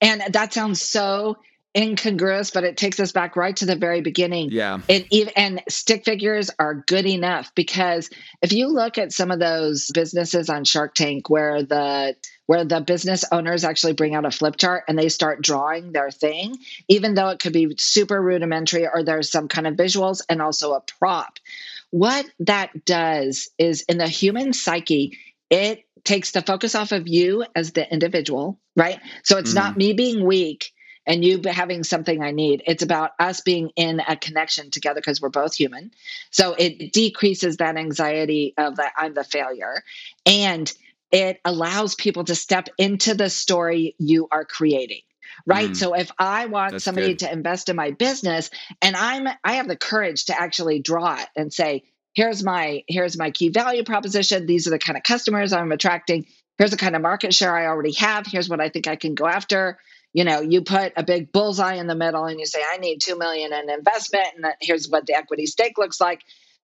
And 0.00 0.22
that 0.34 0.52
sounds 0.52 0.82
so 0.82 1.36
incongruous, 1.76 2.50
but 2.50 2.64
it 2.64 2.76
takes 2.76 3.00
us 3.00 3.12
back 3.12 3.36
right 3.36 3.56
to 3.56 3.66
the 3.66 3.76
very 3.76 4.02
beginning. 4.02 4.50
Yeah. 4.50 4.80
Even 4.88 5.32
and 5.36 5.62
stick 5.68 6.04
figures 6.04 6.50
are 6.58 6.74
good 6.86 7.06
enough 7.06 7.54
because 7.54 8.10
if 8.42 8.52
you 8.52 8.68
look 8.68 8.98
at 8.98 9.12
some 9.12 9.30
of 9.30 9.38
those 9.38 9.90
businesses 9.92 10.50
on 10.50 10.64
Shark 10.64 10.94
Tank 10.94 11.30
where 11.30 11.62
the 11.62 12.16
where 12.46 12.64
the 12.64 12.80
business 12.80 13.24
owners 13.32 13.64
actually 13.64 13.94
bring 13.94 14.14
out 14.14 14.26
a 14.26 14.30
flip 14.30 14.56
chart 14.56 14.84
and 14.88 14.98
they 14.98 15.08
start 15.08 15.42
drawing 15.42 15.92
their 15.92 16.10
thing, 16.10 16.56
even 16.88 17.14
though 17.14 17.28
it 17.28 17.38
could 17.38 17.52
be 17.52 17.74
super 17.78 18.20
rudimentary 18.20 18.86
or 18.86 19.02
there's 19.02 19.30
some 19.30 19.48
kind 19.48 19.66
of 19.66 19.74
visuals 19.74 20.20
and 20.28 20.42
also 20.42 20.74
a 20.74 20.82
prop. 20.98 21.38
What 21.90 22.26
that 22.40 22.84
does 22.84 23.48
is 23.58 23.82
in 23.82 23.98
the 23.98 24.08
human 24.08 24.52
psyche, 24.52 25.18
it 25.52 25.84
takes 26.02 26.30
the 26.30 26.40
focus 26.40 26.74
off 26.74 26.92
of 26.92 27.06
you 27.06 27.44
as 27.54 27.72
the 27.72 27.92
individual, 27.92 28.58
right? 28.74 28.98
So 29.22 29.36
it's 29.36 29.50
mm-hmm. 29.50 29.58
not 29.58 29.76
me 29.76 29.92
being 29.92 30.24
weak 30.24 30.72
and 31.06 31.22
you 31.22 31.42
having 31.44 31.84
something 31.84 32.22
I 32.22 32.30
need. 32.30 32.62
It's 32.66 32.82
about 32.82 33.10
us 33.18 33.42
being 33.42 33.70
in 33.76 34.00
a 34.00 34.16
connection 34.16 34.70
together 34.70 35.00
because 35.00 35.20
we're 35.20 35.28
both 35.28 35.54
human. 35.54 35.90
So 36.30 36.54
it 36.54 36.92
decreases 36.92 37.58
that 37.58 37.76
anxiety 37.76 38.54
of 38.56 38.76
that 38.76 38.92
I'm 38.96 39.12
the 39.12 39.24
failure. 39.24 39.82
And 40.24 40.72
it 41.10 41.38
allows 41.44 41.96
people 41.96 42.24
to 42.24 42.34
step 42.34 42.68
into 42.78 43.14
the 43.14 43.28
story 43.28 43.94
you 43.98 44.28
are 44.32 44.46
creating 44.46 45.02
right 45.46 45.70
mm, 45.70 45.76
so 45.76 45.94
if 45.94 46.10
i 46.18 46.46
want 46.46 46.82
somebody 46.82 47.08
good. 47.08 47.20
to 47.20 47.32
invest 47.32 47.70
in 47.70 47.76
my 47.76 47.90
business 47.90 48.50
and 48.82 48.94
i'm 48.96 49.26
i 49.42 49.54
have 49.54 49.66
the 49.66 49.76
courage 49.76 50.26
to 50.26 50.38
actually 50.38 50.78
draw 50.78 51.16
it 51.16 51.26
and 51.34 51.52
say 51.52 51.82
here's 52.14 52.42
my 52.42 52.84
here's 52.88 53.18
my 53.18 53.30
key 53.30 53.48
value 53.48 53.84
proposition. 53.84 54.46
These 54.46 54.66
are 54.66 54.70
the 54.70 54.78
kind 54.78 54.96
of 54.96 55.02
customers 55.02 55.52
i'm 55.52 55.72
attracting. 55.72 56.26
Here's 56.58 56.70
the 56.70 56.76
kind 56.76 56.94
of 56.94 57.02
market 57.02 57.34
share 57.34 57.56
i 57.56 57.66
already 57.66 57.92
have. 57.92 58.26
Here's 58.26 58.48
what 58.48 58.60
i 58.60 58.68
think 58.68 58.86
i 58.86 58.96
can 58.96 59.14
go 59.14 59.26
after. 59.26 59.78
You 60.12 60.24
know 60.24 60.40
you 60.40 60.62
put 60.62 60.92
a 60.96 61.02
big 61.02 61.32
bullseye 61.32 61.74
in 61.74 61.86
the 61.86 61.94
middle 61.94 62.24
and 62.24 62.38
you 62.38 62.46
say 62.46 62.60
i 62.62 62.78
need 62.78 63.00
2 63.00 63.16
million 63.16 63.52
in 63.52 63.70
investment 63.70 64.28
and 64.36 64.46
here's 64.60 64.88
what 64.88 65.06
the 65.06 65.14
equity 65.14 65.46
stake 65.46 65.78
looks 65.78 66.00
like. 66.00 66.20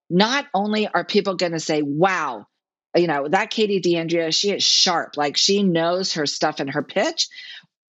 Not 0.09 0.47
only 0.53 0.87
are 0.87 1.03
people 1.03 1.35
going 1.35 1.51
to 1.53 1.59
say 1.59 1.81
wow 1.81 2.45
you 2.95 3.07
know 3.07 3.27
that 3.27 3.49
katie 3.49 3.79
d'andrea 3.79 4.31
she 4.31 4.51
is 4.51 4.63
sharp. 4.63 5.17
Like 5.17 5.37
she 5.37 5.63
knows 5.63 6.13
her 6.13 6.25
stuff 6.25 6.59
and 6.59 6.71
her 6.71 6.83
pitch 6.83 7.27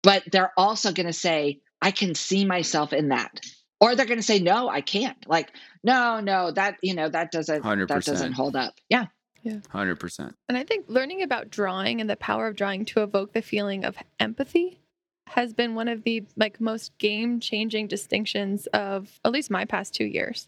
but 0.01 0.23
they're 0.31 0.53
also 0.55 0.93
going 0.93 1.07
to 1.07 1.13
say 1.13 1.59
i 1.81 1.91
can 1.91 2.15
see 2.15 2.45
myself 2.45 2.93
in 2.93 3.09
that 3.09 3.41
or 3.79 3.95
they're 3.95 4.05
going 4.05 4.19
to 4.19 4.23
say 4.23 4.39
no 4.39 4.69
i 4.69 4.81
can't. 4.81 5.27
Like 5.27 5.51
no 5.83 6.19
no 6.19 6.51
that 6.51 6.77
you 6.81 6.93
know 6.93 7.09
that 7.09 7.31
doesn't 7.31 7.63
100%. 7.63 7.87
that 7.87 8.05
doesn't 8.05 8.33
hold 8.33 8.55
up. 8.55 8.73
Yeah. 8.89 9.07
Yeah. 9.41 9.59
100% 9.73 10.33
and 10.49 10.57
i 10.57 10.65
think 10.65 10.85
learning 10.89 11.23
about 11.23 11.49
drawing 11.49 12.01
and 12.01 12.09
the 12.09 12.17
power 12.17 12.47
of 12.47 12.57
drawing 12.57 12.83
to 12.85 13.03
evoke 13.03 13.31
the 13.31 13.41
feeling 13.41 13.85
of 13.85 13.95
empathy 14.19 14.81
has 15.29 15.53
been 15.53 15.75
one 15.75 15.87
of 15.87 16.03
the 16.03 16.25
like 16.35 16.59
most 16.59 16.97
game 16.97 17.39
changing 17.39 17.87
distinctions 17.87 18.67
of 18.67 19.19
at 19.23 19.31
least 19.31 19.51
my 19.51 19.63
past 19.63 19.93
two 19.93 20.05
years. 20.05 20.47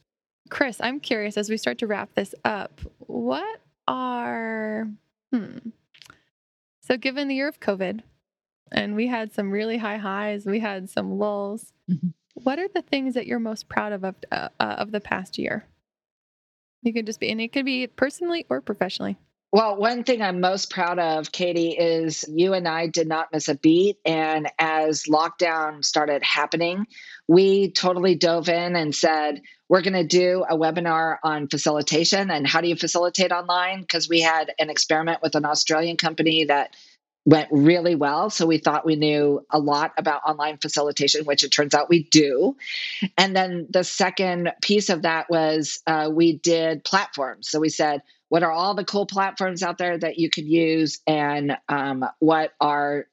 Chris 0.50 0.82
i'm 0.82 1.00
curious 1.00 1.38
as 1.38 1.50
we 1.50 1.56
start 1.56 1.78
to 1.78 1.88
wrap 1.88 2.14
this 2.16 2.36
up 2.44 2.82
what 3.00 3.62
are 3.88 4.88
hmm. 5.32 5.58
So 6.82 6.98
given 6.98 7.30
the 7.30 7.36
year 7.36 7.48
of 7.48 7.60
covid 7.60 8.02
and 8.72 8.96
we 8.96 9.08
had 9.08 9.34
some 9.34 9.52
really 9.52 9.78
high 9.78 9.98
highs 9.98 10.46
we 10.46 10.60
had 10.60 10.90
some 10.90 11.18
lulls 11.18 11.72
mm-hmm. 11.90 12.10
What 12.36 12.60
are 12.60 12.68
the 12.68 12.82
things 12.82 13.16
that 13.16 13.28
you're 13.28 13.40
most 13.40 13.68
proud 13.68 13.94
of 13.94 14.04
of, 14.04 14.16
uh, 14.32 14.50
uh, 14.60 14.76
of 14.80 14.92
the 14.92 15.02
past 15.02 15.38
year? 15.38 15.66
You 16.82 16.94
could 16.94 17.06
just 17.06 17.20
be, 17.20 17.30
and 17.32 17.40
it 17.40 17.54
could 17.54 17.66
be 17.66 17.88
personally 17.88 18.46
or 18.50 18.62
professionally. 18.62 19.18
Well, 19.54 19.76
one 19.76 20.06
thing 20.06 20.22
I'm 20.22 20.40
most 20.40 20.70
proud 20.70 20.98
of, 20.98 21.30
Katie, 21.30 21.72
is 21.72 22.24
you 22.30 22.54
and 22.54 22.66
I 22.66 22.88
did 22.88 23.06
not 23.06 23.34
miss 23.34 23.50
a 23.50 23.56
beat. 23.56 23.98
And 24.06 24.50
as 24.58 25.04
lockdown 25.04 25.84
started 25.84 26.24
happening, 26.24 26.88
we 27.28 27.70
totally 27.70 28.16
dove 28.16 28.48
in 28.48 28.78
and 28.78 28.96
said, 28.96 29.42
we're 29.68 29.82
going 29.82 29.94
to 29.94 30.06
do 30.06 30.46
a 30.50 30.58
webinar 30.58 31.18
on 31.22 31.50
facilitation 31.50 32.32
and 32.32 32.48
how 32.48 32.62
do 32.62 32.70
you 32.70 32.78
facilitate 32.78 33.34
online? 33.34 33.82
Because 33.82 34.08
we 34.08 34.22
had 34.22 34.54
an 34.58 34.70
experiment 34.70 35.22
with 35.22 35.36
an 35.36 35.44
Australian 35.44 35.98
company 35.98 36.46
that 36.46 36.74
went 37.26 37.50
really 37.52 37.96
well. 37.96 38.30
So 38.30 38.48
we 38.48 38.58
thought 38.58 38.86
we 38.86 38.96
knew 38.96 39.46
a 39.50 39.60
lot 39.60 39.94
about 39.98 40.24
online 40.26 40.58
facilitation, 40.58 41.26
which 41.26 41.44
it 41.44 41.52
turns 41.52 41.74
out 41.74 41.90
we 41.90 42.04
do. 42.04 42.58
And 43.18 43.36
then 43.36 43.68
the 43.70 43.84
second 43.84 44.52
piece 44.62 44.90
of 44.90 45.04
that 45.04 45.30
was 45.30 45.82
uh, 45.86 46.10
we 46.12 46.34
did 46.34 46.84
platforms. 46.84 47.50
So 47.50 47.60
we 47.60 47.70
said, 47.70 48.02
what 48.30 48.44
are 48.44 48.52
all 48.52 48.76
the 48.76 48.86
cool 48.86 49.06
platforms 49.06 49.62
out 49.62 49.78
there 49.78 49.98
that 49.98 50.18
you 50.18 50.30
could 50.30 50.46
use 50.46 51.02
and 51.06 51.58
um, 51.68 52.06
what 52.20 52.54
are 52.62 53.08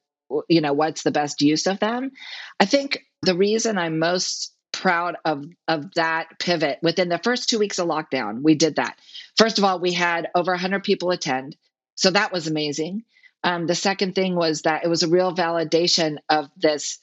you 0.47 0.61
know 0.61 0.73
what's 0.73 1.03
the 1.03 1.11
best 1.11 1.41
use 1.41 1.67
of 1.67 1.79
them 1.79 2.11
i 2.59 2.65
think 2.65 3.05
the 3.23 3.35
reason 3.35 3.77
i'm 3.77 3.99
most 3.99 4.53
proud 4.71 5.17
of 5.25 5.43
of 5.67 5.93
that 5.95 6.39
pivot 6.39 6.79
within 6.81 7.09
the 7.09 7.17
first 7.17 7.49
two 7.49 7.59
weeks 7.59 7.79
of 7.79 7.87
lockdown 7.87 8.43
we 8.43 8.55
did 8.55 8.75
that 8.75 8.97
first 9.37 9.57
of 9.57 9.63
all 9.63 9.79
we 9.79 9.91
had 9.91 10.29
over 10.35 10.51
100 10.51 10.83
people 10.83 11.11
attend 11.11 11.55
so 11.95 12.11
that 12.11 12.31
was 12.31 12.47
amazing 12.47 13.03
um, 13.43 13.67
the 13.67 13.75
second 13.75 14.15
thing 14.15 14.35
was 14.35 14.63
that 14.63 14.83
it 14.83 14.87
was 14.87 15.03
a 15.03 15.09
real 15.09 15.33
validation 15.33 16.17
of 16.29 16.49
this 16.57 16.99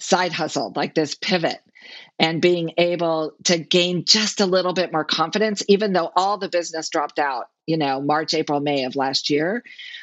side 0.00 0.32
hustle, 0.32 0.72
like 0.74 0.94
this 0.94 1.14
pivot, 1.14 1.60
and 2.18 2.40
being 2.40 2.72
able 2.78 3.34
to 3.44 3.58
gain 3.58 4.04
just 4.04 4.40
a 4.40 4.46
little 4.46 4.72
bit 4.72 4.92
more 4.92 5.04
confidence, 5.04 5.62
even 5.68 5.92
though 5.92 6.10
all 6.16 6.38
the 6.38 6.48
business 6.48 6.88
dropped 6.88 7.18
out, 7.18 7.46
you 7.66 7.76
know, 7.76 8.00
March, 8.00 8.34
April, 8.34 8.60
May 8.60 8.84
of 8.84 8.96
last 8.96 9.30
year. 9.30 9.62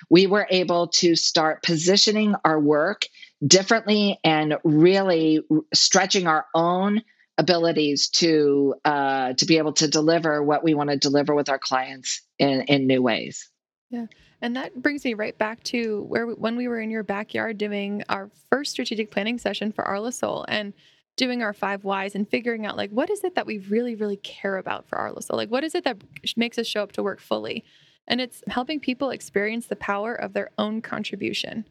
We 0.10 0.28
were 0.28 0.48
able 0.50 0.88
to 0.88 1.16
start 1.16 1.64
positioning 1.64 2.36
our 2.46 2.60
work 2.60 3.06
differently 3.46 4.20
and 4.24 4.58
really 4.64 5.42
stretching 5.74 6.28
our 6.28 6.46
own 6.54 7.02
abilities 7.38 8.10
to 8.10 8.76
uh, 8.86 9.34
to 9.34 9.46
be 9.46 9.58
able 9.58 9.74
to 9.74 9.88
deliver 9.88 10.44
what 10.44 10.64
we 10.64 10.74
want 10.74 10.90
to 10.92 10.98
deliver 10.98 11.34
with 11.34 11.50
our 11.50 11.60
clients 11.60 12.22
in 12.38 12.62
in 12.64 12.88
new 12.88 13.02
ways. 13.02 13.50
Yeah. 13.90 14.06
And 14.42 14.56
that 14.56 14.82
brings 14.82 15.06
me 15.06 15.14
right 15.14 15.38
back 15.38 15.64
to 15.66 16.04
where 16.04 16.26
we, 16.26 16.34
when 16.34 16.56
we 16.56 16.68
were 16.68 16.80
in 16.80 16.90
your 16.90 17.04
backyard 17.04 17.58
doing 17.58 18.04
our 18.10 18.30
first 18.50 18.72
strategic 18.72 19.12
planning 19.12 19.38
session 19.38 19.72
for 19.72 19.84
Arlosoul. 19.84 20.46
And 20.48 20.74
doing 21.18 21.44
our 21.44 21.54
five 21.54 21.84
whys 21.84 22.16
and 22.16 22.28
figuring 22.28 22.66
out 22.66 22.78
like 22.78 22.90
what 22.90 23.10
is 23.10 23.24
it 23.24 23.36
that 23.36 23.46
we 23.46 23.60
really 23.60 23.96
really 23.96 24.18
care 24.18 24.58
about 24.58 24.88
for 24.88 24.98
our 24.98 25.14
so 25.22 25.36
like 25.36 25.50
what 25.50 25.64
is 25.64 25.76
it 25.76 25.84
that 25.84 25.98
makes 26.36 26.58
us 26.58 26.68
show 26.68 26.82
up 26.82 26.92
to 26.92 27.04
work 27.04 27.20
fully 27.20 27.64
and 28.08 28.20
it's 28.20 28.44
helping 28.48 28.80
people 28.80 29.10
experience 29.10 29.68
the 29.68 29.76
power 29.76 30.16
of 30.16 30.34
their 30.34 30.50
own 30.58 30.82
contribution 30.82 31.66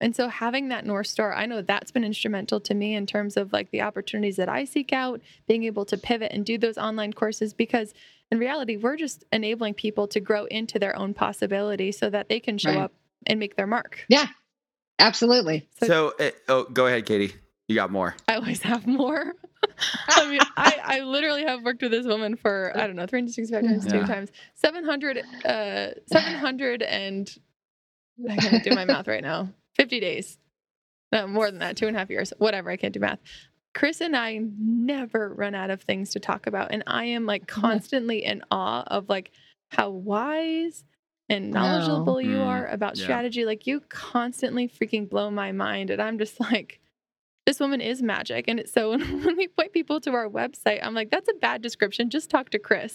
and 0.00 0.14
so 0.14 0.28
having 0.28 0.68
that 0.68 0.84
north 0.84 1.06
star 1.06 1.34
i 1.34 1.46
know 1.46 1.62
that's 1.62 1.90
been 1.90 2.04
instrumental 2.04 2.60
to 2.60 2.74
me 2.74 2.94
in 2.94 3.06
terms 3.06 3.36
of 3.36 3.52
like 3.52 3.70
the 3.70 3.82
opportunities 3.82 4.36
that 4.36 4.48
i 4.48 4.64
seek 4.64 4.92
out 4.92 5.20
being 5.48 5.64
able 5.64 5.84
to 5.84 5.96
pivot 5.96 6.30
and 6.32 6.44
do 6.44 6.58
those 6.58 6.78
online 6.78 7.12
courses 7.12 7.54
because 7.54 7.94
in 8.32 8.38
reality 8.38 8.76
we're 8.76 8.96
just 8.96 9.24
enabling 9.30 9.74
people 9.74 10.08
to 10.08 10.18
grow 10.18 10.46
into 10.46 10.80
their 10.80 10.98
own 10.98 11.14
possibility 11.14 11.92
so 11.92 12.10
that 12.10 12.28
they 12.28 12.40
can 12.40 12.58
show 12.58 12.70
right. 12.70 12.78
up 12.78 12.92
and 13.26 13.38
make 13.38 13.54
their 13.54 13.68
mark 13.68 14.04
yeah 14.08 14.26
absolutely 14.98 15.68
so, 15.78 15.86
so 15.86 16.12
uh, 16.18 16.30
oh 16.48 16.64
go 16.64 16.88
ahead 16.88 17.06
katie 17.06 17.32
you 17.72 17.76
got 17.76 17.90
more. 17.90 18.14
I 18.28 18.34
always 18.34 18.60
have 18.62 18.86
more. 18.86 19.34
I 20.08 20.28
mean, 20.28 20.40
I, 20.56 20.78
I 20.82 21.00
literally 21.00 21.44
have 21.44 21.62
worked 21.62 21.80
with 21.80 21.90
this 21.90 22.06
woman 22.06 22.36
for, 22.36 22.72
I 22.74 22.86
don't 22.86 22.96
know, 22.96 23.06
365 23.06 23.64
times, 23.64 23.86
yeah. 23.86 23.92
two 23.92 24.06
times, 24.06 24.30
700, 24.56 25.22
uh, 25.44 25.90
700 26.06 26.82
and 26.82 27.34
I 28.28 28.36
can't 28.36 28.62
do 28.62 28.74
my 28.74 28.84
math 28.84 29.08
right 29.08 29.22
now. 29.22 29.48
50 29.76 30.00
days. 30.00 30.38
No, 31.12 31.26
more 31.26 31.50
than 31.50 31.60
that, 31.60 31.78
two 31.78 31.86
and 31.86 31.96
a 31.96 31.98
half 31.98 32.10
years, 32.10 32.32
whatever. 32.38 32.70
I 32.70 32.76
can't 32.76 32.92
do 32.92 33.00
math. 33.00 33.20
Chris 33.74 34.00
and 34.00 34.14
I 34.14 34.40
never 34.58 35.32
run 35.34 35.54
out 35.54 35.70
of 35.70 35.82
things 35.82 36.10
to 36.10 36.20
talk 36.20 36.46
about. 36.46 36.72
And 36.72 36.82
I 36.86 37.04
am 37.06 37.26
like 37.26 37.46
constantly 37.46 38.24
in 38.24 38.42
awe 38.50 38.82
of 38.86 39.08
like 39.08 39.32
how 39.70 39.90
wise 39.90 40.84
and 41.28 41.50
knowledgeable 41.50 42.20
you 42.20 42.36
mm, 42.36 42.46
are 42.46 42.66
about 42.66 42.98
yeah. 42.98 43.04
strategy. 43.04 43.44
Like 43.46 43.66
you 43.66 43.80
constantly 43.88 44.68
freaking 44.68 45.08
blow 45.08 45.30
my 45.30 45.52
mind. 45.52 45.90
And 45.90 46.02
I'm 46.02 46.18
just 46.18 46.38
like, 46.40 46.80
this 47.46 47.58
woman 47.58 47.80
is 47.80 48.02
magic. 48.02 48.46
And 48.48 48.62
so 48.66 48.90
when 48.98 49.36
we 49.36 49.48
point 49.48 49.72
people 49.72 50.00
to 50.00 50.12
our 50.12 50.28
website, 50.28 50.80
I'm 50.82 50.94
like, 50.94 51.10
that's 51.10 51.28
a 51.28 51.34
bad 51.34 51.62
description. 51.62 52.10
Just 52.10 52.30
talk 52.30 52.50
to 52.50 52.58
Chris. 52.58 52.92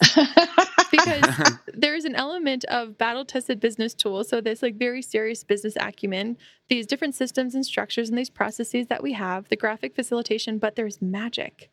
because 0.92 1.58
there's 1.74 2.06
an 2.06 2.16
element 2.16 2.64
of 2.66 2.98
battle 2.98 3.26
tested 3.26 3.60
business 3.60 3.94
tools. 3.94 4.30
So 4.30 4.40
there's 4.42 4.62
like 4.62 4.76
very 4.76 5.02
serious 5.02 5.44
business 5.44 5.76
acumen, 5.80 6.38
these 6.70 6.86
different 6.86 7.16
systems 7.16 7.56
and 7.56 7.66
structures 7.66 8.10
and 8.10 8.18
these 8.18 8.30
processes 8.30 8.88
that 8.88 9.04
we 9.04 9.14
have, 9.14 9.50
the 9.50 9.56
graphic 9.56 9.96
facilitation, 9.96 10.60
but 10.60 10.76
there's 10.76 11.02
magic. 11.02 11.70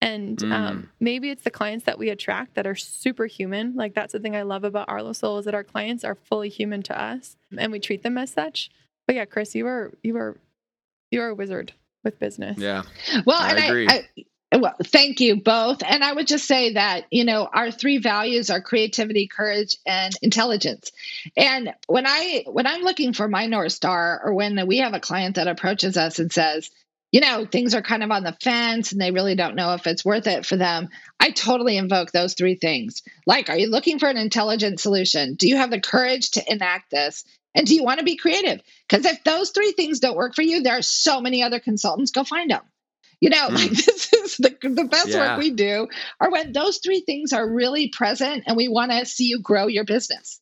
And 0.00 0.40
um, 0.44 0.50
mm. 0.50 0.52
um, 0.52 0.90
maybe 1.00 1.28
it's 1.28 1.42
the 1.42 1.50
clients 1.50 1.84
that 1.86 1.98
we 1.98 2.08
attract 2.08 2.54
that 2.54 2.68
are 2.68 2.76
superhuman. 2.76 3.74
Like 3.74 3.94
that's 3.94 4.12
the 4.12 4.20
thing 4.20 4.36
I 4.36 4.42
love 4.42 4.62
about 4.62 4.88
Arlosoul 4.88 5.40
is 5.40 5.44
that 5.44 5.54
our 5.54 5.64
clients 5.64 6.04
are 6.04 6.14
fully 6.14 6.48
human 6.48 6.82
to 6.84 6.98
us 6.98 7.36
and 7.56 7.72
we 7.72 7.80
treat 7.80 8.04
them 8.04 8.16
as 8.16 8.30
such. 8.30 8.70
But 9.06 9.16
yeah, 9.16 9.24
Chris, 9.24 9.54
you 9.54 9.66
are 9.66 9.92
you 10.02 10.16
are 10.16 10.36
you 11.10 11.20
are 11.20 11.30
a 11.30 11.34
wizard 11.34 11.72
with 12.08 12.18
business. 12.18 12.58
Yeah. 12.58 12.82
Well, 13.26 13.40
I 13.40 13.50
and 13.50 13.58
agree. 13.58 13.86
I, 13.88 14.04
I, 14.50 14.56
well, 14.56 14.74
thank 14.82 15.20
you 15.20 15.42
both. 15.42 15.82
And 15.86 16.02
I 16.02 16.12
would 16.12 16.26
just 16.26 16.46
say 16.46 16.72
that, 16.72 17.04
you 17.10 17.24
know, 17.24 17.48
our 17.52 17.70
three 17.70 17.98
values 17.98 18.48
are 18.48 18.62
creativity, 18.62 19.28
courage, 19.28 19.76
and 19.86 20.14
intelligence. 20.22 20.90
And 21.36 21.74
when 21.86 22.06
I 22.06 22.44
when 22.46 22.66
I'm 22.66 22.80
looking 22.80 23.12
for 23.12 23.28
my 23.28 23.46
North 23.46 23.72
Star 23.72 24.20
or 24.24 24.32
when 24.32 24.66
we 24.66 24.78
have 24.78 24.94
a 24.94 25.00
client 25.00 25.36
that 25.36 25.48
approaches 25.48 25.98
us 25.98 26.18
and 26.18 26.32
says, 26.32 26.70
you 27.12 27.20
know, 27.20 27.46
things 27.46 27.74
are 27.74 27.82
kind 27.82 28.02
of 28.02 28.10
on 28.10 28.22
the 28.22 28.36
fence 28.42 28.92
and 28.92 29.00
they 29.00 29.10
really 29.10 29.34
don't 29.34 29.54
know 29.54 29.74
if 29.74 29.86
it's 29.86 30.04
worth 30.04 30.26
it 30.26 30.46
for 30.46 30.56
them. 30.56 30.88
I 31.20 31.30
totally 31.30 31.76
invoke 31.76 32.12
those 32.12 32.34
three 32.34 32.54
things. 32.54 33.02
Like, 33.26 33.50
are 33.50 33.56
you 33.56 33.70
looking 33.70 33.98
for 33.98 34.08
an 34.08 34.18
intelligent 34.18 34.80
solution? 34.80 35.34
Do 35.34 35.48
you 35.48 35.56
have 35.56 35.70
the 35.70 35.80
courage 35.80 36.32
to 36.32 36.52
enact 36.52 36.90
this? 36.90 37.24
And 37.58 37.66
do 37.66 37.74
you 37.74 37.82
want 37.82 37.98
to 37.98 38.04
be 38.04 38.14
creative? 38.14 38.62
Because 38.88 39.04
if 39.04 39.24
those 39.24 39.50
three 39.50 39.72
things 39.72 39.98
don't 39.98 40.16
work 40.16 40.36
for 40.36 40.42
you, 40.42 40.62
there 40.62 40.78
are 40.78 40.82
so 40.82 41.20
many 41.20 41.42
other 41.42 41.58
consultants. 41.58 42.12
Go 42.12 42.22
find 42.22 42.52
them. 42.52 42.62
You 43.20 43.30
know, 43.30 43.48
mm. 43.48 43.54
like 43.56 43.70
this 43.84 44.12
is 44.12 44.36
the, 44.36 44.56
the 44.62 44.84
best 44.84 45.08
yeah. 45.08 45.32
work 45.32 45.40
we 45.40 45.50
do, 45.50 45.88
or 46.20 46.30
when 46.30 46.52
those 46.52 46.78
three 46.78 47.00
things 47.00 47.32
are 47.32 47.50
really 47.50 47.88
present 47.88 48.44
and 48.46 48.56
we 48.56 48.68
want 48.68 48.92
to 48.92 49.04
see 49.04 49.24
you 49.24 49.40
grow 49.40 49.66
your 49.66 49.82
business. 49.82 50.40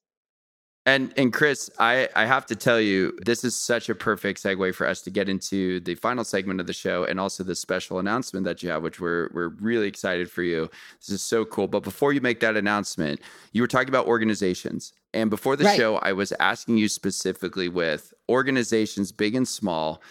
And 0.84 1.10
and 1.16 1.32
Chris, 1.32 1.70
I, 1.78 2.08
I 2.14 2.26
have 2.26 2.44
to 2.46 2.54
tell 2.54 2.78
you, 2.78 3.18
this 3.24 3.44
is 3.44 3.56
such 3.56 3.88
a 3.88 3.94
perfect 3.94 4.42
segue 4.42 4.74
for 4.74 4.86
us 4.86 5.00
to 5.02 5.10
get 5.10 5.30
into 5.30 5.80
the 5.80 5.94
final 5.94 6.22
segment 6.22 6.60
of 6.60 6.66
the 6.66 6.74
show 6.74 7.04
and 7.04 7.18
also 7.18 7.42
the 7.42 7.56
special 7.56 7.98
announcement 7.98 8.44
that 8.44 8.62
you 8.62 8.68
have, 8.68 8.82
which 8.82 9.00
we're 9.00 9.30
we're 9.32 9.48
really 9.48 9.88
excited 9.88 10.30
for 10.30 10.42
you. 10.42 10.70
This 11.00 11.08
is 11.08 11.22
so 11.22 11.46
cool. 11.46 11.66
But 11.66 11.82
before 11.82 12.12
you 12.12 12.20
make 12.20 12.40
that 12.40 12.56
announcement, 12.56 13.20
you 13.52 13.62
were 13.62 13.68
talking 13.68 13.88
about 13.88 14.06
organizations. 14.06 14.92
And 15.16 15.30
before 15.30 15.56
the 15.56 15.64
right. 15.64 15.76
show, 15.76 15.96
I 15.96 16.12
was 16.12 16.32
asking 16.32 16.76
you 16.76 16.88
specifically 16.88 17.68
with 17.68 18.12
organizations 18.28 19.12
big 19.12 19.34
and 19.34 19.48
small. 19.48 20.02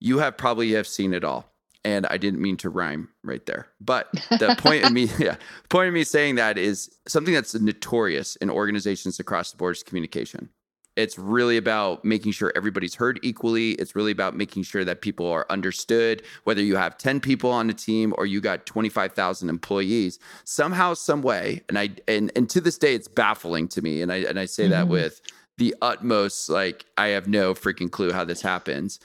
You 0.00 0.18
have 0.18 0.36
probably 0.36 0.72
have 0.72 0.86
seen 0.86 1.14
it 1.14 1.22
all 1.22 1.52
and 1.84 2.06
I 2.06 2.16
didn't 2.16 2.40
mean 2.40 2.56
to 2.58 2.70
rhyme 2.70 3.08
right 3.22 3.44
there. 3.46 3.68
But 3.80 4.08
the 4.30 4.56
point 4.58 4.84
of 4.84 4.92
me, 4.92 5.08
yeah, 5.18 5.36
point 5.68 5.88
of 5.88 5.94
me 5.94 6.04
saying 6.04 6.34
that 6.34 6.58
is 6.58 6.90
something 7.06 7.32
that's 7.32 7.54
notorious 7.54 8.36
in 8.36 8.50
organizations 8.50 9.20
across 9.20 9.52
the 9.52 9.56
board 9.56 9.76
is 9.76 9.82
communication. 9.82 10.50
It's 10.98 11.16
really 11.16 11.56
about 11.56 12.04
making 12.04 12.32
sure 12.32 12.52
everybody's 12.56 12.96
heard 12.96 13.20
equally. 13.22 13.70
It's 13.72 13.94
really 13.94 14.10
about 14.10 14.36
making 14.36 14.64
sure 14.64 14.84
that 14.84 15.00
people 15.00 15.30
are 15.30 15.46
understood, 15.48 16.24
whether 16.42 16.60
you 16.60 16.74
have 16.74 16.98
10 16.98 17.20
people 17.20 17.52
on 17.52 17.70
a 17.70 17.72
team 17.72 18.12
or 18.18 18.26
you 18.26 18.40
got 18.40 18.66
25,000 18.66 19.48
employees. 19.48 20.18
Somehow, 20.42 20.94
some 20.94 21.22
way, 21.22 21.62
and 21.68 21.78
I 21.78 21.90
and 22.08 22.32
and 22.34 22.50
to 22.50 22.60
this 22.60 22.76
day 22.78 22.96
it's 22.96 23.06
baffling 23.06 23.68
to 23.68 23.80
me 23.80 24.02
and 24.02 24.12
I 24.12 24.16
and 24.16 24.40
I 24.40 24.46
say 24.46 24.64
mm-hmm. 24.64 24.72
that 24.72 24.88
with 24.88 25.20
the 25.56 25.72
utmost 25.82 26.48
like 26.48 26.84
I 26.96 27.08
have 27.08 27.28
no 27.28 27.54
freaking 27.54 27.90
clue 27.90 28.10
how 28.10 28.24
this 28.24 28.42
happens 28.42 28.98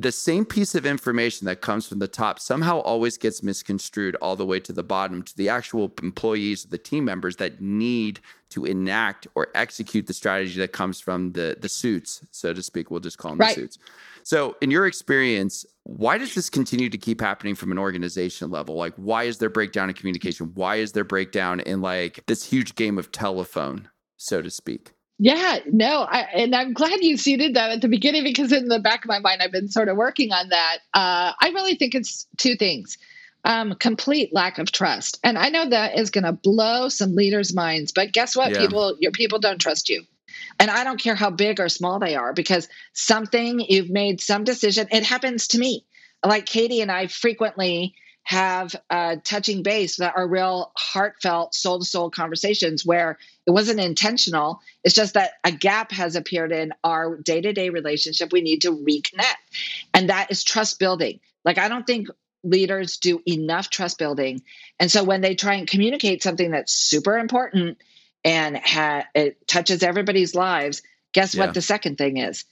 the 0.00 0.12
same 0.12 0.44
piece 0.46 0.74
of 0.74 0.86
information 0.86 1.44
that 1.44 1.60
comes 1.60 1.86
from 1.86 1.98
the 1.98 2.08
top 2.08 2.38
somehow 2.40 2.78
always 2.80 3.18
gets 3.18 3.42
misconstrued 3.42 4.16
all 4.16 4.34
the 4.34 4.46
way 4.46 4.58
to 4.58 4.72
the 4.72 4.82
bottom 4.82 5.22
to 5.22 5.36
the 5.36 5.48
actual 5.48 5.92
employees 6.02 6.64
the 6.64 6.78
team 6.78 7.04
members 7.04 7.36
that 7.36 7.60
need 7.60 8.18
to 8.48 8.64
enact 8.64 9.26
or 9.34 9.48
execute 9.54 10.06
the 10.06 10.14
strategy 10.14 10.58
that 10.58 10.72
comes 10.72 11.00
from 11.00 11.32
the 11.32 11.56
the 11.60 11.68
suits 11.68 12.24
so 12.30 12.54
to 12.54 12.62
speak. 12.62 12.90
We'll 12.90 13.00
just 13.00 13.18
call 13.18 13.32
them 13.32 13.40
right. 13.40 13.54
the 13.54 13.62
suits. 13.62 13.78
So 14.22 14.56
in 14.60 14.70
your 14.70 14.86
experience 14.86 15.66
why 15.84 16.18
does 16.18 16.34
this 16.34 16.48
continue 16.48 16.88
to 16.88 16.98
keep 16.98 17.20
happening 17.20 17.54
from 17.54 17.70
an 17.70 17.78
organization 17.78 18.50
level? 18.50 18.76
Like 18.76 18.94
why 18.96 19.24
is 19.24 19.38
there 19.38 19.50
breakdown 19.50 19.90
in 19.90 19.94
communication? 19.94 20.52
Why 20.54 20.76
is 20.76 20.92
there 20.92 21.04
breakdown 21.04 21.60
in 21.60 21.82
like 21.82 22.24
this 22.26 22.44
huge 22.44 22.74
game 22.74 22.96
of 22.96 23.12
telephone 23.12 23.88
so 24.16 24.40
to 24.40 24.50
speak 24.50 24.92
yeah, 25.22 25.58
no, 25.66 26.00
I, 26.00 26.20
and 26.34 26.54
I'm 26.54 26.72
glad 26.72 27.02
you 27.02 27.16
seeded 27.16 27.54
that 27.54 27.70
at 27.70 27.82
the 27.82 27.88
beginning 27.88 28.24
because 28.24 28.52
in 28.52 28.68
the 28.68 28.78
back 28.80 29.04
of 29.04 29.08
my 29.08 29.18
mind, 29.18 29.42
I've 29.42 29.52
been 29.52 29.68
sort 29.68 29.88
of 29.88 29.96
working 29.96 30.32
on 30.32 30.48
that. 30.48 30.78
Uh, 30.94 31.32
I 31.40 31.50
really 31.54 31.74
think 31.74 31.94
it's 31.94 32.26
two 32.38 32.56
things 32.56 32.96
um, 33.44 33.74
complete 33.74 34.32
lack 34.32 34.58
of 34.58 34.70
trust. 34.72 35.18
And 35.24 35.38
I 35.38 35.48
know 35.48 35.68
that 35.68 35.98
is 35.98 36.10
going 36.10 36.24
to 36.24 36.32
blow 36.32 36.88
some 36.88 37.14
leaders' 37.14 37.54
minds, 37.54 37.92
but 37.92 38.12
guess 38.12 38.36
what? 38.36 38.52
Yeah. 38.52 38.60
People, 38.60 38.96
your 39.00 39.12
people 39.12 39.38
don't 39.38 39.60
trust 39.60 39.88
you. 39.88 40.04
And 40.58 40.70
I 40.70 40.84
don't 40.84 41.00
care 41.00 41.14
how 41.14 41.30
big 41.30 41.60
or 41.60 41.68
small 41.68 41.98
they 41.98 42.16
are 42.16 42.32
because 42.32 42.68
something 42.92 43.60
you've 43.60 43.90
made 43.90 44.20
some 44.20 44.44
decision. 44.44 44.88
It 44.90 45.04
happens 45.04 45.48
to 45.48 45.58
me. 45.58 45.84
Like 46.24 46.46
Katie 46.46 46.82
and 46.82 46.90
I 46.90 47.06
frequently 47.06 47.94
have 48.30 48.76
uh, 48.88 49.16
touching 49.24 49.64
base 49.64 49.96
that 49.96 50.14
are 50.16 50.28
real 50.28 50.70
heartfelt 50.76 51.52
soul 51.52 51.80
to 51.80 51.84
soul 51.84 52.10
conversations 52.10 52.86
where 52.86 53.18
it 53.44 53.50
wasn't 53.50 53.80
intentional. 53.80 54.60
It's 54.84 54.94
just 54.94 55.14
that 55.14 55.32
a 55.42 55.50
gap 55.50 55.90
has 55.90 56.14
appeared 56.14 56.52
in 56.52 56.72
our 56.84 57.16
day-to-day 57.16 57.70
relationship. 57.70 58.30
We 58.30 58.42
need 58.42 58.62
to 58.62 58.70
reconnect. 58.70 59.34
And 59.92 60.10
that 60.10 60.30
is 60.30 60.44
trust 60.44 60.78
building. 60.78 61.18
Like 61.44 61.58
i 61.58 61.68
don't 61.68 61.84
think 61.84 62.06
leaders 62.44 62.98
do 62.98 63.20
enough 63.26 63.68
trust 63.68 63.98
building. 63.98 64.42
And 64.78 64.92
so 64.92 65.02
when 65.02 65.22
they 65.22 65.34
try 65.34 65.54
and 65.54 65.66
communicate 65.66 66.22
something 66.22 66.52
that's 66.52 66.72
super 66.72 67.18
important 67.18 67.78
and 68.24 68.56
ha- 68.56 69.08
it 69.12 69.44
touches 69.48 69.82
everybody's 69.82 70.36
lives 70.36 70.82
guess 71.12 71.34
yeah. 71.34 71.46
what 71.46 71.54
the 71.54 71.62
second 71.62 71.98
thing 71.98 72.18
is 72.18 72.44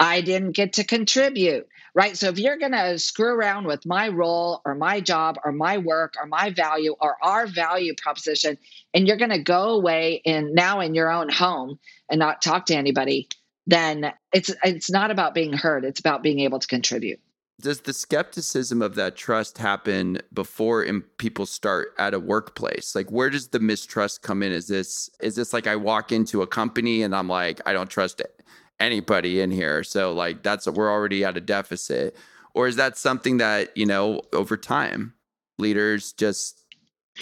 I 0.00 0.22
didn't 0.22 0.52
get 0.52 0.72
to 0.74 0.84
contribute, 0.84 1.68
right? 1.94 2.16
So 2.16 2.28
if 2.30 2.38
you're 2.38 2.56
going 2.56 2.72
to 2.72 2.98
screw 2.98 3.28
around 3.28 3.66
with 3.66 3.84
my 3.84 4.08
role 4.08 4.62
or 4.64 4.74
my 4.74 5.00
job 5.00 5.36
or 5.44 5.52
my 5.52 5.76
work 5.76 6.14
or 6.18 6.26
my 6.26 6.50
value 6.50 6.96
or 6.98 7.16
our 7.22 7.46
value 7.46 7.94
proposition, 7.94 8.56
and 8.94 9.06
you're 9.06 9.18
going 9.18 9.30
to 9.30 9.42
go 9.42 9.74
away 9.74 10.22
and 10.24 10.54
now 10.54 10.80
in 10.80 10.94
your 10.94 11.10
own 11.10 11.28
home 11.28 11.78
and 12.08 12.18
not 12.18 12.40
talk 12.40 12.64
to 12.66 12.74
anybody, 12.74 13.28
then 13.66 14.10
it's 14.32 14.50
it's 14.64 14.90
not 14.90 15.10
about 15.10 15.34
being 15.34 15.52
heard. 15.52 15.84
It's 15.84 16.00
about 16.00 16.22
being 16.22 16.40
able 16.40 16.60
to 16.60 16.66
contribute. 16.66 17.20
Does 17.60 17.82
the 17.82 17.92
skepticism 17.92 18.80
of 18.80 18.94
that 18.94 19.16
trust 19.16 19.58
happen 19.58 20.18
before 20.32 20.86
people 21.18 21.44
start 21.44 21.92
at 21.98 22.14
a 22.14 22.18
workplace? 22.18 22.94
Like 22.94 23.12
where 23.12 23.28
does 23.28 23.48
the 23.48 23.60
mistrust 23.60 24.22
come 24.22 24.42
in? 24.42 24.50
Is 24.50 24.66
this 24.66 25.10
is 25.20 25.36
this 25.36 25.52
like 25.52 25.66
I 25.66 25.76
walk 25.76 26.10
into 26.10 26.40
a 26.40 26.46
company 26.46 27.02
and 27.02 27.14
I'm 27.14 27.28
like 27.28 27.60
I 27.66 27.74
don't 27.74 27.90
trust 27.90 28.20
it 28.20 28.40
anybody 28.80 29.40
in 29.40 29.50
here. 29.50 29.84
So 29.84 30.12
like 30.12 30.42
that's 30.42 30.66
we're 30.66 30.90
already 30.90 31.24
at 31.24 31.36
a 31.36 31.40
deficit. 31.40 32.16
Or 32.54 32.66
is 32.66 32.76
that 32.76 32.98
something 32.98 33.36
that, 33.36 33.76
you 33.76 33.86
know, 33.86 34.22
over 34.32 34.56
time 34.56 35.14
leaders 35.58 36.12
just 36.12 36.60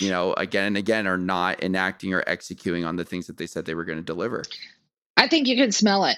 you 0.01 0.11
know, 0.11 0.33
again 0.35 0.65
and 0.65 0.77
again 0.77 1.07
are 1.07 1.19
not 1.19 1.63
enacting 1.63 2.15
or 2.15 2.23
executing 2.27 2.85
on 2.85 2.97
the 2.97 3.05
things 3.05 3.27
that 3.27 3.37
they 3.37 3.47
said 3.47 3.65
they 3.65 3.75
were 3.75 3.85
going 3.85 3.99
to 3.99 4.05
deliver. 4.05 4.45
I 5.17 5.29
think 5.29 5.49
you 5.49 5.57
can 5.57 5.73
smell 5.73 6.05
it 6.05 6.17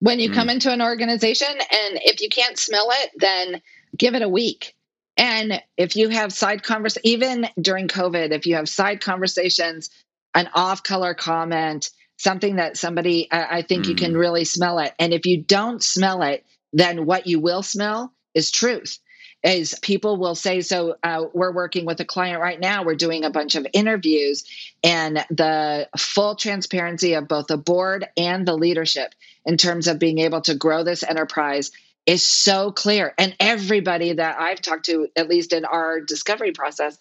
when 0.00 0.20
you 0.20 0.30
mm. 0.30 0.34
come 0.34 0.50
into 0.50 0.70
an 0.70 0.82
organization. 0.82 1.48
And 1.48 2.00
if 2.02 2.20
you 2.20 2.28
can't 2.28 2.58
smell 2.58 2.88
it, 2.90 3.10
then 3.16 3.62
give 3.96 4.14
it 4.14 4.22
a 4.22 4.28
week. 4.28 4.74
And 5.16 5.62
if 5.76 5.96
you 5.96 6.08
have 6.08 6.32
side 6.32 6.62
convers, 6.62 6.98
even 7.04 7.48
during 7.60 7.88
COVID, 7.88 8.30
if 8.32 8.46
you 8.46 8.56
have 8.56 8.68
side 8.68 9.00
conversations, 9.00 9.90
an 10.34 10.48
off 10.54 10.82
color 10.82 11.14
comment, 11.14 11.90
something 12.22 12.56
that 12.56 12.76
somebody, 12.76 13.30
I, 13.30 13.58
I 13.58 13.62
think 13.62 13.84
mm. 13.84 13.90
you 13.90 13.94
can 13.94 14.12
mm. 14.12 14.18
really 14.18 14.44
smell 14.44 14.78
it. 14.78 14.94
And 14.98 15.12
if 15.12 15.26
you 15.26 15.42
don't 15.42 15.82
smell 15.82 16.22
it, 16.22 16.44
then 16.72 17.04
what 17.04 17.26
you 17.26 17.40
will 17.40 17.62
smell 17.62 18.12
is 18.34 18.50
truth 18.50 18.98
is 19.42 19.76
people 19.82 20.16
will 20.16 20.36
say 20.36 20.60
so 20.60 20.94
uh, 21.02 21.24
we're 21.34 21.52
working 21.52 21.84
with 21.84 21.98
a 21.98 22.04
client 22.04 22.40
right 22.40 22.60
now 22.60 22.84
we're 22.84 22.94
doing 22.94 23.24
a 23.24 23.30
bunch 23.30 23.56
of 23.56 23.66
interviews 23.72 24.44
and 24.84 25.16
the 25.30 25.88
full 25.98 26.36
transparency 26.36 27.14
of 27.14 27.26
both 27.26 27.48
the 27.48 27.56
board 27.56 28.06
and 28.16 28.46
the 28.46 28.56
leadership 28.56 29.14
in 29.44 29.56
terms 29.56 29.88
of 29.88 29.98
being 29.98 30.18
able 30.18 30.40
to 30.40 30.54
grow 30.54 30.84
this 30.84 31.02
enterprise 31.02 31.72
is 32.06 32.22
so 32.22 32.70
clear 32.70 33.12
and 33.18 33.34
everybody 33.40 34.12
that 34.12 34.38
i've 34.38 34.62
talked 34.62 34.84
to 34.84 35.08
at 35.16 35.28
least 35.28 35.52
in 35.52 35.64
our 35.64 36.00
discovery 36.00 36.52
process 36.52 36.96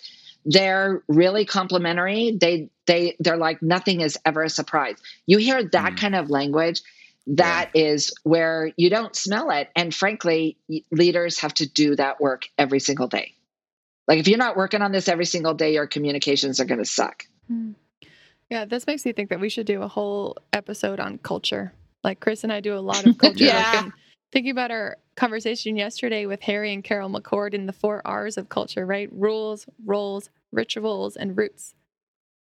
they're 0.45 1.03
really 1.07 1.45
complimentary 1.45 2.37
they 2.39 2.69
they 2.87 3.15
they're 3.19 3.37
like 3.37 3.61
nothing 3.61 4.01
is 4.01 4.17
ever 4.25 4.43
a 4.43 4.49
surprise 4.49 4.95
you 5.25 5.37
hear 5.37 5.63
that 5.63 5.93
mm. 5.93 5.97
kind 5.97 6.15
of 6.15 6.29
language 6.29 6.81
That 7.27 7.71
yeah. 7.73 7.83
is 7.83 8.13
where 8.23 8.71
you 8.77 8.89
don't 8.89 9.15
smell 9.15 9.51
it 9.51 9.69
and 9.75 9.93
frankly 9.93 10.57
leaders 10.91 11.39
have 11.39 11.53
to 11.55 11.67
do 11.67 11.95
that 11.95 12.19
work 12.19 12.47
every 12.57 12.79
single 12.79 13.07
day 13.07 13.35
like 14.07 14.19
if 14.19 14.27
you're 14.27 14.37
not 14.37 14.57
working 14.57 14.81
on 14.81 14.91
this 14.91 15.07
every 15.07 15.25
single 15.25 15.53
day 15.53 15.73
your 15.73 15.87
communications 15.87 16.59
are 16.59 16.65
going 16.65 16.83
to 16.83 16.85
suck 16.85 17.27
mm. 17.51 17.75
yeah 18.49 18.65
this 18.65 18.87
makes 18.87 19.05
me 19.05 19.11
think 19.11 19.29
that 19.29 19.39
we 19.39 19.49
should 19.49 19.67
do 19.67 19.81
a 19.81 19.87
whole 19.87 20.37
episode 20.53 20.99
on 20.99 21.17
culture 21.19 21.73
like 22.03 22.19
chris 22.19 22.43
and 22.43 22.51
i 22.51 22.59
do 22.59 22.75
a 22.75 22.79
lot 22.79 23.05
of 23.05 23.17
culture 23.19 23.45
yeah. 23.45 23.83
work 23.85 23.93
thinking 24.31 24.51
about 24.51 24.71
our 24.71 24.97
conversation 25.15 25.75
yesterday 25.75 26.25
with 26.25 26.41
Harry 26.41 26.73
and 26.73 26.83
Carol 26.83 27.09
McCord 27.09 27.53
in 27.53 27.65
the 27.65 27.73
four 27.73 28.01
R's 28.05 28.37
of 28.37 28.49
culture, 28.49 28.85
right? 28.85 29.09
Rules, 29.11 29.65
roles, 29.85 30.29
rituals, 30.51 31.15
and 31.15 31.37
roots. 31.37 31.75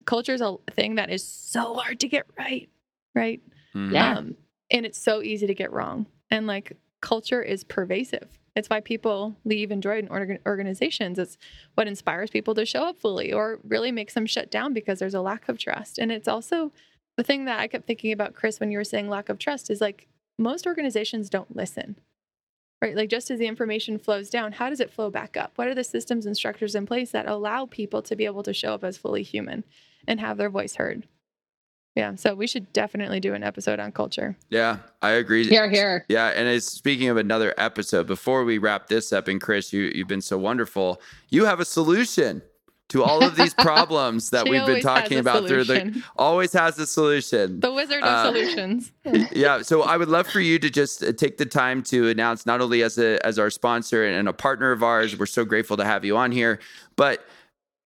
Culture 0.05 0.35
is 0.35 0.41
a 0.41 0.57
thing 0.73 0.97
that 0.97 1.11
is 1.11 1.27
so 1.27 1.75
hard 1.75 2.01
to 2.01 2.09
get 2.09 2.27
right, 2.39 2.69
right? 3.15 3.41
Mm-hmm. 3.75 3.95
Yeah. 3.95 4.19
Um, 4.19 4.37
and 4.71 4.87
it's 4.87 4.99
so 4.99 5.23
easy 5.23 5.47
to 5.47 5.55
get 5.55 5.73
wrong. 5.73 6.07
And 6.31 6.47
like 6.47 6.77
culture 7.01 7.43
is 7.43 7.65
pervasive. 7.65 8.39
It's 8.55 8.69
why 8.69 8.81
people 8.81 9.37
leave 9.45 9.71
and 9.71 9.83
join 9.83 10.09
organizations. 10.47 11.19
It's 11.19 11.39
what 11.75 11.89
inspires 11.89 12.31
people 12.31 12.55
to 12.55 12.67
show 12.67 12.85
up 12.85 12.99
fully 12.99 13.33
or 13.33 13.59
really 13.65 13.93
makes 13.93 14.15
them 14.15 14.27
shut 14.27 14.51
down 14.51 14.75
because 14.75 14.99
there's 14.99 15.15
a 15.15 15.23
lack 15.23 15.49
of 15.49 15.59
trust. 15.59 15.99
And 15.99 16.13
it's 16.13 16.29
also 16.29 16.71
the 17.17 17.23
thing 17.23 17.47
that 17.47 17.61
I 17.61 17.67
kept 17.67 17.87
thinking 17.87 18.13
about, 18.13 18.35
Chris, 18.35 18.61
when 18.61 18.71
you 18.71 18.79
were 18.79 18.85
saying 18.85 19.09
lack 19.09 19.29
of 19.29 19.39
trust 19.39 19.71
is 19.71 19.81
like 19.81 20.07
most 20.43 20.67
organizations 20.67 21.31
don't 21.31 21.57
listen 21.57 21.97
right? 22.83 22.97
Like 22.97 23.09
just 23.09 23.31
as 23.31 23.39
the 23.39 23.47
information 23.47 23.97
flows 23.97 24.29
down 24.29 24.53
how 24.53 24.69
does 24.69 24.81
it 24.81 24.91
flow 24.91 25.09
back 25.09 25.37
up? 25.37 25.53
What 25.55 25.69
are 25.69 25.75
the 25.75 25.85
systems 25.85 26.27
and 26.27 26.37
structures 26.37 26.75
in 26.75 26.85
place 26.85 27.13
that 27.13 27.29
allow 27.29 27.67
people 27.67 28.03
to 28.03 28.17
be 28.17 28.27
able 28.27 28.43
to 28.43 28.53
show 28.53 28.75
up 28.75 28.85
as 28.85 28.99
fully 28.99 29.23
human 29.23 29.65
and 30.07 30.21
have 30.21 30.37
their 30.37 30.51
voice 30.51 30.75
heard? 30.75 31.07
Yeah 31.95 32.17
so 32.17 32.35
we 32.35 32.47
should 32.47 32.73
definitely 32.73 33.21
do 33.21 33.35
an 33.35 33.45
episode 33.45 33.79
on 33.79 33.93
culture. 33.93 34.37
Yeah 34.51 34.79
i 35.01 35.13
agree. 35.13 35.47
Here 35.47 35.71
here. 35.71 36.05
Yeah 36.09 36.29
and 36.29 36.49
it's 36.49 36.67
speaking 36.67 37.09
of 37.09 37.17
another 37.17 37.55
episode 37.57 38.07
before 38.07 38.45
we 38.45 38.59
wrap 38.59 38.89
this 38.89 39.13
up 39.13 39.29
and 39.29 39.41
chris 39.41 39.73
you, 39.73 39.93
you've 39.95 40.09
been 40.09 40.21
so 40.21 40.37
wonderful 40.37 41.01
you 41.31 41.45
have 41.45 41.61
a 41.61 41.65
solution 41.65 42.43
to 42.93 43.03
all 43.03 43.25
of 43.25 43.37
these 43.37 43.55
problems 43.55 44.31
that 44.31 44.45
we've 44.49 44.67
been 44.67 44.83
talking 44.83 45.19
about 45.19 45.49
through 45.49 45.65
the 45.65 46.03
always 46.17 46.53
has 46.53 46.79
a 46.79 46.87
solution. 46.87 47.59
The 47.59 47.73
wizard 47.73 48.03
of 48.03 48.09
uh, 48.09 48.25
solutions. 48.25 48.93
yeah, 49.33 49.63
so 49.63 49.83
I 49.83 49.97
would 49.97 50.09
love 50.09 50.27
for 50.27 50.41
you 50.41 50.59
to 50.59 50.69
just 50.69 51.03
uh, 51.03 51.13
take 51.13 51.39
the 51.39 51.47
time 51.47 51.83
to 51.85 52.11
announce 52.11 52.45
not 52.45 52.61
only 52.61 52.83
as 52.83 52.99
a 52.99 53.25
as 53.27 53.39
our 53.39 53.49
sponsor 53.49 54.05
and 54.05 54.29
a 54.29 54.33
partner 54.33 54.73
of 54.73 54.83
ours, 54.83 55.19
we're 55.19 55.27
so 55.27 55.45
grateful 55.45 55.79
to 55.79 55.85
have 55.85 56.05
you 56.05 56.19
on 56.19 56.33
here, 56.33 56.61
but 56.97 57.27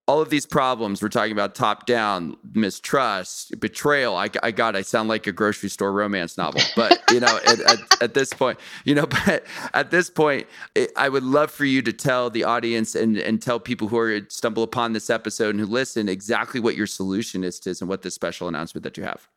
all 0.06 0.20
of 0.20 0.30
these 0.30 0.46
problems 0.46 1.02
we're 1.02 1.08
talking 1.08 1.32
about 1.32 1.54
top 1.54 1.84
down 1.84 2.36
mistrust 2.54 3.58
betrayal. 3.60 4.16
I, 4.16 4.28
I 4.42 4.50
got 4.50 4.76
i 4.76 4.82
sound 4.82 5.08
like 5.08 5.26
a 5.26 5.32
grocery 5.32 5.68
store 5.68 5.92
romance 5.92 6.36
novel 6.38 6.60
but 6.74 7.02
you 7.10 7.20
know 7.20 7.38
at, 7.46 7.60
at, 7.60 8.02
at, 8.02 8.14
this 8.14 8.32
point 8.32 8.58
you 8.84 8.94
know 8.94 9.06
but 9.26 9.44
at 9.74 9.90
this 9.90 10.10
point 10.10 10.46
it, 10.74 10.92
i 10.96 11.08
would 11.08 11.24
love 11.24 11.50
for 11.50 11.64
you 11.64 11.82
to 11.82 11.92
tell 11.92 12.30
the 12.30 12.44
audience 12.44 12.94
and, 12.94 13.18
and 13.18 13.42
tell 13.42 13.58
people 13.58 13.88
who 13.88 13.98
are 13.98 14.20
stumble 14.28 14.62
upon 14.62 14.92
this 14.92 15.10
episode 15.10 15.50
and 15.50 15.60
who 15.60 15.66
listen 15.66 16.08
exactly 16.08 16.60
what 16.60 16.76
your 16.76 16.86
solution 16.86 17.42
is 17.44 17.58
to 17.60 17.66
and 17.80 17.88
what 17.88 18.02
this 18.02 18.14
special 18.14 18.48
announcement 18.48 18.84
that 18.84 18.96
you 18.96 19.02
have 19.02 19.28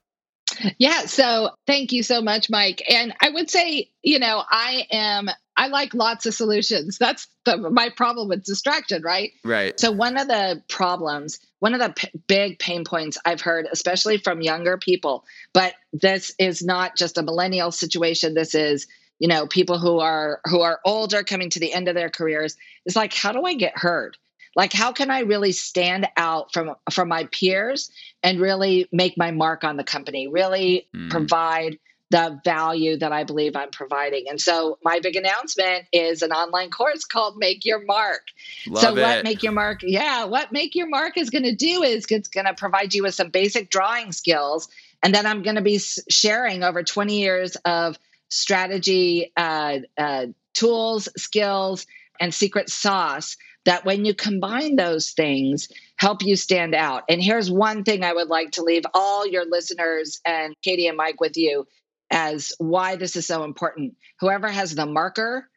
yeah. 0.77 1.05
So 1.05 1.51
thank 1.67 1.91
you 1.91 2.03
so 2.03 2.21
much, 2.21 2.49
Mike. 2.49 2.83
And 2.89 3.13
I 3.21 3.29
would 3.29 3.49
say, 3.49 3.89
you 4.01 4.19
know, 4.19 4.43
I 4.49 4.85
am, 4.91 5.29
I 5.55 5.67
like 5.67 5.93
lots 5.93 6.25
of 6.25 6.33
solutions. 6.33 6.97
That's 6.97 7.27
the, 7.45 7.57
my 7.57 7.89
problem 7.89 8.29
with 8.29 8.43
distraction, 8.43 9.01
right? 9.03 9.31
Right. 9.43 9.79
So 9.79 9.91
one 9.91 10.17
of 10.17 10.27
the 10.27 10.63
problems, 10.69 11.39
one 11.59 11.73
of 11.73 11.79
the 11.79 11.93
p- 11.93 12.21
big 12.27 12.59
pain 12.59 12.85
points 12.85 13.17
I've 13.25 13.41
heard, 13.41 13.67
especially 13.71 14.17
from 14.17 14.41
younger 14.41 14.77
people, 14.77 15.25
but 15.53 15.73
this 15.91 16.33
is 16.39 16.63
not 16.63 16.95
just 16.95 17.17
a 17.17 17.23
millennial 17.23 17.71
situation. 17.71 18.33
This 18.33 18.55
is, 18.55 18.87
you 19.19 19.27
know, 19.27 19.47
people 19.47 19.79
who 19.79 19.99
are 19.99 20.39
who 20.45 20.61
are 20.61 20.79
older 20.85 21.23
coming 21.23 21.49
to 21.49 21.59
the 21.59 21.73
end 21.73 21.89
of 21.89 21.95
their 21.95 22.09
careers. 22.09 22.55
Is 22.85 22.95
like, 22.95 23.13
how 23.13 23.33
do 23.33 23.43
I 23.43 23.53
get 23.53 23.77
heard? 23.77 24.17
Like 24.55 24.73
how 24.73 24.91
can 24.91 25.11
i 25.11 25.19
really 25.19 25.51
stand 25.51 26.07
out 26.17 26.53
from 26.53 26.75
from 26.91 27.07
my 27.07 27.25
peers 27.25 27.91
and 28.23 28.39
really 28.39 28.87
make 28.91 29.17
my 29.17 29.31
mark 29.31 29.63
on 29.63 29.77
the 29.77 29.83
company 29.83 30.27
really 30.27 30.87
mm. 30.95 31.09
provide 31.09 31.77
the 32.11 32.39
value 32.43 32.97
that 32.97 33.11
i 33.11 33.23
believe 33.23 33.55
i'm 33.55 33.69
providing 33.69 34.25
and 34.29 34.41
so 34.41 34.77
my 34.83 34.99
big 34.99 35.15
announcement 35.15 35.85
is 35.91 36.21
an 36.21 36.31
online 36.31 36.69
course 36.69 37.05
called 37.05 37.37
make 37.37 37.65
your 37.65 37.83
mark 37.85 38.21
Love 38.67 38.81
so 38.81 38.97
it. 38.97 39.01
what 39.01 39.23
make 39.23 39.43
your 39.43 39.51
mark 39.51 39.79
yeah 39.83 40.25
what 40.25 40.51
make 40.51 40.75
your 40.75 40.87
mark 40.87 41.17
is 41.17 41.29
going 41.29 41.43
to 41.43 41.55
do 41.55 41.83
is 41.83 42.05
it's 42.09 42.29
going 42.29 42.47
to 42.47 42.53
provide 42.53 42.93
you 42.93 43.03
with 43.03 43.13
some 43.13 43.29
basic 43.29 43.69
drawing 43.69 44.11
skills 44.11 44.67
and 45.03 45.13
then 45.13 45.25
i'm 45.25 45.43
going 45.43 45.55
to 45.55 45.61
be 45.61 45.77
sharing 45.77 46.63
over 46.63 46.83
20 46.83 47.19
years 47.19 47.55
of 47.57 47.97
strategy 48.29 49.31
uh, 49.37 49.79
uh, 49.97 50.27
tools 50.53 51.09
skills 51.17 51.85
and 52.19 52.33
secret 52.33 52.69
sauce 52.69 53.37
that 53.69 53.85
when 53.85 54.03
you 54.03 54.15
combine 54.15 54.75
those 54.75 55.11
things 55.11 55.69
help 55.95 56.23
you 56.23 56.35
stand 56.35 56.73
out. 56.73 57.03
And 57.07 57.21
here's 57.21 57.51
one 57.51 57.83
thing 57.83 58.03
I 58.03 58.11
would 58.11 58.27
like 58.27 58.53
to 58.53 58.63
leave 58.63 58.81
all 58.95 59.27
your 59.27 59.45
listeners 59.45 60.19
and 60.25 60.55
Katie 60.63 60.87
and 60.87 60.97
Mike 60.97 61.21
with 61.21 61.37
you 61.37 61.67
as 62.09 62.51
why 62.57 62.95
this 62.95 63.15
is 63.15 63.27
so 63.27 63.43
important. 63.43 63.95
Whoever 64.21 64.47
has 64.47 64.73
the 64.73 64.87
marker 64.87 65.47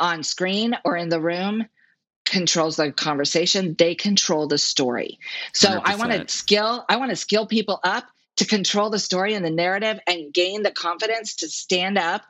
on 0.00 0.24
screen 0.24 0.76
or 0.84 0.96
in 0.96 1.08
the 1.08 1.20
room 1.20 1.64
controls 2.24 2.74
the 2.74 2.90
conversation, 2.90 3.76
they 3.78 3.94
control 3.94 4.48
the 4.48 4.58
story. 4.58 5.20
So 5.54 5.68
100%. 5.68 5.82
I 5.84 5.94
want 5.94 6.12
to 6.14 6.28
skill 6.28 6.84
I 6.88 6.96
want 6.96 7.10
to 7.10 7.16
skill 7.16 7.46
people 7.46 7.78
up 7.84 8.06
to 8.38 8.44
control 8.44 8.90
the 8.90 8.98
story 8.98 9.34
and 9.34 9.44
the 9.44 9.50
narrative 9.50 10.00
and 10.08 10.34
gain 10.34 10.64
the 10.64 10.72
confidence 10.72 11.36
to 11.36 11.48
stand 11.48 11.96
up 11.96 12.22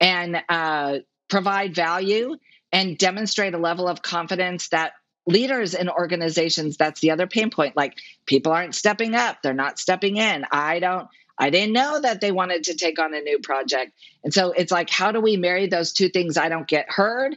and 0.00 0.42
uh, 0.48 0.98
provide 1.28 1.76
value 1.76 2.34
and 2.72 2.96
demonstrate 2.96 3.54
a 3.54 3.58
level 3.58 3.88
of 3.88 4.02
confidence 4.02 4.68
that 4.68 4.92
leaders 5.26 5.74
in 5.74 5.88
organizations 5.88 6.76
that's 6.76 7.00
the 7.00 7.10
other 7.10 7.26
pain 7.26 7.50
point. 7.50 7.76
Like 7.76 7.98
people 8.26 8.52
aren't 8.52 8.74
stepping 8.74 9.14
up. 9.14 9.38
They're 9.42 9.54
not 9.54 9.78
stepping 9.78 10.16
in. 10.16 10.44
I 10.50 10.80
don't 10.80 11.08
i 11.38 11.48
didn't 11.48 11.72
know 11.72 11.98
that 11.98 12.20
they 12.20 12.32
wanted 12.32 12.64
to 12.64 12.74
take 12.74 12.98
on 12.98 13.14
a 13.14 13.20
new 13.20 13.38
project. 13.38 13.92
And 14.24 14.32
so 14.32 14.52
it's 14.52 14.72
like 14.72 14.90
how 14.90 15.12
do 15.12 15.20
we 15.20 15.36
marry 15.36 15.66
those 15.66 15.92
two 15.92 16.08
things? 16.08 16.36
I 16.36 16.48
don't 16.48 16.66
get 16.66 16.90
heard. 16.90 17.36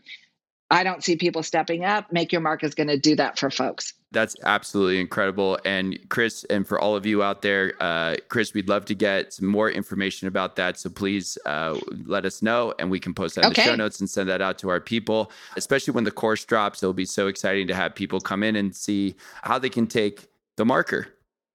I 0.70 0.84
don't 0.84 1.04
see 1.04 1.18
people 1.18 1.44
stepping 1.44 1.86
up. 1.86 2.12
Make 2.12 2.32
Your 2.32 2.42
Mark 2.42 2.64
is 2.64 2.76
going 2.76 2.88
to 2.88 2.98
do 2.98 3.16
that 3.18 3.38
for 3.38 3.50
folks. 3.50 3.94
That's 4.14 4.36
absolutely 4.44 5.00
incredible. 5.00 5.60
And 5.66 6.00
Chris, 6.10 6.46
and 6.46 6.68
for 6.68 6.80
all 6.80 6.96
of 6.96 7.06
you 7.06 7.24
out 7.24 7.42
there, 7.42 7.74
uh, 7.80 8.16
Chris, 8.30 8.54
we'd 8.54 8.70
love 8.70 8.86
to 8.86 8.96
get 8.96 9.34
some 9.34 9.48
more 9.48 9.70
information 9.70 10.28
about 10.28 10.56
that. 10.56 10.80
So 10.80 10.90
please 10.90 11.38
uh, 11.46 11.78
let 12.06 12.24
us 12.26 12.42
know 12.42 12.74
and 12.80 12.90
we 12.90 13.00
can 13.00 13.14
post 13.14 13.36
that 13.36 13.46
in 13.46 13.54
the 13.54 13.62
show 13.62 13.76
notes 13.76 14.00
and 14.00 14.10
send 14.10 14.30
that 14.30 14.42
out 14.42 14.58
to 14.60 14.70
our 14.70 14.80
people, 14.80 15.32
especially 15.58 15.94
when 15.94 16.04
the 16.04 16.12
course 16.12 16.46
drops. 16.46 16.82
It'll 16.82 16.94
be 16.94 17.06
so 17.06 17.28
exciting 17.28 17.68
to 17.68 17.76
have 17.76 17.96
people 17.96 18.22
come 18.22 18.44
in 18.44 18.56
and 18.56 18.74
see 18.76 19.16
how 19.42 19.58
they 19.60 19.70
can 19.70 19.88
take 19.88 20.28
the 20.56 20.66
marker 20.66 21.08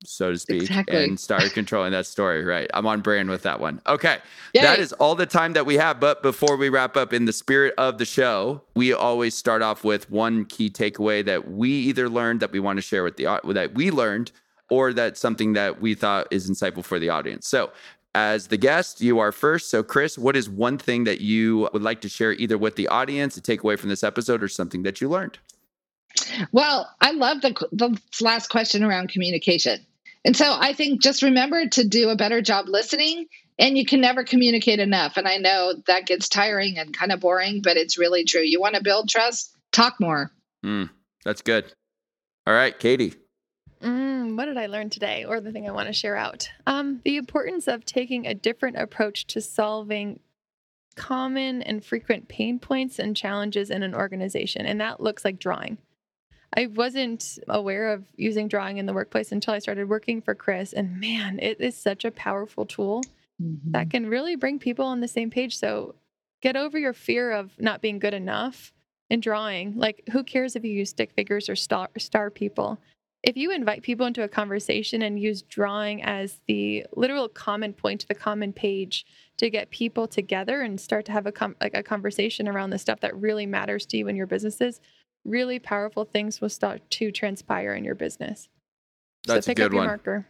so 0.05 0.33
to 0.33 0.39
speak, 0.39 0.63
exactly. 0.63 1.05
and 1.05 1.19
start 1.19 1.53
controlling 1.53 1.93
that 1.93 2.07
story. 2.07 2.45
Right. 2.45 2.71
I'm 2.73 2.87
on 2.87 3.01
brand 3.01 3.31
with 3.31 3.43
that 3.43 3.61
one. 3.61 3.81
Okay. 3.87 4.19
Yay. 4.55 4.63
That 4.63 4.79
is 4.79 4.93
all 4.95 5.15
the 5.15 5.27
time 5.27 5.55
that 5.55 5.67
we 5.67 5.75
have. 5.75 5.99
But 5.99 6.23
before 6.23 6.57
we 6.57 6.69
wrap 6.69 6.97
up, 6.97 7.13
in 7.13 7.25
the 7.25 7.33
spirit 7.33 7.75
of 7.79 7.99
the 7.99 8.05
show, 8.05 8.63
we 8.75 8.93
always 8.93 9.35
start 9.35 9.63
off 9.63 9.85
with 9.85 10.11
one 10.11 10.45
key 10.45 10.71
takeaway 10.71 11.25
that 11.25 11.51
we 11.51 11.71
either 11.71 12.09
learned 12.09 12.41
that 12.41 12.53
we 12.53 12.61
want 12.61 12.77
to 12.77 12.83
share 12.83 13.03
with 13.03 13.17
the 13.17 13.41
that 13.53 13.75
we 13.75 13.91
learned, 13.91 14.31
or 14.71 14.93
that's 14.93 15.21
something 15.21 15.55
that 15.55 15.81
we 15.81 15.95
thought 15.95 16.29
is 16.31 16.49
insightful 16.49 16.85
for 16.85 16.99
the 16.99 17.09
audience. 17.09 17.47
So, 17.49 17.71
as 18.15 18.49
the 18.49 18.57
guest, 18.57 19.01
you 19.01 19.19
are 19.19 19.33
first. 19.33 19.71
So, 19.71 19.83
Chris, 19.83 20.17
what 20.17 20.37
is 20.37 20.49
one 20.49 20.79
thing 20.79 21.05
that 21.05 21.21
you 21.21 21.69
would 21.73 21.83
like 21.83 22.01
to 22.03 22.09
share 22.09 22.33
either 22.33 22.57
with 22.57 22.77
the 22.77 22.89
audience 22.89 23.35
to 23.35 23.41
take 23.41 23.63
away 23.63 23.77
from 23.77 23.91
this 23.91 24.03
episode 24.03 24.43
or 24.43 24.49
something 24.49 24.83
that 24.85 25.01
you 25.01 25.09
learned? 25.09 25.39
Well, 26.53 26.89
I 27.01 27.13
love 27.13 27.41
the, 27.41 27.55
the 27.73 28.01
last 28.21 28.49
question 28.49 28.85
around 28.85 29.11
communication. 29.11 29.85
And 30.25 30.37
so 30.37 30.57
I 30.59 30.73
think 30.73 31.03
just 31.03 31.23
remember 31.23 31.67
to 31.69 31.87
do 31.87 32.11
a 32.11 32.17
better 32.17 32.43
job 32.43 32.69
listening 32.69 33.27
and 33.59 33.77
you 33.77 33.85
can 33.85 34.01
never 34.01 34.25
communicate 34.25 34.79
enough. 34.79 35.17
And 35.17 35.27
I 35.27 35.39
know 35.39 35.75
that 35.87 36.07
gets 36.07 36.29
tiring 36.29 36.79
and 36.79 36.97
kind 36.97 37.13
of 37.13 37.21
boring, 37.21 37.61
but 37.63 37.77
it's 37.77 37.99
really 37.99 38.25
true. 38.25 38.43
You 38.43 38.61
want 38.61 38.77
to 38.77 38.83
build 38.83 39.09
trust, 39.09 39.55
talk 39.73 40.01
more. 40.01 40.31
Mm, 40.65 40.91
that's 41.25 41.43
good. 41.43 41.73
All 42.47 42.55
right, 42.55 42.79
Katie. 42.79 43.15
Mm, 43.83 44.37
what 44.37 44.47
did 44.47 44.57
I 44.57 44.67
learn 44.67 44.91
today, 44.91 45.25
or 45.25 45.41
the 45.41 45.53
thing 45.53 45.69
I 45.69 45.73
want 45.73 45.87
to 45.87 45.93
share 45.93 46.17
out? 46.17 46.49
Um, 46.67 47.01
the 47.05 47.17
importance 47.17 47.69
of 47.69 47.85
taking 47.85 48.27
a 48.27 48.35
different 48.35 48.77
approach 48.77 49.27
to 49.29 49.41
solving 49.41 50.21
common 50.97 51.63
and 51.63 51.85
frequent 51.85 52.29
pain 52.29 52.59
points 52.59 52.99
and 52.99 53.17
challenges 53.17 53.71
in 53.71 53.83
an 53.83 53.95
organization, 53.95 54.67
and 54.67 54.81
that 54.81 55.01
looks 55.01 55.25
like 55.25 55.39
drawing. 55.39 55.79
I 56.57 56.67
wasn't 56.67 57.39
aware 57.49 57.93
of 57.93 58.05
using 58.17 58.49
drawing 58.49 58.79
in 58.79 58.87
the 58.87 58.95
workplace 58.95 59.33
until 59.33 59.55
I 59.55 59.59
started 59.59 59.89
working 59.89 60.23
for 60.23 60.35
Chris, 60.35 60.73
and 60.73 60.99
man, 60.99 61.39
it 61.41 61.61
is 61.61 61.77
such 61.77 62.05
a 62.05 62.11
powerful 62.11 62.65
tool 62.65 63.03
mm-hmm. 63.43 63.73
that 63.73 63.91
can 63.91 64.07
really 64.07 64.37
bring 64.37 64.59
people 64.59 64.87
on 64.87 65.01
the 65.01 65.09
same 65.09 65.31
page. 65.31 65.57
So 65.57 65.95
get 66.41 66.57
over 66.57 66.79
your 66.79 66.95
fear 66.95 67.33
of 67.33 67.53
not 67.59 67.83
being 67.83 67.99
good 67.99 68.15
enough 68.15 68.73
in 69.11 69.21
drawing. 69.21 69.77
Like, 69.77 70.05
who 70.13 70.25
cares 70.25 70.57
if 70.57 70.65
you 70.65 70.73
use 70.73 70.91
stick 70.91 71.13
figures 71.13 71.49
or 71.49 71.57
star, 71.57 71.91
star 71.99 72.31
people? 72.31 72.79
If 73.23 73.37
you 73.37 73.51
invite 73.51 73.83
people 73.83 74.07
into 74.07 74.23
a 74.23 74.29
conversation 74.29 75.03
and 75.03 75.21
use 75.21 75.43
drawing 75.43 76.03
as 76.05 76.41
the 76.47 76.87
literal 76.95 77.29
common 77.29 77.73
point 77.73 78.01
to 78.03 78.09
the 78.09 78.15
common 78.15 78.53
page 78.53 79.05
to 79.39 79.51
get 79.51 79.71
people 79.71 80.07
together 80.07 80.63
and 80.63 80.81
start 80.81 81.05
to 81.07 81.13
have 81.13 81.27
a 81.27 81.33
com- 81.33 81.57
like 81.61 81.77
a 81.77 81.83
conversation 81.83 82.47
around 82.47 82.71
the 82.71 82.79
stuff 82.79 83.01
that 83.01 83.17
really 83.17 83.45
matters 83.45 83.87
to 83.87 83.97
you 83.97 84.07
in 84.07 84.15
your 84.15 84.29
businesses, 84.29 84.81
really 85.29 85.59
powerful 85.59 86.05
things 86.05 86.41
will 86.41 86.49
start 86.49 86.89
to 86.91 87.11
transpire 87.13 87.75
in 87.75 87.85
your 87.85 87.95
business. 87.95 88.49
That's 89.27 89.47
so 89.47 89.51
pick 89.51 89.59
a 89.59 89.63
good 89.63 89.67
up 89.67 89.73
your 89.73 89.81
one. 89.81 89.87
marker. 89.89 90.27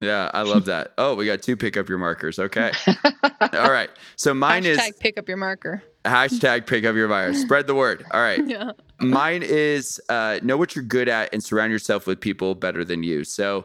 Yeah, 0.00 0.30
I 0.32 0.42
love 0.42 0.66
that. 0.66 0.92
Oh, 0.98 1.14
we 1.14 1.26
got 1.26 1.42
two 1.42 1.56
pick 1.56 1.76
up 1.76 1.88
your 1.88 1.98
markers. 1.98 2.38
Okay. 2.38 2.70
All 3.40 3.70
right. 3.70 3.90
So 4.16 4.32
mine 4.34 4.62
hashtag 4.64 4.90
is 4.90 4.96
pick 5.00 5.18
up 5.18 5.28
your 5.28 5.36
marker. 5.36 5.82
Hashtag 6.04 6.66
pick 6.66 6.84
up 6.84 6.94
your 6.94 7.08
marker. 7.08 7.34
Spread 7.34 7.66
the 7.66 7.74
word. 7.74 8.04
All 8.12 8.20
right. 8.20 8.40
Yeah. 8.46 8.72
mine 9.00 9.42
is 9.44 10.00
uh, 10.08 10.38
know 10.42 10.56
what 10.56 10.74
you're 10.76 10.84
good 10.84 11.08
at 11.08 11.32
and 11.32 11.42
surround 11.42 11.70
yourself 11.72 12.06
with 12.06 12.20
people 12.20 12.54
better 12.54 12.84
than 12.84 13.02
you. 13.02 13.24
So 13.24 13.64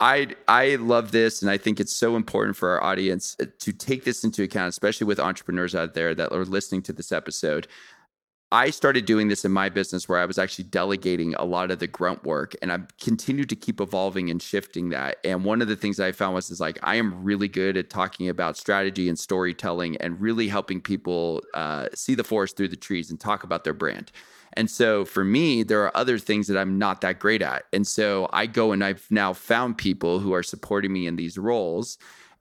I 0.00 0.28
I 0.46 0.76
love 0.76 1.10
this, 1.10 1.42
and 1.42 1.50
I 1.50 1.56
think 1.56 1.80
it's 1.80 1.92
so 1.92 2.14
important 2.16 2.56
for 2.56 2.70
our 2.70 2.82
audience 2.84 3.36
to 3.36 3.72
take 3.72 4.04
this 4.04 4.22
into 4.22 4.42
account, 4.44 4.68
especially 4.68 5.06
with 5.06 5.18
entrepreneurs 5.18 5.74
out 5.74 5.94
there 5.94 6.14
that 6.14 6.32
are 6.32 6.44
listening 6.44 6.82
to 6.82 6.92
this 6.92 7.10
episode. 7.10 7.66
I 8.50 8.70
started 8.70 9.04
doing 9.04 9.28
this 9.28 9.44
in 9.44 9.52
my 9.52 9.68
business 9.68 10.08
where 10.08 10.18
I 10.18 10.24
was 10.24 10.38
actually 10.38 10.64
delegating 10.64 11.34
a 11.34 11.44
lot 11.44 11.70
of 11.70 11.80
the 11.80 11.86
grunt 11.86 12.24
work 12.24 12.54
and 12.62 12.72
I've 12.72 12.96
continued 12.96 13.50
to 13.50 13.56
keep 13.56 13.78
evolving 13.78 14.30
and 14.30 14.40
shifting 14.40 14.88
that. 14.88 15.18
And 15.22 15.44
one 15.44 15.60
of 15.60 15.68
the 15.68 15.76
things 15.76 16.00
I 16.00 16.12
found 16.12 16.34
was 16.34 16.50
is 16.50 16.58
like 16.58 16.78
I 16.82 16.94
am 16.94 17.22
really 17.22 17.48
good 17.48 17.76
at 17.76 17.90
talking 17.90 18.28
about 18.30 18.56
strategy 18.56 19.06
and 19.06 19.18
storytelling 19.18 19.98
and 19.98 20.18
really 20.18 20.48
helping 20.48 20.80
people 20.80 21.42
uh, 21.52 21.88
see 21.94 22.14
the 22.14 22.24
forest 22.24 22.56
through 22.56 22.68
the 22.68 22.76
trees 22.76 23.10
and 23.10 23.20
talk 23.20 23.44
about 23.44 23.64
their 23.64 23.74
brand. 23.74 24.12
And 24.54 24.70
so 24.70 25.04
for 25.04 25.24
me, 25.24 25.62
there 25.62 25.82
are 25.84 25.94
other 25.94 26.18
things 26.18 26.46
that 26.46 26.56
I'm 26.56 26.78
not 26.78 27.02
that 27.02 27.18
great 27.18 27.42
at. 27.42 27.64
And 27.74 27.86
so 27.86 28.30
I 28.32 28.46
go 28.46 28.72
and 28.72 28.82
I've 28.82 29.06
now 29.10 29.34
found 29.34 29.76
people 29.76 30.20
who 30.20 30.32
are 30.32 30.42
supporting 30.42 30.92
me 30.92 31.06
in 31.06 31.16
these 31.16 31.36
roles 31.36 31.98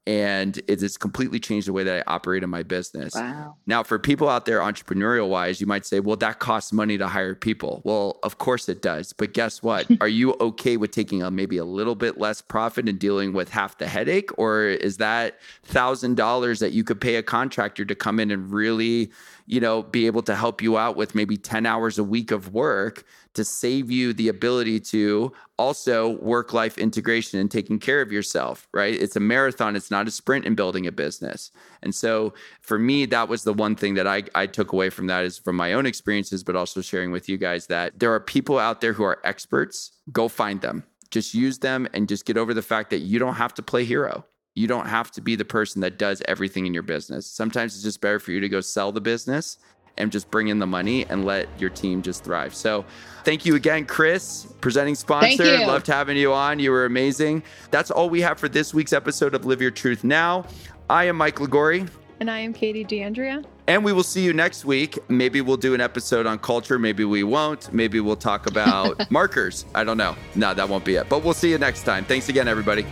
and 0.08 0.62
it's 0.70 0.96
completely 0.96 1.38
changed 1.38 1.68
the 1.68 1.74
way 1.74 1.84
that 1.84 2.00
I 2.08 2.12
operate 2.12 2.42
in 2.42 2.50
my 2.50 2.64
business. 2.64 3.14
Wow. 3.14 3.58
Now, 3.66 3.84
for 3.84 4.00
people 4.00 4.30
out 4.30 4.46
there, 4.46 4.62
entrepreneurial 4.62 5.28
wise, 5.28 5.60
you 5.60 5.68
might 5.68 5.86
say, 5.86 6.00
well, 6.00 6.16
that 6.16 6.40
costs 6.40 6.72
money 6.72 6.98
to 6.98 7.10
hire 7.10 7.36
people. 7.36 7.82
Well, 7.84 8.18
of 8.24 8.38
course 8.38 8.70
it 8.70 8.82
does. 8.82 9.12
But 9.12 9.34
guess 9.34 9.62
what? 9.62 9.86
Are 10.02 10.08
you 10.08 10.36
okay 10.40 10.78
with 10.78 10.92
taking 10.92 11.22
a, 11.22 11.30
maybe 11.30 11.58
a 11.58 11.66
little 11.66 11.96
bit 11.96 12.18
less 12.18 12.42
profit 12.42 12.88
and 12.88 12.98
dealing 12.98 13.34
with 13.34 13.50
half 13.50 13.80
the 13.80 13.88
headache? 13.88 14.30
Or 14.40 14.64
is 14.64 14.96
that 14.96 15.40
$1,000 15.68 16.60
that 16.60 16.72
you 16.72 16.86
could 16.86 17.02
pay 17.02 17.18
a 17.18 17.24
contractor 17.24 17.84
to 17.84 17.94
come 17.94 18.22
in 18.22 18.32
and 18.32 18.50
really, 18.50 19.12
you 19.48 19.62
know, 19.62 19.82
be 19.82 20.06
able 20.06 20.22
to 20.22 20.36
help 20.36 20.62
you 20.62 20.78
out 20.78 20.98
with 20.98 21.16
maybe 21.16 21.38
10 21.38 21.66
hours 21.66 21.98
a 21.98 22.04
week 22.04 22.32
of 22.32 22.54
work 22.54 23.06
to 23.34 23.46
save 23.46 23.90
you 23.90 24.12
the 24.12 24.28
ability 24.28 24.78
to 24.78 25.32
also 25.58 26.10
work 26.20 26.52
life 26.52 26.78
integration 26.78 27.40
and 27.40 27.50
taking 27.50 27.80
care 27.80 28.02
of 28.02 28.12
yourself, 28.12 28.68
right? 28.74 28.94
It's 28.94 29.16
a 29.16 29.22
marathon, 29.22 29.78
it's 29.78 29.90
not 29.90 30.06
a 30.06 30.12
sprint 30.12 30.46
in 30.46 30.54
building 30.54 30.86
a 30.86 30.92
business. 30.92 31.52
And 31.82 31.96
so 31.96 32.34
for 32.60 32.78
me, 32.78 33.06
that 33.06 33.30
was 33.30 33.46
the 33.46 33.54
one 33.54 33.76
thing 33.76 33.94
that 33.94 34.06
I, 34.06 34.24
I 34.36 34.48
took 34.48 34.74
away 34.74 34.90
from 34.90 35.08
that 35.08 35.24
is 35.24 35.38
from 35.38 35.56
my 35.56 35.72
own 35.72 35.86
experiences, 35.86 36.44
but 36.44 36.58
also 36.58 36.82
sharing 36.82 37.12
with 37.12 37.30
you 37.30 37.38
guys 37.38 37.68
that 37.68 37.98
there 37.98 38.14
are 38.14 38.20
people 38.20 38.60
out 38.60 38.82
there 38.82 38.94
who 38.94 39.04
are 39.04 39.20
experts. 39.24 39.94
Go 40.12 40.28
find 40.28 40.60
them. 40.60 40.84
Just 41.10 41.34
use 41.34 41.60
them 41.60 41.88
and 41.94 42.10
just 42.10 42.26
get 42.26 42.36
over 42.36 42.54
the 42.54 42.62
fact 42.62 42.90
that 42.90 43.00
you 43.00 43.18
don't 43.18 43.36
have 43.36 43.54
to 43.54 43.62
play 43.62 43.86
hero. 43.86 44.26
You 44.58 44.66
don't 44.66 44.88
have 44.88 45.12
to 45.12 45.22
be 45.22 45.36
the 45.36 45.46
person 45.46 45.82
that 45.82 46.00
does 46.00 46.24
everything 46.28 46.66
in 46.66 46.74
your 46.74 46.82
business. 46.82 47.28
Sometimes 47.28 47.76
it's 47.76 47.84
just 47.84 48.02
better 48.02 48.18
for 48.18 48.32
you 48.32 48.40
to 48.40 48.50
go 48.50 48.60
sell 48.60 48.92
the 48.92 49.00
business 49.00 49.60
and 50.00 50.12
just 50.12 50.32
bring 50.32 50.48
in 50.48 50.58
the 50.58 50.66
money 50.66 51.06
and 51.06 51.26
let 51.26 51.48
your 51.62 51.70
team 51.70 52.02
just 52.02 52.24
thrive. 52.24 52.56
So, 52.56 52.84
thank 53.24 53.46
you 53.46 53.54
again, 53.54 53.86
Chris, 53.86 54.48
presenting 54.60 54.96
sponsor. 54.96 55.60
Loved 55.60 55.86
having 55.86 56.18
you 56.18 56.34
on. 56.34 56.58
You 56.58 56.72
were 56.72 56.86
amazing. 56.86 57.44
That's 57.70 57.92
all 57.92 58.10
we 58.10 58.20
have 58.22 58.40
for 58.40 58.50
this 58.50 58.74
week's 58.74 58.94
episode 58.94 59.36
of 59.36 59.46
Live 59.46 59.62
Your 59.62 59.70
Truth 59.70 60.04
Now. 60.04 60.44
I 60.90 61.04
am 61.04 61.18
Mike 61.18 61.40
Liguori. 61.40 61.86
And 62.20 62.32
I 62.32 62.40
am 62.40 62.52
Katie 62.52 62.84
D'Andrea. 62.84 63.44
And 63.68 63.86
we 63.86 63.94
will 63.94 64.02
see 64.02 64.24
you 64.24 64.34
next 64.34 64.66
week. 64.66 64.98
Maybe 65.08 65.40
we'll 65.40 65.58
do 65.58 65.76
an 65.76 65.82
episode 65.82 66.26
on 66.26 66.40
culture. 66.40 66.80
Maybe 66.80 67.06
we 67.06 67.22
won't. 67.22 67.72
Maybe 67.72 68.00
we'll 68.00 68.16
talk 68.16 68.48
about 68.48 69.12
markers. 69.12 69.66
I 69.76 69.84
don't 69.84 69.98
know. 69.98 70.16
No, 70.34 70.56
that 70.56 70.68
won't 70.68 70.84
be 70.84 70.96
it. 70.96 71.10
But 71.10 71.24
we'll 71.24 71.36
see 71.36 71.52
you 71.52 71.60
next 71.60 71.84
time. 71.84 72.06
Thanks 72.06 72.28
again, 72.30 72.48
everybody. 72.48 72.88